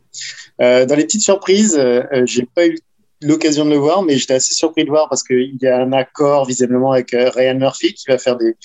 Euh, 0.61 0.87
dans 0.87 0.95
les 0.95 1.05
petites 1.05 1.23
surprises, 1.23 1.77
euh, 1.79 2.03
j'ai 2.25 2.47
pas 2.47 2.67
eu 2.67 2.79
l'occasion 3.23 3.65
de 3.65 3.71
le 3.71 3.77
voir, 3.77 4.03
mais 4.03 4.17
j'étais 4.17 4.35
assez 4.35 4.55
surpris 4.55 4.85
de 4.85 4.91
voir 4.91 5.09
parce 5.09 5.23
qu'il 5.23 5.59
y 5.61 5.67
a 5.67 5.79
un 5.81 5.93
accord 5.93 6.47
visiblement 6.47 6.93
avec 6.93 7.11
Ryan 7.13 7.59
Murphy 7.59 7.95
qui 7.95 8.05
va 8.09 8.19
faire 8.19 8.37
des 8.37 8.57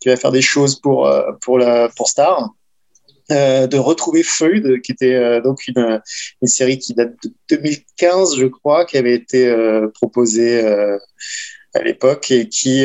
qui 0.00 0.08
va 0.08 0.16
faire 0.16 0.32
des 0.32 0.42
choses 0.42 0.80
pour 0.80 1.08
pour 1.40 1.58
la 1.58 1.88
pour 1.96 2.08
Star. 2.08 2.50
Euh, 3.32 3.66
de 3.66 3.78
retrouver 3.78 4.22
Freud, 4.22 4.82
qui 4.82 4.92
était 4.92 5.14
euh, 5.14 5.40
donc 5.40 5.66
une, 5.66 6.02
une, 6.42 6.48
série 6.48 6.78
qui 6.78 6.92
date 6.92 7.14
de 7.24 7.56
2015, 7.56 8.36
je 8.36 8.44
crois, 8.44 8.84
qui 8.84 8.98
avait 8.98 9.14
été 9.14 9.48
euh, 9.48 9.88
proposée 9.94 10.62
à 11.74 11.82
l'époque 11.82 12.30
et 12.30 12.48
qui, 12.48 12.84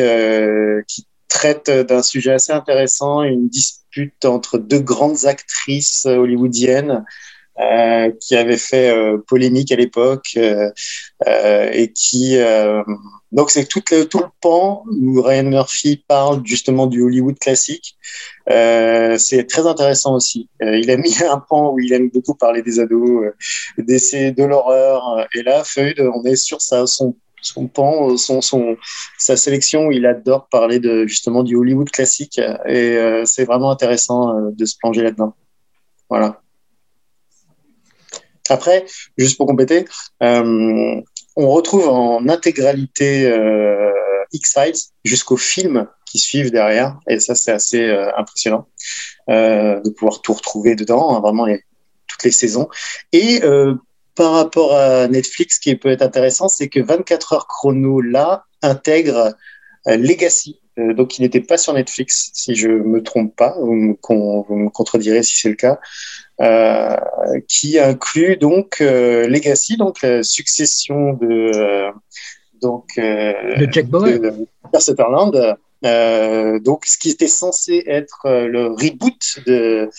qui 0.87 1.07
traite 1.27 1.69
d'un 1.69 2.01
sujet 2.01 2.33
assez 2.33 2.51
intéressant, 2.51 3.23
une 3.23 3.47
dispute 3.49 4.25
entre 4.25 4.57
deux 4.57 4.79
grandes 4.79 5.25
actrices 5.25 6.05
hollywoodiennes 6.05 7.05
qui 8.21 8.35
avait 8.35 8.57
fait 8.57 8.93
polémique 9.27 9.71
à 9.71 9.75
l'époque 9.75 10.37
et 10.37 11.91
qui 11.93 12.37
donc 13.31 13.51
c'est 13.51 13.65
tout 13.65 13.81
le, 13.91 14.05
tout 14.05 14.19
le 14.19 14.25
pan 14.41 14.83
où 14.89 15.21
Ryan 15.21 15.43
Murphy 15.43 16.03
parle 16.07 16.41
justement 16.45 16.87
du 16.87 17.01
Hollywood 17.01 17.37
classique. 17.37 17.95
Euh, 18.49 19.17
c'est 19.17 19.45
très 19.45 19.67
intéressant 19.67 20.15
aussi. 20.15 20.49
Euh, 20.63 20.77
il 20.77 20.89
a 20.89 20.97
mis 20.97 21.15
un 21.23 21.37
pan 21.37 21.71
où 21.71 21.79
il 21.79 21.93
aime 21.93 22.09
beaucoup 22.09 22.33
parler 22.33 22.63
des 22.63 22.79
ados, 22.79 23.25
euh, 23.25 23.33
des, 23.77 24.31
de 24.31 24.43
l'horreur. 24.43 25.27
Et 25.35 25.43
là, 25.43 25.63
Feud, 25.63 25.99
on 25.99 26.23
est 26.25 26.35
sur 26.35 26.61
ça, 26.61 26.87
son, 26.87 27.15
son 27.41 27.67
pan, 27.67 28.17
son, 28.17 28.41
son, 28.41 28.77
sa 29.17 29.35
sélection 29.37 29.91
il 29.91 30.05
adore 30.05 30.47
parler 30.49 30.79
de, 30.79 31.05
justement 31.07 31.43
du 31.43 31.55
Hollywood 31.55 31.89
classique. 31.89 32.39
Et 32.67 32.97
euh, 32.97 33.23
c'est 33.25 33.45
vraiment 33.45 33.71
intéressant 33.71 34.37
euh, 34.37 34.49
de 34.51 34.65
se 34.65 34.75
plonger 34.77 35.01
là-dedans. 35.01 35.35
Voilà. 36.09 36.41
Après, 38.49 38.85
juste 39.17 39.37
pour 39.37 39.45
compléter, 39.45 39.85
euh, 40.23 41.01
on 41.35 41.49
retrouve 41.49 41.87
en 41.87 42.27
intégralité 42.27 43.29
euh, 43.31 43.91
X-Files 44.33 44.73
jusqu'au 45.05 45.37
film 45.37 45.87
qui 46.05 46.17
suivent 46.17 46.51
derrière. 46.51 46.97
Et 47.07 47.19
ça, 47.19 47.35
c'est 47.35 47.51
assez 47.51 47.83
euh, 47.83 48.09
impressionnant 48.17 48.67
euh, 49.29 49.79
de 49.81 49.89
pouvoir 49.91 50.21
tout 50.21 50.33
retrouver 50.33 50.75
dedans, 50.75 51.15
hein, 51.15 51.19
vraiment 51.19 51.45
les, 51.45 51.63
toutes 52.07 52.23
les 52.23 52.31
saisons. 52.31 52.67
Et 53.11 53.43
euh, 53.43 53.75
par 54.19 54.33
rapport 54.33 54.75
à 54.75 55.07
Netflix, 55.07 55.55
ce 55.55 55.59
qui 55.61 55.73
peut 55.77 55.87
être 55.87 56.01
intéressant, 56.01 56.49
c'est 56.49 56.67
que 56.67 56.81
24 56.81 57.31
heures 57.31 57.47
chrono 57.47 58.01
là 58.01 58.43
intègre 58.61 59.33
euh, 59.87 59.95
Legacy, 59.95 60.59
euh, 60.77 60.93
donc 60.93 61.07
qui 61.07 61.21
n'était 61.21 61.39
pas 61.39 61.57
sur 61.57 61.71
Netflix, 61.71 62.29
si 62.33 62.53
je 62.53 62.67
me 62.67 63.01
trompe 63.01 63.33
pas, 63.33 63.55
vous 63.61 63.73
me, 63.73 63.95
vous 64.03 64.55
me 64.57 64.69
contredirez 64.69 65.23
si 65.23 65.37
c'est 65.37 65.47
le 65.47 65.55
cas. 65.55 65.79
Euh, 66.41 66.97
qui 67.47 67.79
inclut 67.79 68.35
donc 68.35 68.81
euh, 68.81 69.25
Legacy, 69.25 69.77
donc 69.77 70.01
la 70.01 70.21
succession 70.21 71.13
de 71.13 71.51
euh, 71.55 71.91
donc 72.61 72.97
de 72.97 73.71
Jack 73.71 73.85
Bauer, 73.85 74.19
de 74.19 74.79
Sutherland. 74.79 75.55
Euh, 75.85 76.59
donc, 76.59 76.85
ce 76.85 76.97
qui 76.97 77.09
était 77.09 77.27
censé 77.27 77.83
être 77.87 78.21
le 78.25 78.67
reboot 78.67 79.39
de, 79.45 79.89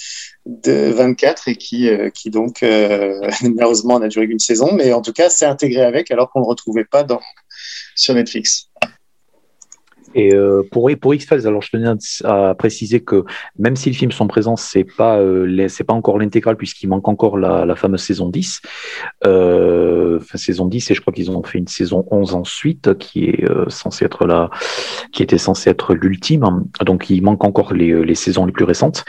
de 0.46 0.90
24 0.90 1.48
et 1.48 1.56
qui, 1.56 1.88
qui 2.14 2.30
donc, 2.30 2.62
malheureusement, 3.42 3.98
n'a 3.98 4.08
duré 4.08 4.26
qu'une 4.28 4.38
saison, 4.38 4.72
mais 4.72 4.92
en 4.92 5.02
tout 5.02 5.12
cas, 5.12 5.30
s'est 5.30 5.46
intégré 5.46 5.82
avec 5.82 6.10
alors 6.10 6.30
qu'on 6.30 6.40
ne 6.40 6.44
le 6.44 6.50
retrouvait 6.50 6.84
pas 6.84 7.02
dans, 7.02 7.20
sur 7.94 8.14
Netflix. 8.14 8.69
Et 10.14 10.34
euh, 10.34 10.62
pour 10.70 10.90
pour 11.00 11.14
X-Files, 11.14 11.46
alors 11.46 11.62
je 11.62 11.70
tenais 11.70 11.88
à, 12.24 12.54
préciser 12.54 13.00
que 13.00 13.24
même 13.58 13.76
si 13.76 13.90
les 13.90 13.94
films 13.94 14.12
sont 14.12 14.26
présents, 14.26 14.56
c'est 14.56 14.84
pas 14.84 15.18
euh, 15.18 15.68
c'est 15.68 15.84
pas 15.84 15.92
encore 15.94 16.18
l'intégrale 16.18 16.56
puisqu'il 16.56 16.88
manque 16.88 17.06
encore 17.08 17.38
la, 17.38 17.64
la 17.64 17.76
fameuse 17.76 18.02
saison 18.02 18.28
10. 18.28 18.60
Euh, 19.26 20.18
enfin, 20.20 20.38
saison 20.38 20.66
10 20.66 20.90
et 20.90 20.94
je 20.94 21.00
crois 21.00 21.12
qu'ils 21.12 21.30
ont 21.30 21.42
fait 21.42 21.58
une 21.58 21.68
saison 21.68 22.04
11 22.10 22.34
ensuite 22.34 22.98
qui 22.98 23.26
est 23.26 23.48
euh, 23.48 23.68
censée 23.68 24.04
être 24.04 24.26
la 24.26 24.50
qui 25.12 25.22
était 25.22 25.38
censée 25.38 25.70
être 25.70 25.94
l'ultime. 25.94 26.64
Donc 26.84 27.10
il 27.10 27.22
manque 27.22 27.44
encore 27.44 27.72
les, 27.72 28.04
les 28.04 28.14
saisons 28.14 28.46
les 28.46 28.52
plus 28.52 28.64
récentes. 28.64 29.04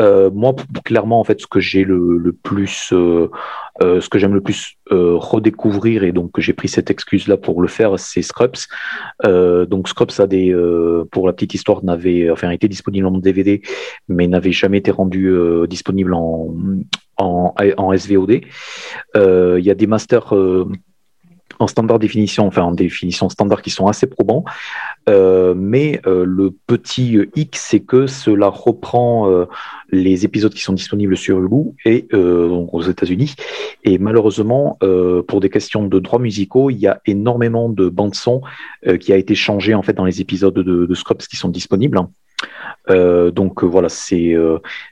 Euh, 0.00 0.30
moi 0.32 0.54
clairement 0.84 1.20
en 1.20 1.24
fait 1.24 1.40
ce 1.40 1.46
que 1.46 1.60
j'ai 1.60 1.84
le, 1.84 2.18
le 2.18 2.32
plus 2.32 2.92
euh, 3.80 4.00
ce 4.00 4.08
que 4.08 4.18
j'aime 4.18 4.34
le 4.34 4.42
plus 4.42 4.76
euh, 4.90 5.16
redécouvrir 5.16 6.04
et 6.04 6.12
donc 6.12 6.38
j'ai 6.38 6.52
pris 6.52 6.68
cette 6.68 6.90
excuse 6.90 7.26
là 7.26 7.36
pour 7.36 7.62
le 7.62 7.68
faire, 7.68 7.98
c'est 7.98 8.20
Scrubs. 8.20 8.56
Euh, 9.24 9.64
donc 9.64 9.88
Scrubs 9.88 10.12
a 10.18 10.26
des, 10.26 10.54
pour 11.10 11.26
la 11.26 11.32
petite 11.32 11.54
histoire, 11.54 11.82
n'avait 11.84 12.30
enfin 12.30 12.50
été 12.50 12.68
disponible 12.68 13.06
en 13.06 13.12
DVD, 13.12 13.62
mais 14.08 14.28
n'avait 14.28 14.52
jamais 14.52 14.78
été 14.78 14.90
rendu 14.90 15.32
disponible 15.68 16.14
en 16.14 16.54
en, 17.18 17.54
en 17.76 17.96
SVOD. 17.96 18.40
Il 19.14 19.64
y 19.64 19.70
a 19.70 19.74
des 19.74 19.86
masters 19.86 20.34
en 21.62 21.66
standard 21.66 21.98
définition, 21.98 22.46
enfin 22.46 22.62
en 22.62 22.72
définition 22.72 23.28
standard 23.28 23.62
qui 23.62 23.70
sont 23.70 23.86
assez 23.86 24.06
probants. 24.06 24.44
Euh, 25.08 25.54
mais 25.56 26.00
euh, 26.06 26.24
le 26.24 26.52
petit 26.66 27.18
hic, 27.34 27.56
c'est 27.56 27.80
que 27.80 28.06
cela 28.06 28.48
reprend 28.48 29.28
euh, 29.28 29.46
les 29.90 30.24
épisodes 30.24 30.52
qui 30.52 30.62
sont 30.62 30.72
disponibles 30.72 31.16
sur 31.16 31.38
Hulu 31.38 31.72
et 31.84 32.06
donc 32.12 32.72
aux 32.72 32.82
États-Unis. 32.82 33.34
Et 33.84 33.98
malheureusement, 33.98 34.78
pour 35.28 35.40
des 35.40 35.50
questions 35.50 35.86
de 35.86 35.98
droits 35.98 36.18
musicaux, 36.18 36.70
il 36.70 36.78
y 36.78 36.86
a 36.86 37.00
énormément 37.06 37.68
de 37.68 37.88
bandes 37.88 38.14
son 38.14 38.40
qui 39.00 39.12
a 39.12 39.16
été 39.16 39.34
changé 39.34 39.74
en 39.74 39.82
fait 39.82 39.92
dans 39.92 40.04
les 40.04 40.20
épisodes 40.20 40.54
de, 40.54 40.86
de 40.86 40.94
Scrubs 40.94 41.18
qui 41.18 41.36
sont 41.36 41.50
disponibles. 41.50 42.00
donc 42.88 43.64
voilà, 43.64 43.88
c'est 43.90 44.34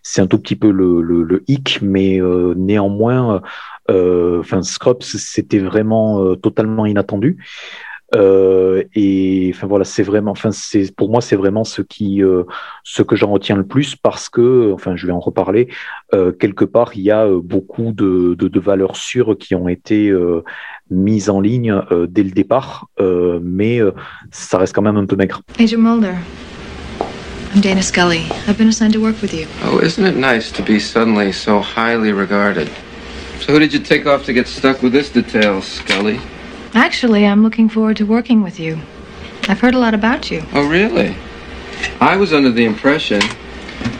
c'est 0.02 0.20
un 0.20 0.26
tout 0.26 0.38
petit 0.38 0.56
peu 0.56 0.70
le, 0.70 1.00
le, 1.00 1.22
le 1.22 1.44
hic, 1.48 1.78
mais 1.80 2.20
néanmoins, 2.56 3.40
enfin 3.90 4.62
Scrubs, 4.62 5.02
c'était 5.02 5.58
vraiment 5.58 6.34
totalement 6.36 6.86
inattendu. 6.86 7.38
Euh, 8.14 8.82
et 8.94 9.52
enfin 9.54 9.66
voilà, 9.66 9.84
c'est 9.84 10.02
vraiment, 10.02 10.32
enfin 10.32 10.50
c'est 10.50 10.94
pour 10.94 11.10
moi 11.10 11.20
c'est 11.20 11.36
vraiment 11.36 11.62
ce 11.62 11.80
qui, 11.80 12.24
euh, 12.24 12.42
ce 12.82 13.02
que 13.02 13.14
j'en 13.14 13.30
retiens 13.30 13.54
le 13.54 13.64
plus 13.64 13.94
parce 13.94 14.28
que, 14.28 14.72
enfin 14.72 14.96
je 14.96 15.06
vais 15.06 15.12
en 15.12 15.20
reparler. 15.20 15.68
Euh, 16.12 16.32
quelque 16.32 16.64
part, 16.64 16.90
il 16.96 17.02
y 17.02 17.10
a 17.10 17.28
beaucoup 17.28 17.92
de, 17.92 18.34
de, 18.34 18.48
de 18.48 18.60
valeurs 18.60 18.96
sûres 18.96 19.36
qui 19.38 19.54
ont 19.54 19.68
été 19.68 20.12
mises 20.90 21.30
en 21.30 21.40
ligne 21.40 21.80
dès 22.08 22.24
le 22.24 22.30
départ, 22.30 22.88
mais 23.42 23.80
ça 24.30 24.58
reste 24.58 24.74
quand 24.74 24.82
même 24.82 24.96
un 24.96 25.06
peu 25.06 25.16
maigre. 25.16 25.42
Agent 25.58 25.78
Mulder. 25.78 26.14
I'm 27.54 27.60
Dana 27.60 27.82
Scully. 27.82 28.22
I've 28.46 28.58
been 28.58 28.68
assigned 28.68 28.94
to 28.94 29.00
work 29.00 29.20
with 29.22 29.32
you. 29.32 29.46
Oh, 29.64 29.80
isn't 29.80 30.06
it 30.06 30.16
nice 30.16 30.52
to 30.52 30.62
be 30.62 30.78
suddenly 30.78 31.32
so 31.32 31.60
highly 31.60 32.12
regarded? 32.12 32.68
So 33.40 33.52
who 33.54 33.58
did 33.58 33.72
you 33.72 33.80
take 33.80 34.06
off 34.06 34.24
to 34.26 34.32
get 34.32 34.46
stuck 34.46 34.82
with 34.82 34.92
this 34.92 35.10
detail, 35.10 35.62
Scully? 35.62 36.18
Actually, 36.74 37.26
I'm 37.26 37.42
looking 37.42 37.68
forward 37.68 37.96
to 37.96 38.04
working 38.04 38.42
with 38.42 38.60
you. 38.60 38.78
I've 39.48 39.60
heard 39.60 39.74
a 39.74 39.78
lot 39.78 39.94
about 39.94 40.30
you. 40.30 40.42
Oh, 40.54 40.68
really? 40.68 41.14
I 42.00 42.16
was 42.16 42.32
under 42.32 42.52
the 42.52 42.64
impression 42.64 43.20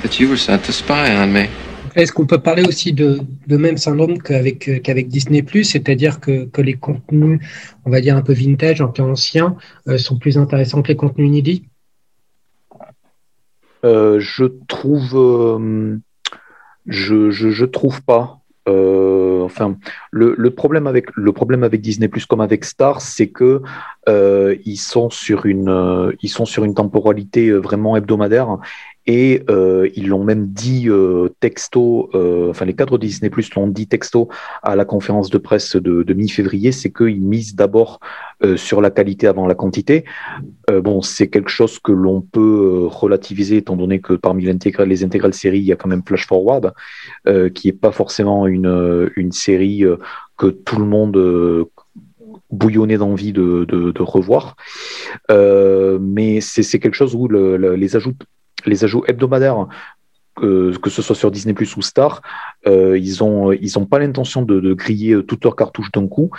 that 0.03 0.21
you 0.21 0.29
were 0.29 0.37
sent 0.37 0.65
to 0.67 0.73
spy 0.73 1.17
on 1.17 1.33
me. 1.33 1.49
Est-ce 1.97 2.13
qu'on 2.13 2.27
peut 2.27 2.39
parler 2.39 2.63
aussi 2.63 2.93
de, 2.93 3.19
de 3.49 3.57
même 3.57 3.77
syndrome 3.77 4.19
qu'avec 4.23 4.69
euh, 4.69 4.79
qu'avec 4.79 5.09
Disney+, 5.09 5.45
c'est-à-dire 5.65 6.21
que, 6.21 6.45
que 6.45 6.63
les 6.63 6.75
contenus, 6.75 7.41
on 7.85 7.91
va 7.91 8.01
dire 8.01 8.17
un 8.17 8.23
peu 8.23 8.33
vintage, 8.33 8.81
un 8.81 8.87
peu 8.89 9.03
anciens, 9.03 9.57
euh, 9.89 9.99
sont 9.99 10.17
plus 10.17 10.39
intéressants 10.39 10.83
que 10.83 10.89
les 10.89 10.97
contenus 10.97 11.27
inédits? 11.27 11.65
Euh, 13.85 14.21
Je 14.21 14.45
trouve, 14.69 15.17
euh, 15.17 15.99
je, 16.87 17.31
je, 17.33 17.51
je 17.51 17.65
trouve 17.65 18.03
pas. 18.03 18.37
Enfin, 19.51 19.77
le, 20.13 20.51
problème 20.51 20.87
avec 20.87 21.81
Disney 21.81 22.09
Plus 22.09 22.27
comme 22.27 22.41
avec 22.41 22.65
Star, 22.65 23.01
c'est 23.01 23.29
que 23.29 23.63
euh, 24.09 24.57
ils 24.65 24.79
sont 24.79 25.11
sur 25.11 25.47
une 25.47 25.69
euh, 25.69 26.13
ils 26.23 26.29
sont 26.29 26.47
sur 26.47 26.65
une 26.65 26.75
temporalité 26.75 27.49
euh, 27.49 27.59
vraiment 27.59 27.97
hebdomadaire 27.97 28.59
et 29.07 29.43
euh, 29.49 29.89
ils 29.95 30.09
l'ont 30.09 30.25
même 30.25 30.49
dit 30.49 30.89
euh, 30.89 31.31
texto, 31.41 32.11
euh, 32.15 32.51
enfin 32.51 32.65
les 32.65 32.75
cadres 32.75 32.99
Disney 32.99 33.31
Plus 33.31 33.53
l'ont 33.55 33.67
dit 33.67 33.87
texto 33.87 34.29
à 34.63 34.77
la 34.77 34.85
conférence 34.85 35.31
de 35.31 35.39
presse 35.39 35.77
de, 35.77 36.15
mi-février, 36.15 36.71
c'est 36.73 36.93
qu'ils 36.93 37.23
misent 37.23 37.55
d'abord 37.55 38.01
sur 38.57 38.81
la 38.81 38.91
qualité 38.91 39.27
avant 39.27 39.47
la 39.47 39.55
quantité. 39.55 40.05
Bon, 40.69 41.03
c'est 41.03 41.29
quelque 41.29 41.51
chose 41.51 41.79
que 41.79 41.93
l'on 41.93 42.21
peut 42.21 42.87
relativiser 42.87 43.59
étant 43.59 43.77
donné 43.77 44.01
que 44.01 44.15
parmi 44.15 44.45
les 44.45 45.03
intégrales 45.03 45.35
séries, 45.35 45.59
il 45.59 45.65
y 45.65 45.73
a 45.73 45.77
quand 45.77 45.89
même 45.89 46.03
Flash 46.07 46.27
Forward, 46.27 46.73
qui 47.55 47.69
est 47.69 47.79
pas 47.79 47.93
forcément 47.93 48.47
une, 48.47 49.31
série 49.31 49.85
que 50.37 50.47
tout 50.47 50.79
le 50.79 50.87
monde 50.87 51.69
bouillonné 52.51 52.99
d'envie 52.99 53.33
de, 53.33 54.03
revoir. 54.03 54.57
Mais 55.29 56.41
c'est 56.41 56.79
quelque 56.79 56.97
chose 56.97 57.15
où 57.15 57.29
le, 57.29 57.57
le, 57.57 57.77
les 57.77 57.97
ajouts 57.97 58.15
les 58.67 58.85
ajouts 58.85 59.05
hebdomadaires, 59.07 59.67
euh, 60.43 60.73
que 60.79 60.91
ce 60.91 61.03
soit 61.03 61.17
sur 61.17 61.31
Disney 61.31 61.55
Plus 61.55 61.77
ou 61.77 61.83
Star, 61.83 62.23
euh, 62.67 62.99
ils 62.99 63.23
ont 63.23 63.53
ils 63.53 63.73
pas 63.87 63.99
l'intention 63.99 64.43
de, 64.43 64.73
griller 64.75 65.23
toutes 65.27 65.45
leurs 65.45 65.57
cartouches 65.57 65.93
d'un 65.93 66.07
coup 66.07 66.31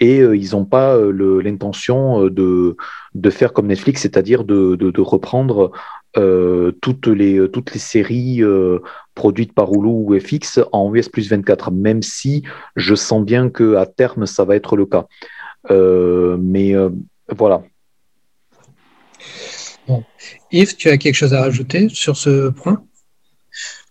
et 0.00 0.20
euh, 0.20 0.36
ils 0.36 0.52
n'ont 0.52 0.64
pas 0.64 0.96
euh, 0.96 1.40
l'intention 1.40 2.24
euh, 2.24 2.30
de 2.30 2.76
de 3.14 3.30
faire 3.30 3.52
comme 3.52 3.66
Netflix, 3.66 4.02
c'est-à-dire 4.02 4.44
de, 4.44 4.76
de, 4.76 5.00
reprendre 5.00 5.72
euh, 6.16 6.72
toutes 6.82 7.06
les 7.08 7.48
toutes 7.50 7.72
les 7.72 7.80
séries 7.80 8.42
produites 9.14 9.54
par 9.54 9.72
Hulu 9.72 9.88
ou 9.88 10.18
FX 10.18 10.60
en 10.72 10.94
US 10.94 11.08
plus 11.08 11.28
24, 11.28 11.70
même 11.70 12.02
si 12.02 12.44
je 12.76 12.94
sens 12.94 13.24
bien 13.24 13.50
que 13.50 13.74
à 13.76 13.86
terme 13.86 14.26
ça 14.26 14.44
va 14.44 14.56
être 14.56 14.76
le 14.76 14.86
cas. 14.86 15.06
mais 15.70 16.74
voilà, 17.36 17.62
Yves, 20.52 20.76
tu 20.76 20.88
as 20.88 20.98
quelque 20.98 21.14
chose 21.14 21.34
à 21.34 21.40
rajouter 21.40 21.88
sur 21.88 22.16
ce 22.16 22.50
point? 22.50 22.82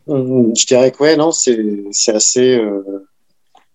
Euh, 0.10 0.52
Je 0.56 0.66
dirais 0.66 0.91
que 0.91 1.04
ouais, 1.04 1.18
non, 1.18 1.32
c'est 1.32 2.14
assez. 2.14 2.58
Euh, 2.58 3.08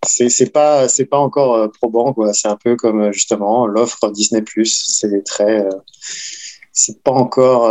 c'est 0.05 0.53
pas 0.53 0.87
pas 1.11 1.19
encore 1.19 1.55
euh, 1.55 1.69
probant 1.69 2.13
quoi. 2.13 2.33
C'est 2.33 2.49
un 2.49 2.57
peu 2.57 2.77
comme 2.77 3.03
euh, 3.03 3.13
justement 3.13 3.67
l'offre 3.67 4.11
Disney 4.11 4.43
C'est 4.65 5.25
très. 5.25 5.65
Euh, 5.65 5.71
c'est 6.73 7.03
pas 7.03 7.13
encore. 7.13 7.71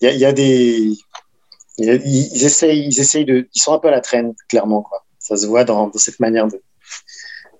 Il 0.00 0.10
y 0.10 0.24
a, 0.24 0.32
des. 0.32 0.92
Ils 1.78 2.44
essayent 2.44 2.86
ils 2.86 3.00
essayent 3.00 3.24
de. 3.24 3.48
Ils 3.54 3.60
sont 3.60 3.72
un 3.72 3.78
peu 3.78 3.88
à 3.88 3.92
la 3.92 4.00
traîne 4.00 4.34
clairement 4.48 4.82
quoi. 4.82 5.04
ça 5.18 5.36
se 5.36 5.46
voit 5.46 5.64
dans, 5.64 5.88
dans 5.88 5.98
cette 5.98 6.20
manière 6.20 6.48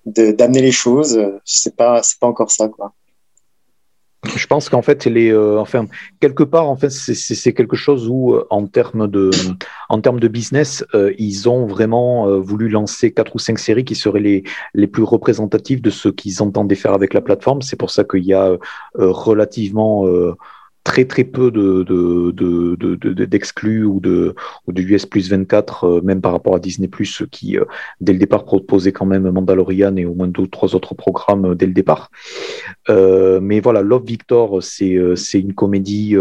de 0.05 0.31
d'amener 0.31 0.61
les 0.61 0.71
choses. 0.71 1.19
C'est 1.45 1.75
pas 1.75 2.01
pas 2.19 2.27
encore 2.27 2.51
ça 2.51 2.67
quoi. 2.67 2.93
Je 4.35 4.47
pense 4.47 4.69
qu'en 4.69 4.81
fait, 4.81 5.05
les, 5.05 5.31
euh, 5.31 5.59
enfin, 5.59 5.87
quelque 6.19 6.43
part, 6.43 6.69
en 6.69 6.75
fait, 6.75 6.89
c'est 6.89 7.53
quelque 7.53 7.75
chose 7.75 8.07
où, 8.09 8.33
euh, 8.33 8.45
en 8.49 8.67
termes 8.67 9.07
de, 9.07 9.29
en 9.89 10.01
termes 10.01 10.19
de 10.19 10.27
business, 10.27 10.85
euh, 10.93 11.13
ils 11.17 11.49
ont 11.49 11.65
vraiment 11.65 12.39
voulu 12.39 12.69
lancer 12.69 13.11
quatre 13.11 13.35
ou 13.35 13.39
cinq 13.39 13.59
séries 13.59 13.85
qui 13.85 13.95
seraient 13.95 14.19
les, 14.19 14.43
les 14.73 14.87
plus 14.87 15.03
représentatives 15.03 15.81
de 15.81 15.89
ce 15.89 16.09
qu'ils 16.09 16.41
entendaient 16.41 16.75
faire 16.75 16.93
avec 16.93 17.13
la 17.13 17.21
plateforme. 17.21 17.61
C'est 17.61 17.77
pour 17.77 17.91
ça 17.91 18.03
qu'il 18.03 18.25
y 18.25 18.33
a 18.33 18.57
relativement 18.95 20.05
très 20.87 21.03
très 21.03 21.25
peu 21.25 21.51
de, 21.51 23.25
d'exclus 23.25 23.83
ou 23.83 23.99
de, 23.99 24.33
ou 24.67 24.71
de 24.71 24.81
US 24.83 25.05
plus 25.05 25.29
24, 25.29 25.83
euh, 25.83 26.01
même 26.01 26.21
par 26.21 26.31
rapport 26.31 26.55
à 26.55 26.59
Disney 26.59 26.87
Plus, 26.87 27.23
qui 27.29 27.57
euh, 27.57 27.65
dès 27.99 28.13
le 28.13 28.19
départ 28.19 28.45
proposait 28.45 28.93
quand 28.93 29.05
même 29.05 29.29
Mandalorian 29.29 29.97
et 29.97 30.05
au 30.05 30.13
moins 30.13 30.29
deux 30.29 30.43
ou 30.43 30.47
trois 30.47 30.75
autres 30.75 30.95
programmes 30.95 31.47
euh, 31.47 31.55
dès 31.55 31.65
le 31.65 31.73
départ. 31.73 32.09
mais 32.87 33.59
voilà, 33.59 33.81
Love 33.81 34.05
Victor, 34.05 34.63
c'est, 34.63 34.93
une 35.33 35.53
comédie 35.53 36.15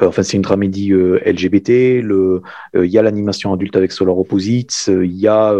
enfin, 0.00 0.22
c'est 0.22 0.36
une 0.36 0.42
dramédie 0.42 0.92
euh, 0.92 1.20
LGBT. 1.24 2.02
Le, 2.02 2.42
euh, 2.76 2.86
il 2.86 2.90
y 2.90 2.98
a 2.98 3.02
l'animation 3.02 3.52
adulte 3.52 3.76
avec 3.76 3.92
Solar 3.92 4.18
Opposites. 4.18 4.88
Il 4.88 5.16
y 5.16 5.28
a 5.28 5.54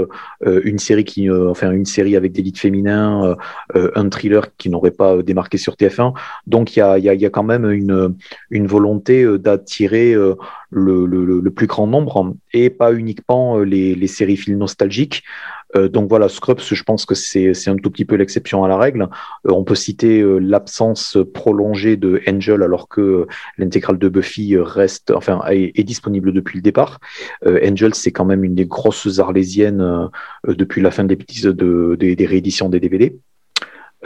une 0.44 0.78
série 0.78 1.04
qui, 1.04 1.30
enfin, 1.30 1.70
une 1.72 1.84
série 1.84 2.16
avec 2.16 2.32
des 2.32 2.42
leads 2.42 2.58
féminins, 2.58 3.36
un 3.74 4.08
thriller 4.08 4.54
qui 4.56 4.68
n'aurait 4.68 4.90
pas 4.90 5.22
démarqué 5.22 5.58
sur 5.58 5.74
TF1. 5.74 6.12
Donc, 6.46 6.76
il 6.76 6.80
y 6.80 6.82
a, 6.82 6.98
il 6.98 7.04
y 7.04 7.08
a, 7.08 7.14
il 7.14 7.20
y 7.20 7.26
a 7.26 7.30
quand 7.30 7.42
même 7.42 7.70
une, 7.70 8.14
une 8.50 8.66
volonté 8.66 9.26
d'attirer 9.38 10.14
le, 10.14 11.06
le, 11.06 11.24
le, 11.24 11.50
plus 11.50 11.66
grand 11.66 11.86
nombre 11.86 12.34
et 12.54 12.70
pas 12.70 12.94
uniquement 12.94 13.58
les, 13.58 13.94
les 13.94 14.06
séries 14.06 14.38
films 14.38 14.58
nostalgiques. 14.58 15.22
Euh, 15.76 15.88
donc 15.88 16.08
voilà, 16.08 16.28
Scrubs, 16.28 16.60
je 16.60 16.82
pense 16.82 17.04
que 17.04 17.14
c'est 17.14 17.68
un 17.68 17.76
tout 17.76 17.90
petit 17.90 18.04
peu 18.04 18.14
l'exception 18.16 18.64
à 18.64 18.68
la 18.68 18.76
règle. 18.76 19.08
Euh, 19.46 19.52
on 19.52 19.64
peut 19.64 19.74
citer 19.74 20.20
euh, 20.20 20.38
l'absence 20.38 21.18
prolongée 21.32 21.96
de 21.96 22.20
Angel 22.28 22.62
alors 22.62 22.88
que 22.88 23.26
l'intégrale 23.58 23.98
de 23.98 24.08
Buffy 24.08 24.56
reste, 24.56 25.10
enfin, 25.10 25.40
est, 25.48 25.84
disponible 25.84 26.32
depuis 26.32 26.58
le 26.58 26.62
départ. 26.62 26.98
Angel, 27.44 27.94
c'est 27.94 28.10
quand 28.10 28.24
même 28.24 28.42
une 28.42 28.54
des 28.54 28.64
grosses 28.64 29.18
arlésiennes 29.18 30.08
depuis 30.46 30.80
la 30.80 30.90
fin 30.90 31.04
des, 31.04 31.16
de, 31.16 31.96
des 31.98 32.26
rééditions 32.26 32.70
des 32.70 32.80
DVD. 32.80 33.18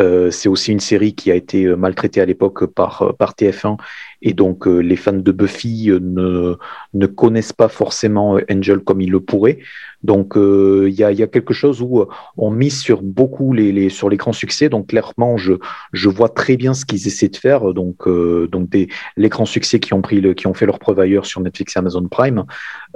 Euh, 0.00 0.30
c'est 0.30 0.48
aussi 0.48 0.70
une 0.70 0.80
série 0.80 1.14
qui 1.14 1.30
a 1.30 1.34
été 1.34 1.64
euh, 1.64 1.76
maltraitée 1.76 2.20
à 2.20 2.24
l'époque 2.24 2.66
par, 2.66 3.02
euh, 3.02 3.12
par 3.12 3.32
TF1 3.32 3.76
et 4.22 4.32
donc 4.32 4.66
les 4.66 4.96
fans 4.96 5.12
de 5.12 5.30
Buffy 5.30 5.92
ne, 5.92 7.06
connaissent 7.06 7.52
pas 7.52 7.68
forcément 7.68 8.36
Angel 8.50 8.80
comme 8.80 9.00
ils 9.00 9.12
le 9.12 9.20
pourraient. 9.20 9.60
Donc 10.02 10.32
il 10.36 10.92
y, 10.92 11.04
a, 11.04 11.26
quelque 11.28 11.54
chose 11.54 11.80
où 11.82 12.04
on 12.36 12.50
mise 12.50 12.80
sur 12.80 13.02
beaucoup 13.02 13.52
les, 13.52 13.88
sur 13.90 14.08
les 14.08 14.16
grands 14.16 14.32
succès. 14.32 14.68
Donc 14.68 14.88
clairement, 14.88 15.36
je, 15.36 15.52
je 15.92 16.08
vois 16.08 16.28
très 16.28 16.56
bien 16.56 16.74
ce 16.74 16.84
qu'ils 16.84 17.06
essaient 17.06 17.28
de 17.28 17.36
faire. 17.36 17.72
Donc, 17.72 18.08
donc 18.08 18.68
des, 18.68 18.88
les 19.16 19.28
grands 19.28 19.46
succès 19.46 19.78
qui 19.78 19.94
ont, 19.94 20.02
pris 20.02 20.20
le, 20.20 20.34
qui 20.34 20.48
ont 20.48 20.54
fait 20.54 20.66
leur 20.66 20.80
preuve 20.80 20.98
ailleurs 20.98 21.24
sur 21.24 21.40
Netflix 21.40 21.76
et 21.76 21.78
Amazon 21.78 22.08
Prime. 22.08 22.44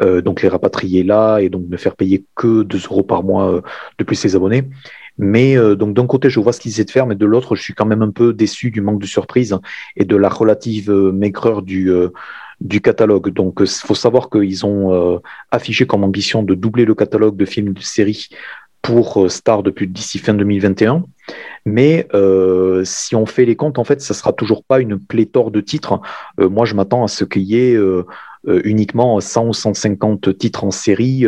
donc 0.01 0.43
les 0.43 0.49
rapatrier 0.49 1.05
là 1.05 1.39
et 1.39 1.51
donc 1.51 1.67
ne 1.69 1.77
faire 1.77 1.95
payer 1.95 2.25
que 2.35 2.65
2 2.65 2.79
euros 2.91 3.05
par 3.05 3.23
mois 3.23 3.63
depuis 3.97 4.17
ses 4.17 4.35
abonnés. 4.35 4.65
Mais 5.19 5.57
euh, 5.57 5.75
donc 5.75 5.95
d'un 5.95 6.07
côté, 6.07 6.31
je 6.31 6.41
vois 6.41 6.53
ce 6.53 6.61
qu'ils 6.61 6.73
essaient 6.73 6.85
de 6.85 6.91
faire, 6.91 7.07
mais 7.07 7.15
de 7.15 7.27
l'autre, 7.27 7.55
je 7.55 7.63
suis 7.63 7.75
quand 7.75 7.87
même 7.87 8.03
un 8.03 8.11
peu 8.11 8.33
déçu 8.33 8.71
du 8.71 8.81
manque 8.81 9.01
de 9.01 9.07
surprise 9.07 9.59
et 9.97 10.05
de 10.05 10.17
la 10.17 10.29
relative 10.29 10.91
euh, 10.91 11.13
maigreur 11.13 11.63
du, 11.63 11.91
euh, 11.91 12.09
du 12.61 12.81
catalogue. 12.81 13.31
Donc 13.31 13.59
il 13.61 13.67
faut 13.67 13.95
savoir 13.95 14.31
qu'ils 14.31 14.65
ont 14.65 15.21
affiché 15.51 15.87
comme 15.87 16.05
ambition 16.05 16.43
de 16.43 16.55
doubler 16.55 16.85
le 16.85 16.95
catalogue 16.95 17.37
de 17.37 17.45
films 17.45 17.73
de 17.73 17.81
séries 17.81 18.29
pour 18.83 19.31
Star 19.31 19.63
depuis 19.63 19.87
d'ici 19.87 20.19
fin 20.19 20.35
2021. 20.35 21.05
Mais 21.67 22.07
si 22.85 23.17
on 23.17 23.27
fait 23.27 23.45
les 23.45 23.57
comptes, 23.57 23.79
en 23.79 23.85
fait, 23.85 24.01
ça 24.01 24.15
sera 24.15 24.33
toujours 24.33 24.65
pas 24.65 24.81
une 24.81 24.99
pléthore 24.99 25.51
de 25.51 25.61
titres. 25.61 26.01
Moi, 26.39 26.65
je 26.65 26.75
m'attends 26.75 27.05
à 27.05 27.09
ce 27.09 27.25
qu'il 27.25 27.43
y 27.43 27.57
ait 27.57 27.77
euh, 28.49 28.61
uniquement 28.65 29.21
100 29.21 29.49
ou 29.49 29.53
150 29.53 30.37
titres 30.39 30.65
en 30.65 30.71
série 30.71 31.27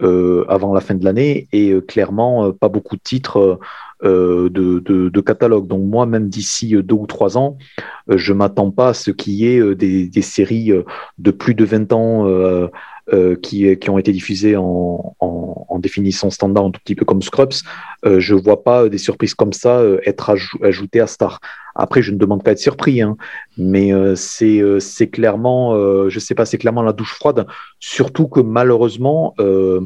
avant 0.00 0.74
la 0.74 0.80
fin 0.80 0.94
de 0.94 1.04
l'année 1.04 1.48
et 1.52 1.74
clairement 1.86 2.52
pas 2.52 2.68
beaucoup 2.68 2.96
de 2.96 3.02
titres 3.02 3.58
de, 4.02 4.48
de, 4.48 5.20
catalogue. 5.20 5.66
Donc 5.66 5.82
moi, 5.84 6.04
même 6.06 6.28
d'ici 6.28 6.74
deux 6.82 6.94
ou 6.94 7.06
trois 7.06 7.38
ans, 7.38 7.56
je 8.08 8.32
m'attends 8.32 8.70
pas 8.70 8.88
à 8.88 8.94
ce 8.94 9.10
qu'il 9.10 9.34
y 9.34 9.46
ait 9.46 9.74
des, 9.74 10.08
des, 10.08 10.22
séries 10.22 10.72
de 11.18 11.30
plus 11.30 11.54
de 11.54 11.64
20 11.64 11.92
ans 11.92 12.68
euh, 13.12 13.36
qui, 13.36 13.76
ont 13.90 13.98
été 13.98 14.12
diffusés 14.12 14.56
en, 14.56 15.14
en, 15.20 15.78
définition 15.78 16.30
standard, 16.30 16.64
un 16.64 16.70
tout 16.70 16.80
petit 16.80 16.94
peu 16.94 17.04
comme 17.04 17.20
Scrubs, 17.20 17.52
euh, 18.06 18.18
je 18.18 18.34
vois 18.34 18.64
pas 18.64 18.88
des 18.88 18.96
surprises 18.96 19.34
comme 19.34 19.52
ça 19.52 19.80
euh, 19.80 20.00
être 20.06 20.34
ajoutées 20.62 21.00
à 21.00 21.06
Star. 21.06 21.38
Après, 21.74 22.00
je 22.00 22.12
ne 22.12 22.16
demande 22.16 22.42
pas 22.42 22.52
être 22.52 22.58
surpris, 22.58 23.02
hein, 23.02 23.18
mais 23.58 23.92
c'est 24.16 24.62
c'est 24.80 25.08
clairement, 25.08 26.08
je 26.08 26.18
sais 26.18 26.34
pas, 26.34 26.46
c'est 26.46 26.56
clairement 26.56 26.82
la 26.82 26.94
douche 26.94 27.12
froide. 27.12 27.46
Surtout 27.78 28.26
que 28.26 28.40
malheureusement, 28.40 29.34
on, 29.38 29.82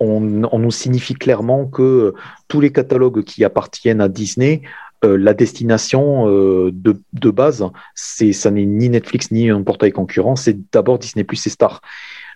on, 0.00 0.58
nous 0.58 0.70
signifie 0.72 1.14
clairement 1.14 1.66
que 1.66 2.14
tous 2.48 2.60
les 2.60 2.72
catalogues 2.72 3.22
qui 3.22 3.44
appartiennent 3.44 4.00
à 4.00 4.08
Disney 4.08 4.62
la 5.02 5.34
destination 5.34 6.26
de, 6.26 6.96
de, 7.12 7.30
base, 7.30 7.64
c'est 7.94 8.32
ça 8.32 8.50
n'est 8.50 8.64
ni 8.64 8.88
Netflix 8.88 9.30
ni 9.30 9.50
un 9.50 9.62
portail 9.62 9.92
concurrent, 9.92 10.34
c'est 10.34 10.56
d'abord 10.72 10.98
Disney 10.98 11.22
Plus 11.22 11.46
et 11.46 11.50
Star. 11.50 11.82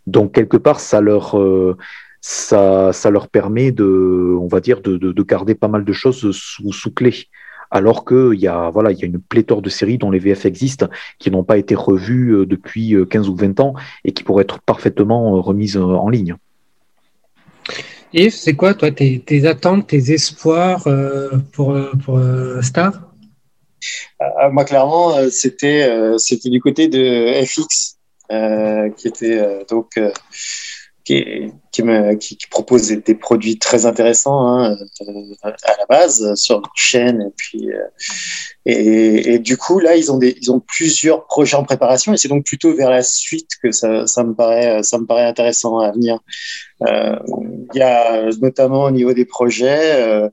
Donc 0.09 0.33
quelque 0.33 0.57
part, 0.57 0.81
ça 0.81 1.01
leur 1.01 1.39
euh, 1.39 1.77
ça, 2.21 2.93
ça, 2.93 3.11
leur 3.11 3.29
permet 3.29 3.71
de, 3.71 4.37
on 4.41 4.49
va 4.49 4.61
dire, 4.61 4.81
de, 4.81 4.97
de, 4.97 5.23
garder 5.23 5.55
pas 5.55 5.69
mal 5.69 5.85
de 5.85 5.93
choses 5.93 6.33
sous, 6.33 6.73
sous 6.73 6.91
clé. 6.93 7.27
Alors 7.71 8.05
qu'il 8.07 8.41
y, 8.41 8.49
a, 8.49 8.71
voilà, 8.71 8.91
il 8.91 8.99
y 8.99 9.03
a 9.03 9.07
une 9.07 9.21
pléthore 9.21 9.61
de 9.61 9.69
séries 9.69 9.99
dont 9.99 10.11
les 10.11 10.19
VF 10.19 10.47
existent, 10.47 10.89
qui 11.19 11.31
n'ont 11.31 11.45
pas 11.45 11.59
été 11.59 11.75
revues 11.75 12.31
euh, 12.31 12.47
depuis 12.47 12.97
15 13.09 13.27
euh, 13.27 13.31
ou 13.31 13.37
20 13.37 13.61
ans 13.61 13.75
et 14.05 14.13
qui 14.13 14.25
pourraient 14.25 14.43
être 14.43 14.61
parfaitement 14.61 15.41
remises 15.43 15.77
en 15.77 16.09
ligne. 16.09 16.35
Yves, 18.15 18.35
c'est 18.35 18.55
quoi, 18.55 18.73
toi, 18.73 18.91
tes, 18.91 19.21
tes, 19.21 19.47
attentes, 19.47 19.89
tes 19.89 20.13
espoirs 20.13 20.89
pour, 21.53 21.79
pour 22.03 22.21
Star? 22.63 23.13
Moi, 24.51 24.65
clairement, 24.65 25.15
c'était 25.31 26.17
c'était 26.17 26.49
du 26.49 26.61
côté 26.61 26.89
de 26.89 27.45
FX. 27.45 27.98
Euh, 28.31 28.91
qui 28.91 29.09
était 29.09 29.39
euh, 29.39 29.65
donc 29.65 29.97
euh, 29.97 30.13
qui, 31.09 32.19
qui, 32.19 32.47
propose 32.51 32.89
des 32.89 33.15
produits 33.15 33.59
très 33.59 33.87
intéressants 33.87 34.47
hein, 34.47 34.77
à 35.43 35.77
la 35.79 35.87
base 35.89 36.35
sur 36.35 36.57
une 36.57 36.63
chaîne. 36.75 37.23
Et 37.23 37.33
puis 37.37 37.71
et, 38.67 39.35
et, 39.35 39.39
du 39.39 39.57
coup 39.57 39.79
là 39.79 39.97
ils 39.97 40.13
ont 40.13 40.21
ils 40.21 40.51
ont 40.51 40.61
plusieurs 40.61 41.27
projets 41.27 41.57
en 41.57 41.65
préparation. 41.65 42.13
Et 42.13 42.17
c'est 42.17 42.29
donc 42.29 42.45
plutôt 42.45 42.75
vers 42.75 42.91
la 42.91 43.03
suite 43.03 43.51
que 43.63 43.73
ça, 43.73 43.89
me 43.89 44.35
paraît 44.35 44.83
ça 44.83 44.99
me 44.99 45.07
paraît 45.07 45.25
intéressant 45.25 45.79
à 45.79 45.93
venir. 45.93 46.19
Euh, 46.87 47.17
il 47.75 47.79
y 47.79 47.83
a 47.83 48.31
notamment 48.41 48.85
au 48.85 48.91
niveau 48.91 49.13
des 49.13 49.25
projets 49.25 50.01
euh, 50.01 50.29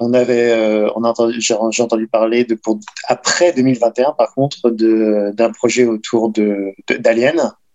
on 0.00 0.12
avait 0.12 0.88
on 0.96 1.04
a 1.04 1.14
j'ai 1.38 1.54
entendu 1.54 2.08
parler 2.08 2.44
de 2.44 2.54
pour 2.54 2.80
après 3.08 3.52
2021 3.52 4.12
par 4.12 4.34
contre 4.34 4.70
de 4.70 5.32
d'un 5.34 5.50
projet 5.52 5.84
autour 5.84 6.30
de 6.30 6.72
d'Alien. 6.98 7.38
euh, 7.38 7.65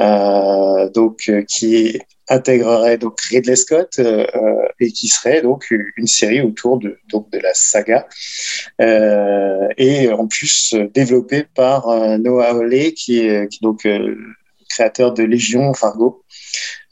donc 0.00 1.22
euh, 1.28 1.42
qui 1.42 1.98
intégrerait 2.28 2.98
donc 2.98 3.20
Ridley 3.22 3.56
Scott 3.56 3.98
euh, 3.98 4.24
et 4.78 4.92
qui 4.92 5.08
serait 5.08 5.42
donc 5.42 5.72
une 5.96 6.06
série 6.06 6.40
autour 6.40 6.78
de 6.78 6.98
donc 7.08 7.30
de 7.30 7.38
la 7.38 7.52
saga 7.54 8.06
et 8.78 10.08
en 10.12 10.26
plus 10.28 10.74
développée 10.94 11.44
par 11.54 11.88
Noah 12.18 12.50
Hawley 12.50 12.92
qui 12.92 13.18
est 13.18 13.48
qui 13.48 13.60
donc 13.60 13.86
créateur 14.68 15.12
de 15.12 15.24
Légion 15.24 15.74
Fargo. 15.74 16.24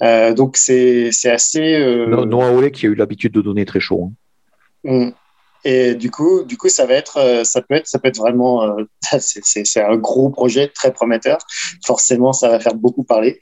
donc 0.00 0.56
c'est 0.56 1.11
c'est 1.12 1.30
assez. 1.30 1.78
Noah 2.09 2.48
Hawley 2.48 2.72
qui 2.72 2.86
a 2.86 2.88
eu 2.88 2.94
l'habitude 2.94 3.32
de 3.32 3.40
donner 3.40 3.64
très 3.64 3.80
chaud. 3.80 4.11
Hein. 4.84 5.06
Mm. 5.06 5.11
Et 5.70 5.94
du 5.94 6.10
coup, 6.10 6.44
du 6.44 6.56
coup, 6.56 6.70
ça 6.70 6.86
va 6.86 6.94
être, 6.94 7.18
euh, 7.18 7.44
ça 7.44 7.60
peut 7.60 7.74
être, 7.74 7.86
ça 7.86 7.98
peut 7.98 8.08
être 8.08 8.16
vraiment, 8.16 8.62
euh, 8.62 8.84
c'est 9.18 9.82
un 9.82 9.98
gros 9.98 10.30
projet 10.30 10.68
très 10.68 10.94
prometteur. 10.94 11.36
Forcément, 11.84 12.32
ça 12.32 12.48
va 12.48 12.58
faire 12.58 12.74
beaucoup 12.74 13.04
parler. 13.04 13.38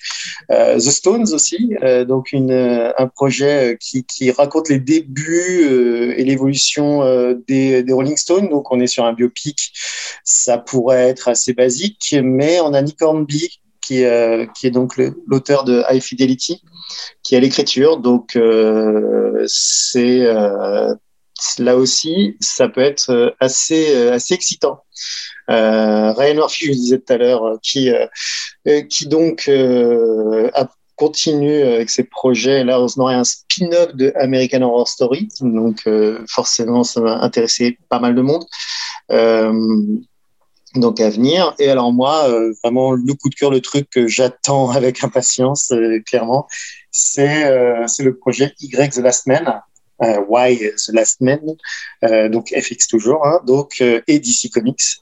Euh, 0.50 0.74
The 0.76 0.90
Stones 0.90 1.32
aussi, 1.32 1.76
donc 2.08 2.32
une, 2.32 2.50
un 2.50 3.06
projet 3.06 3.78
qui, 3.80 4.02
qui 4.04 4.32
raconte 4.32 4.68
les 4.68 4.80
débuts 4.80 6.14
et 6.16 6.24
l'évolution 6.24 7.04
des, 7.46 7.84
Rolling 7.88 8.16
Stones. 8.16 8.48
Donc, 8.48 8.72
on 8.72 8.80
est 8.80 8.88
sur 8.88 9.04
un 9.04 9.12
biopic. 9.12 9.72
Ça 10.24 10.58
pourrait 10.58 11.08
être 11.08 11.28
assez 11.28 11.52
basique, 11.52 12.16
mais 12.24 12.58
on 12.58 12.74
a 12.74 12.82
Nick 12.82 13.00
Hornby 13.00 13.60
qui, 13.80 14.02
qui 14.56 14.66
est 14.66 14.70
donc 14.72 15.00
l'auteur 15.28 15.62
de 15.62 15.84
High 15.88 16.02
Fidelity, 16.02 16.60
qui 17.22 17.36
a 17.36 17.40
l'écriture. 17.40 17.98
Donc, 17.98 18.36
c'est 19.46 20.26
là 21.58 21.76
aussi, 21.76 22.36
ça 22.40 22.68
peut 22.68 22.80
être 22.80 23.10
euh, 23.10 23.30
assez, 23.40 23.94
euh, 23.94 24.14
assez 24.14 24.34
excitant. 24.34 24.80
Euh, 25.50 26.12
Ryan 26.12 26.34
Murphy, 26.34 26.66
je 26.66 26.72
disais 26.72 26.98
tout 26.98 27.12
à 27.12 27.16
l'heure, 27.18 27.58
qui, 27.62 27.90
qui 28.88 29.06
donc 29.06 29.48
a 29.48 30.68
continue 30.96 31.62
avec 31.62 31.90
ses 31.90 32.04
projets. 32.04 32.64
Là, 32.64 32.80
on 32.80 33.00
aurait 33.00 33.14
un 33.14 33.24
spin-off 33.24 33.94
de 33.94 34.12
American 34.16 34.62
Horror 34.62 34.88
Story, 34.88 35.28
donc 35.40 35.88
forcément, 36.26 36.82
ça 36.82 37.00
va 37.00 37.22
intéresser 37.22 37.78
pas 37.90 38.00
mal 38.00 38.14
de 38.16 38.22
monde. 38.22 38.44
donc 40.74 41.00
à 41.00 41.10
venir. 41.10 41.54
Et 41.60 41.68
alors 41.68 41.92
moi, 41.92 42.28
vraiment 42.64 42.92
le 42.92 43.14
coup 43.14 43.28
de 43.28 43.34
cœur, 43.36 43.50
le 43.50 43.60
truc 43.60 43.88
que 43.90 44.08
j'attends 44.08 44.70
avec 44.80 45.04
impatience, 45.04 45.72
clairement, 46.06 46.48
c'est 46.90 47.86
c'est 47.86 48.02
le 48.02 48.16
projet 48.16 48.52
Y 48.58 48.94
The 48.94 48.98
Last 48.98 49.28
Man. 49.28 49.62
Why 50.00 50.56
The 50.58 50.92
Last 50.92 51.20
Man, 51.20 51.40
donc 52.30 52.48
FX 52.48 52.86
toujours, 52.88 53.26
hein, 53.26 53.40
donc 53.46 53.80
et 53.80 54.18
DC 54.18 54.50
Comics, 54.52 55.00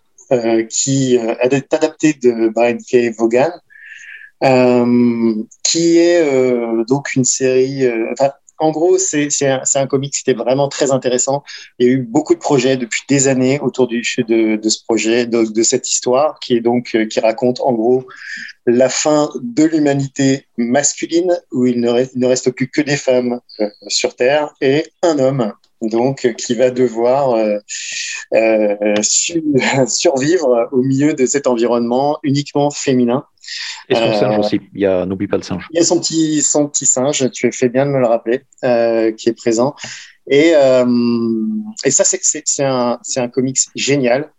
qui 0.69 1.17
est 1.17 1.75
adapté 1.75 2.13
de 2.15 2.49
Brian 2.49 2.79
K. 2.79 3.15
Vaughan, 3.17 3.53
euh, 4.43 5.35
qui 5.63 5.99
est 5.99 6.21
euh, 6.21 6.85
donc 6.85 7.15
une 7.15 7.25
série. 7.25 7.87
Euh, 7.87 8.13
en 8.59 8.71
gros, 8.71 8.99
c'est 8.99 9.29
un, 9.43 9.63
un 9.75 9.87
comic 9.87 10.13
qui 10.13 10.21
était 10.29 10.39
vraiment 10.39 10.69
très 10.69 10.93
intéressant. 10.93 11.43
Il 11.79 11.87
y 11.87 11.91
a 11.91 11.93
eu 11.93 11.99
beaucoup 11.99 12.35
de 12.35 12.41
projets 12.41 12.77
depuis 12.77 13.03
des 13.09 13.29
années 13.29 13.61
autour 13.61 13.87
du, 13.87 14.03
de, 14.19 14.57
de 14.57 14.69
ce 14.69 14.83
projet, 14.85 15.27
de, 15.27 15.63
cette 15.63 15.91
histoire, 15.91 16.39
qui 16.41 16.55
est 16.55 16.61
donc 16.61 16.97
qui 17.11 17.21
raconte 17.21 17.61
en 17.61 17.73
gros 17.73 18.07
la 18.67 18.89
fin 18.89 19.31
de 19.41 19.65
l'humanité 19.65 20.47
masculine, 20.57 21.39
où 21.53 21.67
il 21.67 21.81
ne, 21.81 21.91
reste, 22.27 22.51
plus 22.53 22.69
que 22.69 22.81
des 22.81 22.97
femmes 22.97 23.41
sur 23.89 24.17
Terre 24.17 24.55
et 24.61 24.85
un 25.03 25.19
homme 25.19 25.53
donc 25.89 26.35
qui 26.39 26.55
va 26.55 26.71
devoir 26.71 27.31
euh, 27.31 27.59
euh, 28.35 28.95
survivre 29.87 30.69
au 30.73 30.83
milieu 30.83 31.15
de 31.15 31.27
cet 31.27 31.47
environnement 31.47 32.19
uniquement 32.23 32.71
féminin. 32.71 33.25
Et 33.89 33.95
son 33.95 34.13
singe 34.15 34.37
euh, 34.37 34.41
aussi, 34.41 34.61
il 34.75 34.81
y 34.81 34.87
a, 34.87 35.07
n'oublie 35.07 35.27
pas 35.27 35.37
le 35.37 35.43
singe. 35.43 35.67
Il 35.71 35.79
y 35.79 35.81
a 35.81 35.85
son 35.85 36.01
petit, 36.01 36.43
son 36.43 36.69
petit 36.69 36.87
singe, 36.87 37.31
tu 37.33 37.51
fais 37.53 37.69
bien 37.69 37.87
de 37.87 37.91
me 37.91 37.99
le 37.99 38.07
rappeler, 38.07 38.43
qui 39.17 39.29
est 39.29 39.37
présent. 39.37 39.75
Et, 40.27 40.53
et 41.85 41.91
ça, 41.91 42.05
c'est 42.05 42.65
un, 42.65 42.99
un 43.17 43.29
comics 43.29 43.59
génial. 43.75 44.33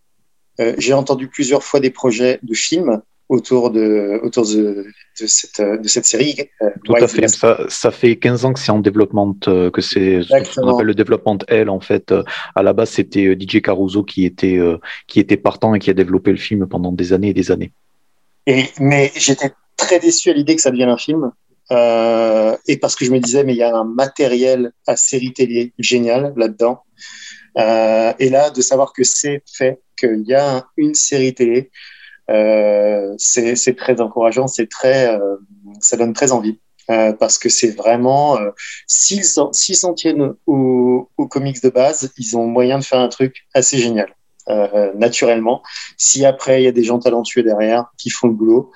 J'ai 0.77 0.93
entendu 0.93 1.27
plusieurs 1.27 1.63
fois 1.63 1.79
des 1.79 1.91
projets 1.91 2.39
de 2.41 2.53
films 2.53 3.01
autour 3.29 3.71
de, 3.71 4.19
autour 4.23 4.43
de, 4.43 4.85
de, 5.19 5.27
cette, 5.27 5.61
de 5.61 5.87
cette 5.87 6.05
série. 6.05 6.35
Euh, 6.61 6.69
Tout 6.83 6.95
à 6.95 7.07
fait. 7.07 7.27
Ça, 7.27 7.59
ça, 7.69 7.91
fait 7.91 8.17
15 8.17 8.45
ans 8.45 8.53
que 8.53 8.59
c'est 8.59 8.71
en 8.71 8.79
développement, 8.79 9.35
euh, 9.47 9.71
que 9.71 9.81
c'est 9.81 10.21
ce 10.21 10.59
qu'on 10.59 10.67
appelle 10.73 10.87
le 10.87 10.93
développement 10.93 11.37
L. 11.47 11.69
En 11.69 11.79
fait, 11.79 12.11
euh, 12.11 12.23
à 12.55 12.63
la 12.63 12.73
base, 12.73 12.91
c'était 12.91 13.35
DJ 13.39 13.61
Caruso 13.61 14.03
qui 14.03 14.25
était, 14.25 14.59
qui 15.07 15.19
était 15.19 15.37
partant 15.37 15.73
et 15.73 15.79
qui 15.79 15.89
a 15.89 15.93
développé 15.93 16.31
le 16.31 16.37
film 16.37 16.67
pendant 16.67 16.91
des 16.91 17.13
années 17.13 17.29
et 17.29 17.33
des 17.33 17.51
années. 17.51 17.71
Et, 18.47 18.65
mais 18.79 19.11
j'étais 19.15 19.51
très 19.77 19.99
déçu 19.99 20.29
à 20.29 20.33
l'idée 20.33 20.55
que 20.55 20.61
ça 20.61 20.71
devienne 20.71 20.89
un 20.89 20.97
film. 20.97 21.31
Euh, 21.71 22.55
et 22.67 22.77
parce 22.77 22.95
que 22.95 23.05
je 23.05 23.11
me 23.11 23.19
disais, 23.19 23.43
mais 23.43 23.53
il 23.53 23.57
y 23.57 23.63
a 23.63 23.75
un 23.75 23.85
matériel 23.85 24.71
à 24.85 24.95
série 24.95 25.33
télé 25.33 25.73
génial 25.79 26.33
là-dedans. 26.35 26.83
Euh, 27.57 28.13
et 28.19 28.29
là, 28.29 28.49
de 28.51 28.61
savoir 28.61 28.93
que 28.93 29.03
c'est 29.03 29.43
fait, 29.51 29.81
qu'il 29.97 30.23
y 30.27 30.33
a 30.33 30.65
une 30.77 30.93
série 30.93 31.33
télé, 31.33 31.71
euh, 32.29 33.13
c'est 33.17 33.75
très 33.75 34.01
encourageant, 34.01 34.47
c'est 34.47 34.69
très, 34.69 35.13
euh, 35.13 35.37
ça 35.79 35.97
donne 35.97 36.13
très 36.13 36.31
envie. 36.31 36.59
Euh, 36.91 37.13
parce 37.13 37.39
que 37.39 37.49
c'est 37.49 37.71
vraiment, 37.71 38.37
s'ils 38.85 39.25
s'en 39.25 39.93
tiennent 39.95 40.33
aux, 40.45 41.09
aux, 41.17 41.27
comics 41.27 41.61
de 41.63 41.69
base, 41.69 42.11
ils 42.17 42.37
ont 42.37 42.45
moyen 42.45 42.77
de 42.77 42.83
faire 42.83 42.99
un 42.99 43.07
truc 43.07 43.47
assez 43.55 43.79
génial, 43.79 44.13
naturellement. 44.95 45.63
Si 45.97 46.25
après 46.25 46.61
il 46.61 46.65
y 46.65 46.67
a 46.67 46.71
des 46.71 46.83
gens 46.83 46.99
talentueux 46.99 47.43
derrière 47.43 47.91
qui 47.97 48.09
font 48.09 48.27
le 48.27 48.33
boulot, 48.33 48.71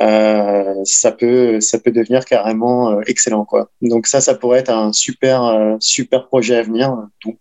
euh, 0.00 0.74
ça 0.84 1.12
peut 1.12 1.60
ça 1.60 1.78
peut 1.78 1.92
devenir 1.92 2.24
carrément 2.24 2.90
euh, 2.90 3.00
excellent 3.06 3.44
quoi. 3.44 3.70
Donc 3.80 4.08
ça 4.08 4.20
ça 4.20 4.34
pourrait 4.34 4.58
être 4.58 4.70
un 4.70 4.92
super 4.92 5.44
euh, 5.44 5.76
super 5.78 6.26
projet 6.26 6.56
à 6.56 6.62
venir. 6.62 6.96
Donc 7.24 7.38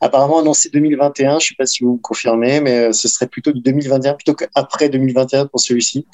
apparemment 0.00 0.40
annoncé 0.40 0.68
2021, 0.68 1.38
je 1.38 1.48
sais 1.48 1.54
pas 1.56 1.64
si 1.64 1.82
vous 1.82 1.96
confirmez, 1.96 2.60
mais 2.60 2.92
ce 2.92 3.08
serait 3.08 3.26
plutôt 3.26 3.52
du 3.52 3.60
2021 3.62 4.14
plutôt 4.14 4.34
qu'après 4.34 4.90
2021 4.90 5.46
pour 5.46 5.60
celui-ci. 5.60 6.06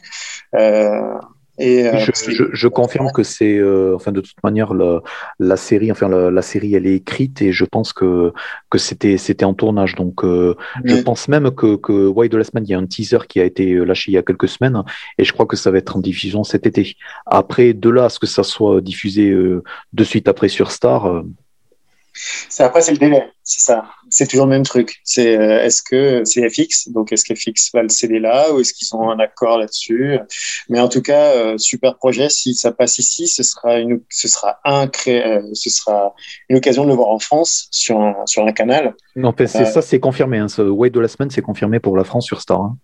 Euh, 0.54 1.14
je, 1.60 2.68
confirme 2.68 3.10
que 3.12 3.22
c'est, 3.22 3.56
euh, 3.56 3.94
enfin 3.94 4.12
de 4.12 4.20
toute 4.20 4.42
manière, 4.42 4.74
la, 4.74 5.00
la 5.38 5.56
série, 5.56 5.92
enfin 5.92 6.08
la, 6.08 6.42
série, 6.42 6.74
elle 6.74 6.86
est 6.86 6.94
écrite 6.94 7.42
et 7.42 7.52
je 7.52 7.64
pense 7.64 7.92
que 7.92 8.32
que 8.70 8.78
c'était 8.78 9.18
c'était 9.18 9.44
en 9.44 9.54
tournage. 9.54 9.94
Donc, 9.94 10.24
euh, 10.24 10.56
je 10.84 10.96
pense 10.96 11.28
même 11.28 11.50
que 11.50 11.76
que 11.76 12.06
Why 12.06 12.28
de 12.28 12.36
la 12.36 12.44
semaine, 12.44 12.64
il 12.66 12.70
y 12.70 12.74
a 12.74 12.78
un 12.78 12.86
teaser 12.86 13.18
qui 13.28 13.40
a 13.40 13.44
été 13.44 13.74
lâché 13.84 14.10
il 14.12 14.14
y 14.14 14.18
a 14.18 14.22
quelques 14.22 14.48
semaines 14.48 14.82
et 15.18 15.24
je 15.24 15.32
crois 15.32 15.46
que 15.46 15.56
ça 15.56 15.70
va 15.70 15.78
être 15.78 15.96
en 15.96 16.00
diffusion 16.00 16.44
cet 16.44 16.66
été. 16.66 16.96
Après, 17.26 17.72
de 17.72 17.90
là 17.90 18.06
à 18.06 18.08
ce 18.08 18.18
que 18.18 18.26
ça 18.26 18.42
soit 18.42 18.80
diffusé 18.80 19.30
de 19.30 20.04
suite 20.04 20.28
après 20.28 20.48
sur 20.48 20.70
Star. 20.70 21.22
C'est 22.12 22.64
après 22.64 22.80
c'est 22.80 22.92
le 22.92 22.98
délai, 22.98 23.30
c'est 23.42 23.62
ça. 23.62 23.84
C'est 24.10 24.26
toujours 24.26 24.46
le 24.46 24.50
même 24.50 24.64
truc. 24.64 25.00
C'est 25.04 25.38
euh, 25.38 25.62
est-ce 25.62 25.82
que 25.82 26.24
c'est 26.24 26.48
FX, 26.48 26.88
donc 26.88 27.12
est-ce 27.12 27.24
que 27.24 27.34
FX 27.34 27.70
va 27.72 27.82
le 27.82 27.88
céder 27.88 28.18
là 28.18 28.52
ou 28.52 28.60
est-ce 28.60 28.74
qu'ils 28.74 28.94
ont 28.94 29.08
un 29.10 29.18
accord 29.18 29.58
là-dessus? 29.58 30.18
Mais 30.68 30.80
en 30.80 30.88
tout 30.88 31.00
cas, 31.00 31.32
euh, 31.34 31.58
super 31.58 31.96
projet. 31.96 32.28
Si 32.28 32.54
ça 32.54 32.72
passe 32.72 32.98
ici, 32.98 33.28
ce 33.28 33.42
sera 33.42 33.78
une, 33.78 34.00
ce 34.10 34.28
sera 34.28 34.58
un 34.64 34.90
euh, 35.06 35.42
ce 35.52 35.70
sera 35.70 36.14
une 36.48 36.56
occasion 36.56 36.84
de 36.84 36.88
le 36.88 36.94
voir 36.94 37.08
en 37.08 37.18
France 37.18 37.68
sur 37.70 38.00
un 38.00 38.26
sur 38.26 38.44
un 38.44 38.52
canal. 38.52 38.94
Non, 39.14 39.32
c'est 39.38 39.46
ça, 39.46 39.80
c'est 39.80 40.00
confirmé. 40.00 40.38
Hein, 40.38 40.48
ce 40.48 40.62
Wait 40.62 40.90
de 40.90 41.00
la 41.00 41.08
semaine, 41.08 41.30
c'est 41.30 41.42
confirmé 41.42 41.78
pour 41.78 41.96
la 41.96 42.04
France 42.04 42.26
sur 42.26 42.40
Star. 42.40 42.60
Hein. 42.60 42.76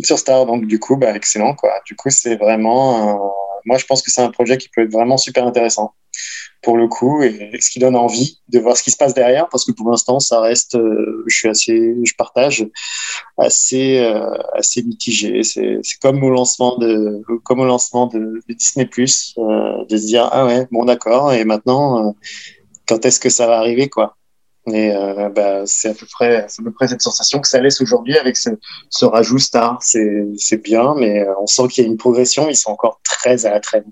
Sur 0.00 0.18
Star, 0.18 0.44
donc 0.44 0.66
du 0.66 0.78
coup, 0.78 0.96
bah, 0.96 1.14
excellent 1.16 1.54
quoi. 1.54 1.72
Du 1.86 1.96
coup, 1.96 2.10
c'est 2.10 2.36
vraiment, 2.36 3.34
moi 3.66 3.78
je 3.78 3.84
pense 3.84 4.02
que 4.02 4.10
c'est 4.10 4.22
un 4.22 4.30
projet 4.30 4.56
qui 4.56 4.68
peut 4.68 4.82
être 4.82 4.92
vraiment 4.92 5.18
super 5.18 5.46
intéressant 5.46 5.94
pour 6.62 6.76
le 6.76 6.88
coup, 6.88 7.22
et 7.22 7.52
ce 7.60 7.70
qui 7.70 7.78
donne 7.78 7.96
envie 7.96 8.40
de 8.48 8.58
voir 8.58 8.76
ce 8.76 8.82
qui 8.82 8.90
se 8.90 8.96
passe 8.96 9.14
derrière, 9.14 9.48
parce 9.48 9.64
que 9.64 9.72
pour 9.72 9.90
l'instant, 9.90 10.18
ça 10.18 10.40
reste, 10.40 10.74
euh, 10.74 11.22
je 11.26 11.36
suis 11.36 11.48
assez, 11.48 11.94
je 12.02 12.14
partage, 12.16 12.66
assez, 13.38 13.98
euh, 13.98 14.36
assez 14.52 14.82
mitigé. 14.82 15.42
C'est 15.44 15.80
comme 16.00 16.22
au 16.24 16.30
lancement 16.30 16.76
de, 16.78 17.22
comme 17.44 17.60
au 17.60 17.64
lancement 17.64 18.06
de, 18.08 18.40
Disney 18.48 18.86
Plus, 18.86 19.34
euh, 19.38 19.84
de 19.84 19.96
se 19.96 20.06
dire 20.06 20.28
ah 20.32 20.46
ouais, 20.46 20.66
bon 20.72 20.84
d'accord, 20.84 21.32
et 21.32 21.44
maintenant, 21.44 22.16
quand 22.88 23.04
est-ce 23.04 23.20
que 23.20 23.28
ça 23.30 23.46
va 23.46 23.58
arriver 23.58 23.88
quoi? 23.88 24.16
Et 24.72 24.92
bah, 25.34 25.62
c'est 25.66 25.90
à 25.90 25.94
peu 25.94 26.06
près, 26.06 26.46
cette 26.48 27.02
sensation 27.02 27.40
que 27.40 27.48
ça 27.48 27.60
laisse 27.60 27.80
aujourd'hui 27.80 28.18
avec 28.18 28.36
ce, 28.36 28.50
ce 28.90 29.04
rajout 29.04 29.38
star. 29.38 29.78
C'est 29.80 30.62
bien, 30.62 30.94
mais 30.96 31.24
on 31.40 31.46
sent 31.46 31.68
qu'il 31.68 31.84
y 31.84 31.86
a 31.86 31.90
une 31.90 31.96
progression. 31.96 32.48
Ils 32.48 32.56
sont 32.56 32.70
encore 32.70 33.00
très 33.04 33.46
à 33.46 33.50
la 33.50 33.60
traîne. 33.60 33.84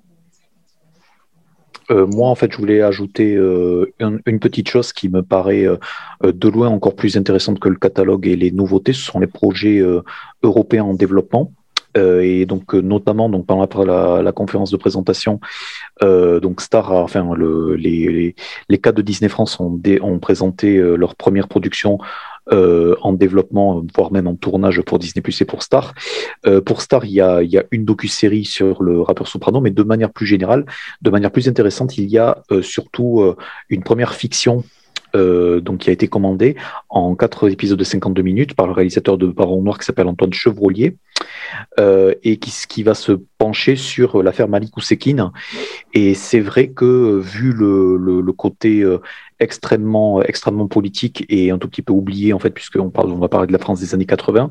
Euh, 1.91 2.07
moi, 2.07 2.29
en 2.29 2.35
fait, 2.35 2.51
je 2.53 2.59
voulais 2.59 2.83
ajouter 2.83 3.35
euh, 3.35 3.93
une, 3.99 4.41
petite 4.41 4.68
chose 4.68 4.93
qui 4.93 5.09
me 5.09 5.22
paraît 5.22 5.66
euh, 5.66 5.77
de 6.22 6.49
loin 6.49 6.68
encore 6.68 6.95
plus 6.95 7.16
intéressante 7.16 7.61
que 7.61 7.68
le 7.68 7.77
catalogue 7.77 8.27
et 8.27 8.37
les 8.37 8.51
nouveautés. 8.51 8.93
Ce 8.93 9.03
sont 9.03 9.20
les 9.20 9.27
projets 9.27 9.83
européens 10.43 10.85
en 10.85 10.95
développement. 10.95 11.53
Et 11.97 12.47
donc 12.47 12.75
notamment 12.75 13.29
donc 13.29 13.47
pendant 13.47 13.67
la, 14.23 14.33
conférence 14.33 14.71
de 14.71 14.77
présentation, 14.77 15.41
donc 16.01 16.61
Star, 16.61 16.93
enfin 16.93 17.35
le, 17.35 17.77
les, 17.77 18.09
les, 18.09 18.35
les, 18.69 18.79
cas 18.79 18.93
de 18.93 19.03
Disney 19.03 19.29
France 19.29 19.59
ont, 19.61 19.81
présenté 20.19 20.79
leur 20.79 21.15
première 21.15 21.49
production 21.49 21.99
euh, 22.53 22.95
en 23.01 23.15
développement, 23.15 23.83
voire 23.97 24.13
même 24.13 24.27
en 24.27 24.35
tournage 24.35 24.83
pour 24.83 24.99
Disney 24.99 25.23
Plus 25.23 25.41
et 25.41 25.47
pour 25.47 25.63
Star. 25.63 25.95
Euh, 26.47 26.61
pour 26.61 26.83
Star, 26.83 27.07
il 27.07 27.13
y 27.13 27.21
a, 27.23 27.43
y 27.43 27.57
a 27.57 27.65
une 27.71 27.87
docu-série 27.87 28.45
sur 28.45 28.83
le 28.83 29.01
rappeur 29.01 29.29
Soprano, 29.29 29.63
mais 29.63 29.71
de 29.71 29.83
manière 29.83 30.11
plus 30.11 30.27
générale, 30.27 30.67
de 31.01 31.11
manière 31.11 31.31
plus 31.31 31.49
intéressante, 31.49 31.97
il 31.97 32.05
y 32.11 32.19
a 32.19 32.43
euh, 32.51 32.61
surtout 32.61 33.35
une 33.71 33.83
première 33.83 34.15
fiction 34.15 34.63
euh, 35.15 35.61
donc 35.61 35.79
qui 35.79 35.91
a 35.91 35.93
été 35.93 36.09
commandée 36.09 36.57
en 36.89 37.15
quatre 37.15 37.51
épisodes 37.51 37.79
de 37.79 37.85
52 37.85 38.23
minutes 38.23 38.55
par 38.55 38.67
le 38.67 38.73
réalisateur 38.73 39.19
de 39.19 39.27
Baron 39.27 39.62
Noir 39.62 39.79
qui 39.79 39.85
s'appelle 39.85 40.09
Antoine 40.09 40.33
Chevrolier 40.33 40.97
euh, 41.79 42.15
et 42.23 42.39
qui, 42.39 42.83
va 42.83 42.95
se 42.95 43.12
pencher 43.39 43.77
sur 43.77 44.23
l'affaire 44.23 44.49
Malik 44.49 44.77
Oussekine. 44.77 45.31
Et 45.93 46.15
c'est 46.15 46.41
vrai 46.41 46.69
que 46.69 47.19
vu 47.19 47.53
le 47.53 48.33
côté 48.33 48.83
euh, 48.83 48.99
extrêmement, 49.41 50.22
extrêmement 50.22 50.68
politique 50.68 51.24
et 51.28 51.51
un 51.51 51.59
tout 51.59 51.68
petit 51.68 51.82
peu 51.82 51.93
oublié 51.93 52.32
en 52.32 52.39
fait, 52.39 52.51
puisqu'on 52.51 52.91
parle, 52.91 53.11
on 53.11 53.18
va 53.18 53.28
parler 53.28 53.47
de 53.47 53.53
la 53.53 53.59
France 53.59 53.80
des 53.80 53.95
années 53.95 54.07
80, 54.07 54.51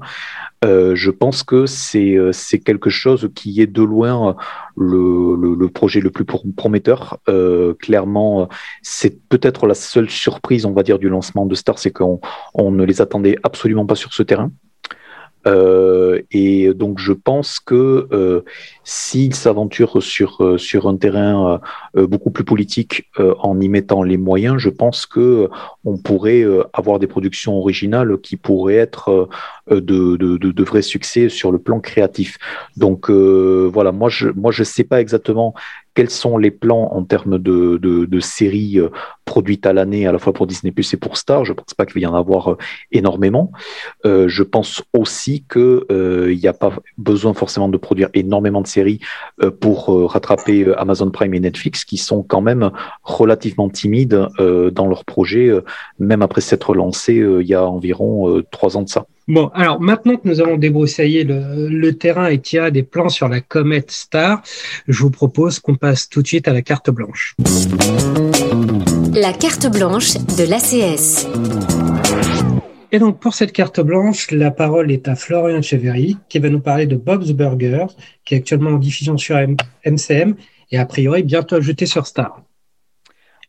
euh, 0.63 0.95
je 0.95 1.11
pense 1.11 1.43
que 1.43 1.65
c'est 1.65 2.15
euh, 2.15 2.31
c'est 2.31 2.59
quelque 2.59 2.89
chose 2.89 3.29
qui 3.36 3.61
est 3.61 3.67
de 3.67 3.84
loin 3.84 4.36
le, 4.77 5.36
le, 5.36 5.69
projet 5.69 5.99
le 5.99 6.09
plus 6.09 6.25
prometteur. 6.25 7.19
Euh, 7.27 7.73
clairement, 7.73 8.47
c'est 8.81 9.27
peut-être 9.27 9.67
la 9.67 9.73
seule 9.73 10.09
surprise, 10.09 10.65
on 10.65 10.71
va 10.71 10.84
dire, 10.84 10.99
du 10.99 11.09
lancement 11.09 11.45
de 11.45 11.55
Star, 11.55 11.79
c'est 11.79 11.91
qu'on 11.91 12.21
on 12.53 12.71
ne 12.71 12.84
les 12.84 13.01
attendait 13.01 13.38
absolument 13.43 13.86
pas 13.86 13.95
sur 13.95 14.13
ce 14.13 14.23
terrain. 14.23 14.51
Euh, 15.46 16.22
et 16.32 16.74
donc 16.74 17.00
je 17.00 17.12
pense 17.12 17.60
que 17.60 18.08
euh, 18.12 18.41
s'il 18.84 19.36
s'aventure 19.36 20.02
sur 20.02 20.41
euh, 20.41 20.58
sur 20.58 20.88
un 20.88 20.96
terrain 20.96 21.60
euh, 21.98 22.08
beaucoup 22.08 22.32
plus 22.32 22.46
politique 22.46 23.10
en 23.18 23.60
y 23.60 23.70
mettant 23.70 24.04
les 24.04 24.18
moyens, 24.18 24.58
je 24.58 24.70
pense 24.70 25.06
que 25.06 25.50
on 25.84 25.98
pourrait 25.98 26.46
avoir 26.74 27.00
des 27.00 27.08
productions 27.08 27.58
originales 27.58 28.18
qui 28.20 28.38
pourraient 28.38 28.76
être 28.76 29.30
de, 29.70 29.80
de, 29.80 30.38
de, 30.38 30.38
de, 30.38 30.64
vrais 30.64 30.82
succès 30.82 31.30
sur 31.30 31.52
le 31.52 31.60
plan 31.60 31.80
créatif. 31.80 32.38
Donc 32.78 33.10
voilà, 33.10 33.91
moi 33.91 34.10
je 34.10 34.30
moi 34.30 34.52
je 34.52 34.64
sais 34.64 34.84
pas 34.84 35.02
exactement 35.02 35.54
quels 35.94 36.10
sont 36.10 36.38
les 36.38 36.52
plans 36.52 36.89
en 36.94 37.04
termes 37.04 37.38
de, 37.38 37.78
de, 37.78 38.20
séries 38.20 38.80
euh, 38.80 38.89
produites 39.26 39.66
à 39.66 39.74
l'année, 39.74 40.08
à 40.08 40.12
la 40.12 40.20
fois 40.20 40.34
pour 40.34 40.48
Disney 40.48 40.72
Plus 40.72 40.94
et 40.94 40.98
pour 40.98 41.18
Star? 41.18 41.46
Je 41.46 41.52
ne 41.52 41.58
pense 41.58 41.74
pas 41.74 41.86
qu'il 41.86 41.96
va 41.96 42.00
y 42.02 42.06
en 42.06 42.16
avoir 42.16 42.52
euh, 42.52 42.58
énormément. 42.91 43.52
Euh, 44.06 44.28
je 44.28 44.44
pense 44.44 44.84
aussi 44.94 45.46
qu'il 45.52 46.38
n'y 46.38 46.48
a 46.48 46.54
pas 46.54 46.74
besoin 46.98 47.34
forcément 47.34 47.70
de 47.70 47.78
produire 47.78 48.10
énormément 48.14 48.62
de 48.62 48.68
séries 48.68 49.00
pour 49.60 49.88
rattraper 50.12 50.74
Amazon 50.78 51.10
Prime 51.10 51.34
et 51.34 51.39
Netflix, 51.39 51.86
qui 51.86 51.98
sont 51.98 52.24
quand 52.24 52.41
même 52.41 52.72
relativement 53.04 53.70
timides 53.70 54.28
dans 54.38 54.88
leur 54.88 55.06
projet, 55.06 55.52
même 56.00 56.22
après 56.22 56.41
s'être 56.41 56.74
lancés 56.74 57.16
il 57.16 57.48
y 57.48 57.54
a 57.54 57.66
environ 57.66 58.41
trois 58.52 58.78
ans 58.78 58.84
de 58.84 58.89
ça. 58.89 59.06
Bon, 59.28 59.47
alors 59.53 59.80
maintenant 59.80 60.17
que 60.17 60.28
nous 60.28 60.41
avons 60.41 60.57
débroussaillé 60.57 61.24
le, 61.24 61.69
le 61.69 61.93
terrain 61.97 62.28
et 62.28 62.39
qu'il 62.39 62.57
y 62.57 62.59
a 62.59 62.71
des 62.71 62.84
plans 62.84 63.07
sur 63.07 63.30
la 63.30 63.39
comète 63.39 63.89
Star, 63.89 64.41
je 64.88 65.01
vous 65.01 65.11
propose 65.11 65.59
qu'on 65.59 65.76
passe 65.76 66.09
tout 66.09 66.21
de 66.21 66.28
suite 66.28 66.49
à 66.49 66.53
la 66.53 66.61
carte 66.61 66.89
blanche. 66.89 67.34
La 69.13 69.32
carte 69.32 69.71
blanche 69.71 70.15
de 70.15 70.43
l'ACS. 70.43 71.28
Et 72.91 72.99
donc 72.99 73.21
pour 73.21 73.34
cette 73.34 73.53
carte 73.53 73.80
blanche, 73.80 74.30
la 74.30 74.51
parole 74.51 74.91
est 74.91 75.07
à 75.07 75.15
Florian 75.15 75.61
Cheverry 75.61 76.17
qui 76.28 76.39
va 76.39 76.49
nous 76.49 76.59
parler 76.59 76.86
de 76.86 76.97
Bob's 76.97 77.32
Burgers, 77.32 77.88
qui 78.26 78.36
est 78.36 78.39
actuellement 78.39 78.71
en 78.71 78.78
diffusion 78.78 79.17
sur 79.17 79.38
MCM 79.86 80.36
et 80.71 80.78
a 80.78 80.86
priori 80.86 81.24
bientôt 81.24 81.55
ajouté 81.55 81.86
sur 81.86 82.07
Star. 82.07 82.43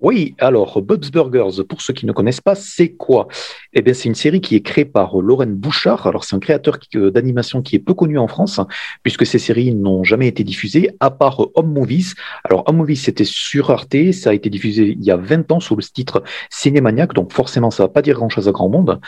Oui, 0.01 0.35
alors 0.39 0.83
Bob's 0.83 1.11
Burgers, 1.11 1.65
pour 1.69 1.81
ceux 1.81 1.95
qui 1.95 2.05
ne 2.05 2.13
connaissent 2.13 2.41
pas, 2.41 2.55
c'est 2.55 2.91
quoi? 2.91 3.29
Eh 3.77 3.83
bien, 3.83 3.93
c'est 3.93 4.09
une 4.09 4.15
série 4.15 4.41
qui 4.41 4.55
est 4.55 4.61
créée 4.61 4.85
par 4.85 5.17
Lauren 5.21 5.49
Bouchard. 5.49 6.07
Alors, 6.07 6.23
c'est 6.25 6.37
un 6.37 6.39
créateur 6.39 6.79
euh, 6.95 7.11
d'animation 7.11 7.61
qui 7.61 7.75
est 7.75 7.81
peu 7.81 7.93
connu 7.93 8.19
en 8.19 8.29
France, 8.29 8.61
puisque 9.03 9.27
ces 9.27 9.41
séries 9.41 9.75
n'ont 9.75 10.05
jamais 10.05 10.29
été 10.29 10.45
diffusées, 10.45 10.91
à 11.01 11.11
part 11.11 11.41
Home 11.55 11.73
Movies. 11.73 12.15
Alors, 12.45 12.63
Home 12.69 12.77
Movies, 12.77 13.03
c'était 13.03 13.25
sur 13.25 13.71
Arte, 13.71 14.13
ça 14.13 14.31
a 14.31 14.33
été 14.33 14.49
diffusé 14.49 14.97
il 14.97 15.05
y 15.05 15.11
a 15.11 15.17
20 15.17 15.51
ans 15.51 15.59
sous 15.59 15.75
le 15.75 15.83
titre 15.83 16.23
Cinémaniac, 16.51 17.15
donc 17.15 17.33
forcément, 17.33 17.73
ça 17.73 17.83
va 17.83 17.89
pas 17.89 18.01
dire 18.01 18.15
grand-chose 18.15 18.49
à 18.49 18.53
grand 18.53 18.69
monde. 18.69 19.01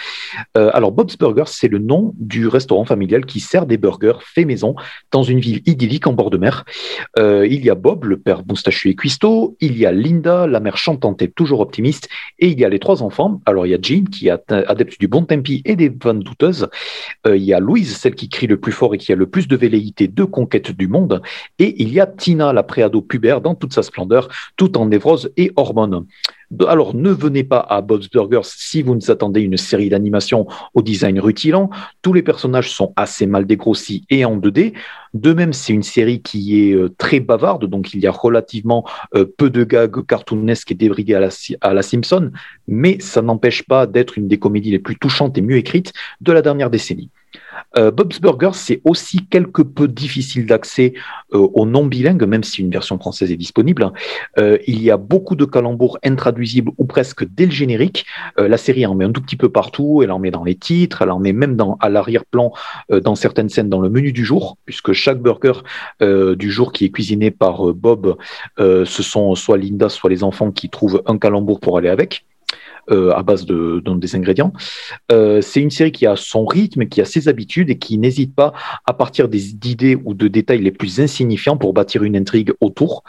Euh, 0.58 0.70
alors, 0.74 0.90
Bob's 0.90 1.16
Burgers, 1.16 1.44
c'est 1.46 1.68
le 1.68 1.78
nom 1.78 2.12
du 2.18 2.48
restaurant 2.48 2.84
familial 2.84 3.24
qui 3.24 3.38
sert 3.38 3.66
des 3.66 3.76
burgers 3.76 4.18
faits 4.20 4.46
maison 4.46 4.74
dans 5.12 5.22
une 5.22 5.38
ville 5.38 5.62
idyllique 5.66 6.08
en 6.08 6.12
bord 6.12 6.30
de 6.30 6.38
mer. 6.38 6.64
Euh, 7.18 7.46
il 7.46 7.64
y 7.64 7.70
a 7.70 7.76
Bob, 7.76 8.04
le 8.04 8.18
père 8.18 8.42
moustachu 8.48 8.90
et 8.90 8.96
cuistot, 8.96 9.56
il 9.60 9.78
y 9.78 9.86
a 9.86 9.92
Linda, 9.92 10.48
la 10.48 10.58
mère 10.58 10.76
chantante 10.76 11.22
et 11.22 11.28
toujours 11.28 11.60
optimiste. 11.60 12.08
Et 12.40 12.48
il 12.48 12.58
y 12.58 12.64
a 12.64 12.68
les 12.68 12.80
trois 12.80 13.04
enfants. 13.04 13.40
Alors, 13.46 13.64
il 13.66 13.70
y 13.70 13.74
a 13.74 13.78
Jean, 13.80 14.04
qui 14.04 14.28
est 14.28 14.55
adepte 14.66 14.98
du 14.98 15.08
bon 15.08 15.24
tempi 15.24 15.62
et 15.64 15.76
des 15.76 15.88
vannes 15.88 16.20
douteuses. 16.20 16.68
Euh, 17.26 17.36
il 17.36 17.44
y 17.44 17.52
a 17.52 17.60
Louise, 17.60 17.96
celle 17.96 18.14
qui 18.14 18.28
crie 18.28 18.46
le 18.46 18.58
plus 18.58 18.72
fort 18.72 18.94
et 18.94 18.98
qui 18.98 19.12
a 19.12 19.16
le 19.16 19.26
plus 19.26 19.48
de 19.48 19.56
velléité 19.56 20.08
de 20.08 20.24
conquête 20.24 20.70
du 20.70 20.88
monde. 20.88 21.22
Et 21.58 21.82
il 21.82 21.92
y 21.92 22.00
a 22.00 22.06
Tina, 22.06 22.52
la 22.52 22.62
préado 22.62 23.02
pubère, 23.02 23.40
dans 23.40 23.54
toute 23.54 23.72
sa 23.72 23.82
splendeur, 23.82 24.28
tout 24.56 24.76
en 24.78 24.86
névrose 24.86 25.32
et 25.36 25.52
hormones. 25.56 26.06
Alors, 26.68 26.94
ne 26.94 27.10
venez 27.10 27.44
pas 27.44 27.58
à 27.58 27.80
Bob's 27.80 28.08
Burgers 28.08 28.42
si 28.44 28.82
vous 28.82 28.94
nous 28.94 29.10
attendez 29.10 29.40
une 29.40 29.56
série 29.56 29.88
d'animation 29.88 30.46
au 30.74 30.82
design 30.82 31.18
rutilant. 31.18 31.70
Tous 32.02 32.12
les 32.12 32.22
personnages 32.22 32.70
sont 32.70 32.92
assez 32.96 33.26
mal 33.26 33.46
dégrossis 33.46 34.04
et 34.10 34.24
en 34.24 34.38
2D. 34.38 34.72
De 35.14 35.32
même, 35.32 35.52
c'est 35.52 35.72
une 35.72 35.82
série 35.82 36.22
qui 36.22 36.60
est 36.60 36.74
euh, 36.74 36.94
très 36.98 37.20
bavarde, 37.20 37.64
donc 37.64 37.94
il 37.94 38.00
y 38.00 38.06
a 38.06 38.12
relativement 38.12 38.86
euh, 39.14 39.24
peu 39.24 39.50
de 39.50 39.64
gags 39.64 40.04
cartoonesques 40.06 40.72
et 40.72 40.88
la, 41.08 41.28
à 41.62 41.74
la 41.74 41.82
Simpson, 41.82 42.30
mais 42.68 42.98
ça 43.00 43.22
n'empêche 43.22 43.62
pas 43.64 43.86
d'être 43.86 44.18
une 44.18 44.28
des 44.28 44.38
comédies 44.38 44.70
les 44.70 44.78
plus 44.78 44.96
touchantes 44.96 45.36
et 45.38 45.40
mieux 45.40 45.56
écrites 45.56 45.92
de 46.20 46.32
la 46.32 46.42
dernière 46.42 46.70
décennie. 46.70 47.10
Euh, 47.76 47.90
Bob's 47.90 48.20
Burgers, 48.20 48.54
c'est 48.54 48.80
aussi 48.84 49.26
quelque 49.26 49.62
peu 49.62 49.88
difficile 49.88 50.46
d'accès 50.46 50.94
euh, 51.34 51.38
aux 51.38 51.66
non 51.66 51.86
bilingues, 51.86 52.24
même 52.24 52.44
si 52.44 52.62
une 52.62 52.70
version 52.70 52.98
française 52.98 53.30
est 53.30 53.36
disponible. 53.36 53.92
Euh, 54.38 54.58
il 54.66 54.82
y 54.82 54.90
a 54.90 54.96
beaucoup 54.96 55.36
de 55.36 55.44
calembours 55.44 55.98
intraduisibles 56.04 56.72
ou 56.78 56.86
presque 56.86 57.26
dès 57.28 57.46
le 57.46 57.52
générique. 57.52 58.06
la 58.38 58.56
série 58.56 58.86
en 58.86 58.94
met 58.94 59.04
un 59.04 59.12
tout 59.12 59.20
petit 59.20 59.36
peu 59.36 59.48
partout, 59.48 60.02
elle 60.02 60.10
en 60.10 60.18
met 60.18 60.30
dans 60.30 60.44
les 60.44 60.54
titres, 60.54 61.02
elle 61.02 61.10
en 61.10 61.18
met 61.18 61.32
même 61.32 61.56
à 61.80 61.88
l'arrière-plan 61.88 62.52
dans 62.90 63.14
certaines 63.14 63.48
scènes 63.48 63.68
dans 63.68 63.80
le 63.80 63.88
menu 63.88 64.12
du 64.12 64.24
jour, 64.24 64.56
puisque 64.64 64.92
chaque 64.92 65.20
burger 65.20 65.60
du 66.00 66.50
jour 66.50 66.72
qui 66.72 66.84
est 66.84 66.90
cuisiné 66.90 67.30
par 67.30 67.74
Bob, 67.74 68.16
ce 68.58 68.84
sont 68.84 69.34
soit 69.34 69.56
Linda, 69.56 69.88
soit 69.88 70.10
les 70.10 70.22
enfants 70.22 70.50
qui 70.50 70.68
trouvent 70.68 71.02
un 71.06 71.18
calembour 71.18 71.60
pour 71.60 71.78
aller 71.78 71.88
avec. 71.88 72.24
Euh, 72.92 73.10
à 73.16 73.24
base 73.24 73.46
de, 73.46 73.82
des 73.84 74.14
ingrédients. 74.14 74.52
Euh, 75.10 75.40
c'est 75.40 75.60
une 75.60 75.72
série 75.72 75.90
qui 75.90 76.06
a 76.06 76.14
son 76.14 76.46
rythme, 76.46 76.86
qui 76.86 77.00
a 77.00 77.04
ses 77.04 77.26
habitudes 77.26 77.68
et 77.68 77.78
qui 77.78 77.98
n'hésite 77.98 78.32
pas 78.32 78.52
à 78.84 78.92
partir 78.92 79.28
d'idées 79.28 79.98
ou 80.04 80.14
de 80.14 80.28
détails 80.28 80.60
les 80.60 80.70
plus 80.70 81.00
insignifiants 81.00 81.56
pour 81.56 81.72
bâtir 81.72 82.04
une 82.04 82.16
intrigue 82.16 82.52
autour. 82.60 83.02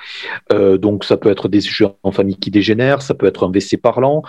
Euh, 0.51 0.79
donc 0.79 1.03
ça 1.03 1.15
peut 1.15 1.29
être 1.29 1.47
des 1.47 1.61
jeux 1.61 1.89
en 2.01 2.11
famille 2.11 2.37
qui 2.37 2.49
dégénèrent, 2.49 3.03
ça 3.03 3.13
peut 3.13 3.27
être 3.27 3.45
un 3.45 3.49
WC 3.49 3.77
parlant 3.77 4.23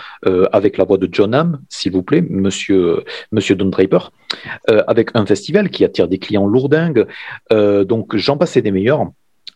avec 0.52 0.76
la 0.76 0.84
voix 0.84 0.98
de 0.98 1.08
John 1.10 1.34
Hamm, 1.34 1.60
s'il 1.70 1.92
vous 1.92 2.02
plaît, 2.02 2.22
Monsieur 2.28 3.04
Monsieur 3.32 3.54
Don 3.54 3.66
Draper, 3.66 4.10
avec 4.86 5.10
un 5.14 5.24
festival 5.24 5.70
qui 5.70 5.84
attire 5.84 6.08
des 6.08 6.18
clients 6.18 6.46
lourdingues. 6.46 7.06
donc 7.50 8.16
j'en 8.16 8.36
passais 8.36 8.60
des 8.60 8.70
meilleurs. 8.70 9.06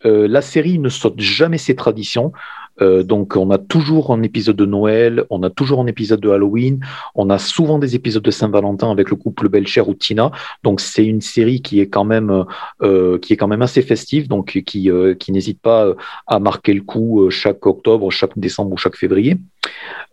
la 0.04 0.40
série 0.40 0.78
ne 0.78 0.88
saute 0.88 1.20
jamais 1.20 1.58
ses 1.58 1.76
traditions. 1.76 2.32
Euh, 2.80 3.02
donc 3.02 3.36
on 3.36 3.50
a 3.50 3.58
toujours 3.58 4.12
un 4.12 4.22
épisode 4.22 4.56
de 4.56 4.64
Noël, 4.64 5.24
on 5.30 5.42
a 5.42 5.50
toujours 5.50 5.80
un 5.80 5.86
épisode 5.86 6.20
de 6.20 6.30
Halloween, 6.30 6.80
on 7.14 7.30
a 7.30 7.38
souvent 7.38 7.78
des 7.78 7.94
épisodes 7.94 8.22
de 8.22 8.30
Saint-Valentin 8.30 8.90
avec 8.90 9.10
le 9.10 9.16
couple 9.16 9.48
Belcher 9.48 9.82
ou 9.82 9.94
Tina. 9.94 10.30
Donc 10.62 10.80
c'est 10.80 11.04
une 11.04 11.20
série 11.20 11.60
qui 11.60 11.80
est 11.80 11.88
quand 11.88 12.04
même 12.04 12.44
euh, 12.82 13.18
qui 13.18 13.32
est 13.32 13.36
quand 13.36 13.48
même 13.48 13.62
assez 13.62 13.82
festive, 13.82 14.28
donc 14.28 14.62
qui 14.64 14.90
euh, 14.90 15.14
qui 15.14 15.32
n'hésite 15.32 15.60
pas 15.60 15.94
à 16.26 16.38
marquer 16.38 16.72
le 16.72 16.82
coup 16.82 17.28
chaque 17.30 17.66
octobre, 17.66 18.10
chaque 18.10 18.38
décembre 18.38 18.72
ou 18.72 18.76
chaque 18.76 18.96
février. 18.96 19.36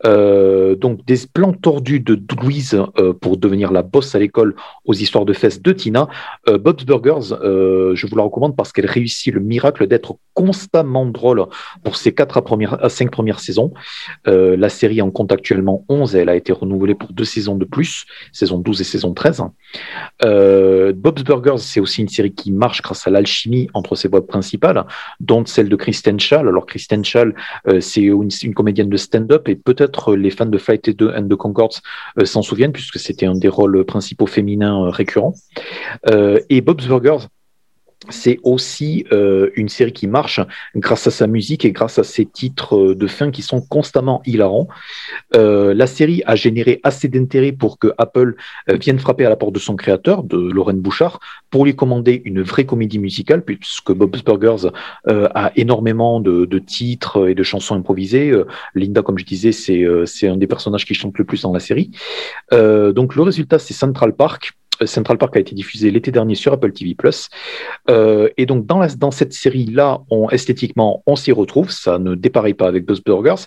Donc 0.03 1.05
des 1.05 1.17
plans 1.33 1.53
tordus 1.53 1.99
de 1.99 2.19
Louise 2.41 2.81
pour 3.19 3.37
devenir 3.37 3.71
la 3.71 3.81
bosse 3.81 4.15
à 4.15 4.19
l'école 4.19 4.55
aux 4.85 4.93
histoires 4.93 5.25
de 5.25 5.33
fesses 5.33 5.61
de 5.61 5.71
Tina. 5.71 6.07
Bob's 6.47 6.85
Burgers, 6.85 7.35
je 7.41 8.07
vous 8.07 8.15
la 8.15 8.23
recommande 8.23 8.55
parce 8.55 8.71
qu'elle 8.71 8.85
réussit 8.85 9.33
le 9.33 9.41
miracle 9.41 9.87
d'être 9.87 10.17
constamment 10.33 11.05
drôle 11.05 11.45
pour 11.83 11.97
ses 11.97 12.13
4 12.13 12.37
à, 12.49 12.51
première, 12.51 12.83
à 12.83 12.89
5 12.89 13.11
premières 13.11 13.39
saisons. 13.39 13.73
la 14.25 14.69
série 14.69 15.01
en 15.01 15.11
compte 15.11 15.31
actuellement 15.31 15.85
11 15.89 16.15
et 16.15 16.19
elle 16.19 16.29
a 16.29 16.35
été 16.35 16.51
renouvelée 16.53 16.95
pour 16.95 17.13
deux 17.13 17.23
saisons 17.23 17.55
de 17.55 17.65
plus, 17.65 18.05
saison 18.31 18.57
12 18.57 18.81
et 18.81 18.83
saison 18.83 19.13
13. 19.13 19.43
Bob's 20.21 21.23
Burgers, 21.23 21.59
c'est 21.59 21.79
aussi 21.79 22.01
une 22.01 22.09
série 22.09 22.33
qui 22.33 22.51
marche 22.51 22.81
grâce 22.81 23.07
à 23.07 23.11
l'alchimie 23.11 23.69
entre 23.73 23.95
ses 23.95 24.07
voix 24.07 24.25
principales, 24.25 24.85
dont 25.19 25.45
celle 25.45 25.69
de 25.69 25.75
Kristen 25.75 26.19
Schall. 26.19 26.47
Alors 26.47 26.65
Kristen 26.65 27.03
Schall, 27.05 27.35
c'est 27.79 28.01
une, 28.01 28.53
comédienne 28.53 28.89
de 28.89 28.97
stand-up 28.97 29.47
et 29.47 29.55
peut-être 29.55 30.15
les 30.15 30.31
fans 30.31 30.45
de 30.45 30.57
Flight 30.57 30.89
and 31.01 31.27
the 31.27 31.35
Concords 31.35 31.81
euh, 32.17 32.25
s'en 32.25 32.41
souviennent 32.41 32.71
puisque 32.71 32.99
c'était 32.99 33.25
un 33.25 33.35
des 33.35 33.47
rôles 33.47 33.85
principaux 33.85 34.27
féminins 34.27 34.85
euh, 34.85 34.89
récurrents. 34.89 35.33
Euh, 36.09 36.39
et 36.49 36.61
Bob's 36.61 36.87
Burgers, 36.87 37.27
c'est 38.09 38.39
aussi 38.43 39.05
euh, 39.11 39.49
une 39.55 39.69
série 39.69 39.93
qui 39.93 40.07
marche 40.07 40.39
grâce 40.75 41.07
à 41.07 41.11
sa 41.11 41.27
musique 41.27 41.65
et 41.65 41.71
grâce 41.71 41.99
à 41.99 42.03
ses 42.03 42.25
titres 42.25 42.75
euh, 42.77 42.95
de 42.95 43.07
fin 43.07 43.31
qui 43.31 43.41
sont 43.41 43.61
constamment 43.61 44.21
hilarants. 44.25 44.67
Euh, 45.35 45.73
la 45.73 45.87
série 45.87 46.21
a 46.25 46.35
généré 46.35 46.79
assez 46.83 47.07
d'intérêt 47.07 47.51
pour 47.51 47.79
que 47.79 47.93
Apple 47.97 48.35
vienne 48.67 48.99
frapper 48.99 49.25
à 49.25 49.29
la 49.29 49.35
porte 49.35 49.53
de 49.53 49.59
son 49.59 49.75
créateur, 49.75 50.23
de 50.23 50.37
Lorraine 50.37 50.79
Bouchard, 50.79 51.19
pour 51.49 51.65
lui 51.65 51.75
commander 51.75 52.21
une 52.25 52.41
vraie 52.41 52.65
comédie 52.65 52.99
musicale, 52.99 53.43
puisque 53.43 53.91
Bob's 53.91 54.23
Burgers 54.23 54.69
a 55.07 55.51
énormément 55.55 56.19
de, 56.19 56.59
titres 56.59 57.29
et 57.29 57.35
de 57.35 57.43
chansons 57.43 57.75
improvisées. 57.75 58.33
Linda, 58.75 59.01
comme 59.01 59.17
je 59.17 59.25
disais, 59.25 59.51
c'est 59.51 60.27
un 60.27 60.37
des 60.37 60.47
personnages 60.47 60.85
qui 60.85 60.93
chante 60.93 61.17
le 61.17 61.25
plus 61.25 61.41
dans 61.41 61.53
la 61.53 61.59
série. 61.59 61.91
donc 62.51 63.15
le 63.15 63.21
résultat, 63.21 63.59
c'est 63.59 63.73
Central 63.73 64.15
Park 64.15 64.58
Central 64.85 65.17
Park 65.17 65.35
a 65.37 65.39
été 65.39 65.55
diffusé 65.55 65.91
l'été 65.91 66.11
dernier 66.11 66.35
sur 66.35 66.53
Apple 66.53 66.71
TV+. 66.71 66.95
Euh, 67.89 68.29
et 68.37 68.45
donc 68.45 68.65
dans 68.65 69.11
cette 69.11 69.33
série-là, 69.33 70.01
on, 70.09 70.29
esthétiquement, 70.29 71.03
on 71.05 71.15
s'y 71.15 71.31
retrouve. 71.31 71.71
Ça 71.71 71.99
ne 71.99 72.15
dépareille 72.15 72.53
pas 72.53 72.67
avec 72.67 72.85
Buzz 72.85 73.03
Burgers, 73.03 73.45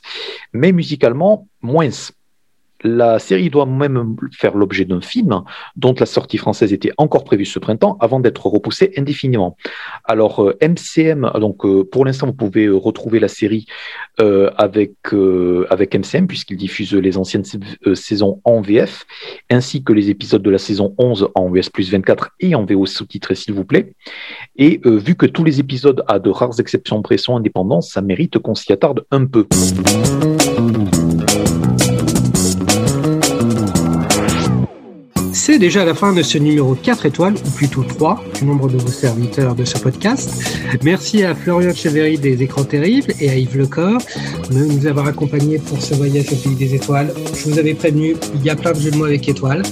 mais 0.53 0.72
musicalement, 0.72 1.49
moins. 1.61 1.91
La 2.85 3.18
série 3.18 3.51
doit 3.51 3.66
même 3.66 4.16
faire 4.33 4.57
l'objet 4.57 4.85
d'un 4.85 5.01
film 5.01 5.43
dont 5.76 5.95
la 5.99 6.07
sortie 6.07 6.39
française 6.39 6.72
était 6.72 6.93
encore 6.97 7.24
prévue 7.24 7.45
ce 7.45 7.59
printemps 7.59 7.97
avant 8.01 8.20
d'être 8.20 8.47
repoussée 8.47 8.93
indéfiniment. 8.97 9.57
Alors 10.05 10.53
MCM, 10.61 11.24
euh, 11.24 11.39
donc 11.39 11.64
euh, 11.64 11.85
pour 11.85 12.05
l'instant 12.05 12.26
vous 12.26 12.33
pouvez 12.33 12.66
euh, 12.66 12.76
retrouver 12.76 13.20
la 13.20 13.28
série 13.28 13.66
avec 14.18 14.93
avec 15.70 15.95
MCM 15.97 16.26
puisqu'il 16.28 16.57
diffuse 16.57 16.95
les 16.95 17.18
anciennes 17.18 17.45
saisons 17.95 18.41
en 18.45 18.61
VF 18.61 19.05
ainsi 19.51 19.83
que 19.83 19.93
les 19.93 20.11
épisodes 20.11 20.43
de 20.43 20.51
la 20.51 20.59
saison 20.59 20.95
11 20.99 21.30
en 21.35 21.53
US 21.53 21.70
plus 21.70 21.91
24 21.91 22.30
et 22.39 22.55
en 22.55 22.64
VO 22.64 22.87
sous-titré 22.87 23.35
s'il 23.35 23.55
vous 23.55 23.64
plaît. 23.64 23.95
Et 24.57 24.80
vu 24.85 25.16
que 25.16 25.26
tous 25.26 25.43
les 25.43 25.59
épisodes 25.59 26.05
à 26.07 26.18
de 26.18 26.30
rares 26.30 26.61
exceptions 26.61 27.03
près 27.03 27.16
sont 27.16 27.43
ça 27.80 28.03
mérite 28.03 28.39
qu'on 28.39 28.55
s'y 28.55 28.72
attarde 28.72 29.05
un 29.11 29.24
peu. 29.26 29.47
C'est 35.53 35.59
déjà 35.59 35.84
la 35.84 35.92
fin 35.92 36.14
de 36.14 36.22
ce 36.22 36.38
numéro 36.38 36.74
4 36.74 37.05
étoiles, 37.05 37.34
ou 37.34 37.50
plutôt 37.50 37.82
3, 37.82 38.24
du 38.38 38.46
nombre 38.46 38.70
de 38.70 38.78
vos 38.78 38.88
serviteurs 38.88 39.55
de 39.55 39.66
ce 39.66 39.76
podcast. 39.76 40.30
Merci 40.82 41.24
à 41.24 41.34
Florian 41.34 41.74
Cheverry 41.74 42.16
des 42.16 42.42
Écrans 42.42 42.64
Terribles 42.64 43.12
et 43.20 43.28
à 43.28 43.36
Yves 43.36 43.59
Lecor 43.59 43.98
de 44.50 44.64
nous 44.64 44.86
avoir 44.86 45.09
accompagnés 45.09 45.59
pour 45.59 45.82
ce 45.82 45.92
voyage 45.92 46.32
au 46.32 46.36
pays 46.36 46.55
des 46.55 46.74
étoiles. 46.74 47.12
Je 47.34 47.50
vous 47.50 47.59
avais 47.59 47.74
prévenu, 47.74 48.16
il 48.34 48.42
y 48.42 48.48
a 48.48 48.57
plein 48.57 48.72
de 48.72 48.80
jeux 48.80 48.92
de 48.92 48.96
mots 48.96 49.05
avec 49.05 49.28
étoiles. 49.28 49.62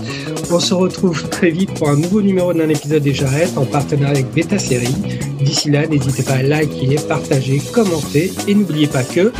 On 0.50 0.60
se 0.60 0.74
retrouve 0.74 1.26
très 1.30 1.48
vite 1.48 1.72
pour 1.72 1.88
un 1.88 1.96
nouveau 1.96 2.20
numéro 2.20 2.52
d'un 2.52 2.68
épisode 2.68 3.02
des 3.02 3.14
Jarrettes 3.14 3.56
en 3.56 3.64
partenariat 3.64 4.16
avec 4.16 4.30
Beta 4.34 4.58
Série. 4.58 4.94
D'ici 5.40 5.70
là, 5.70 5.86
n'hésitez 5.86 6.24
pas 6.24 6.34
à 6.34 6.42
liker, 6.42 6.96
partager, 7.08 7.58
commenter 7.72 8.30
et 8.46 8.54
n'oubliez 8.54 8.86
pas 8.86 9.02
que... 9.02 9.32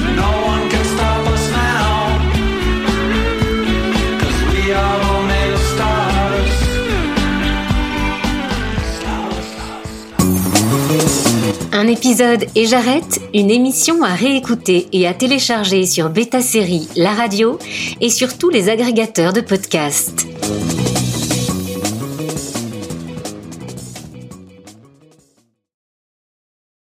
Un 11.72 11.86
épisode 11.86 12.46
et 12.56 12.66
j'arrête, 12.66 13.20
une 13.32 13.50
émission 13.50 14.02
à 14.02 14.14
réécouter 14.14 14.88
et 14.92 15.06
à 15.06 15.14
télécharger 15.14 15.86
sur 15.86 16.10
Beta 16.10 16.40
Série, 16.40 16.88
la 16.96 17.12
radio 17.12 17.58
et 18.00 18.10
sur 18.10 18.36
tous 18.36 18.50
les 18.50 18.68
agrégateurs 18.68 19.32
de 19.32 19.40
podcasts. 19.40 20.26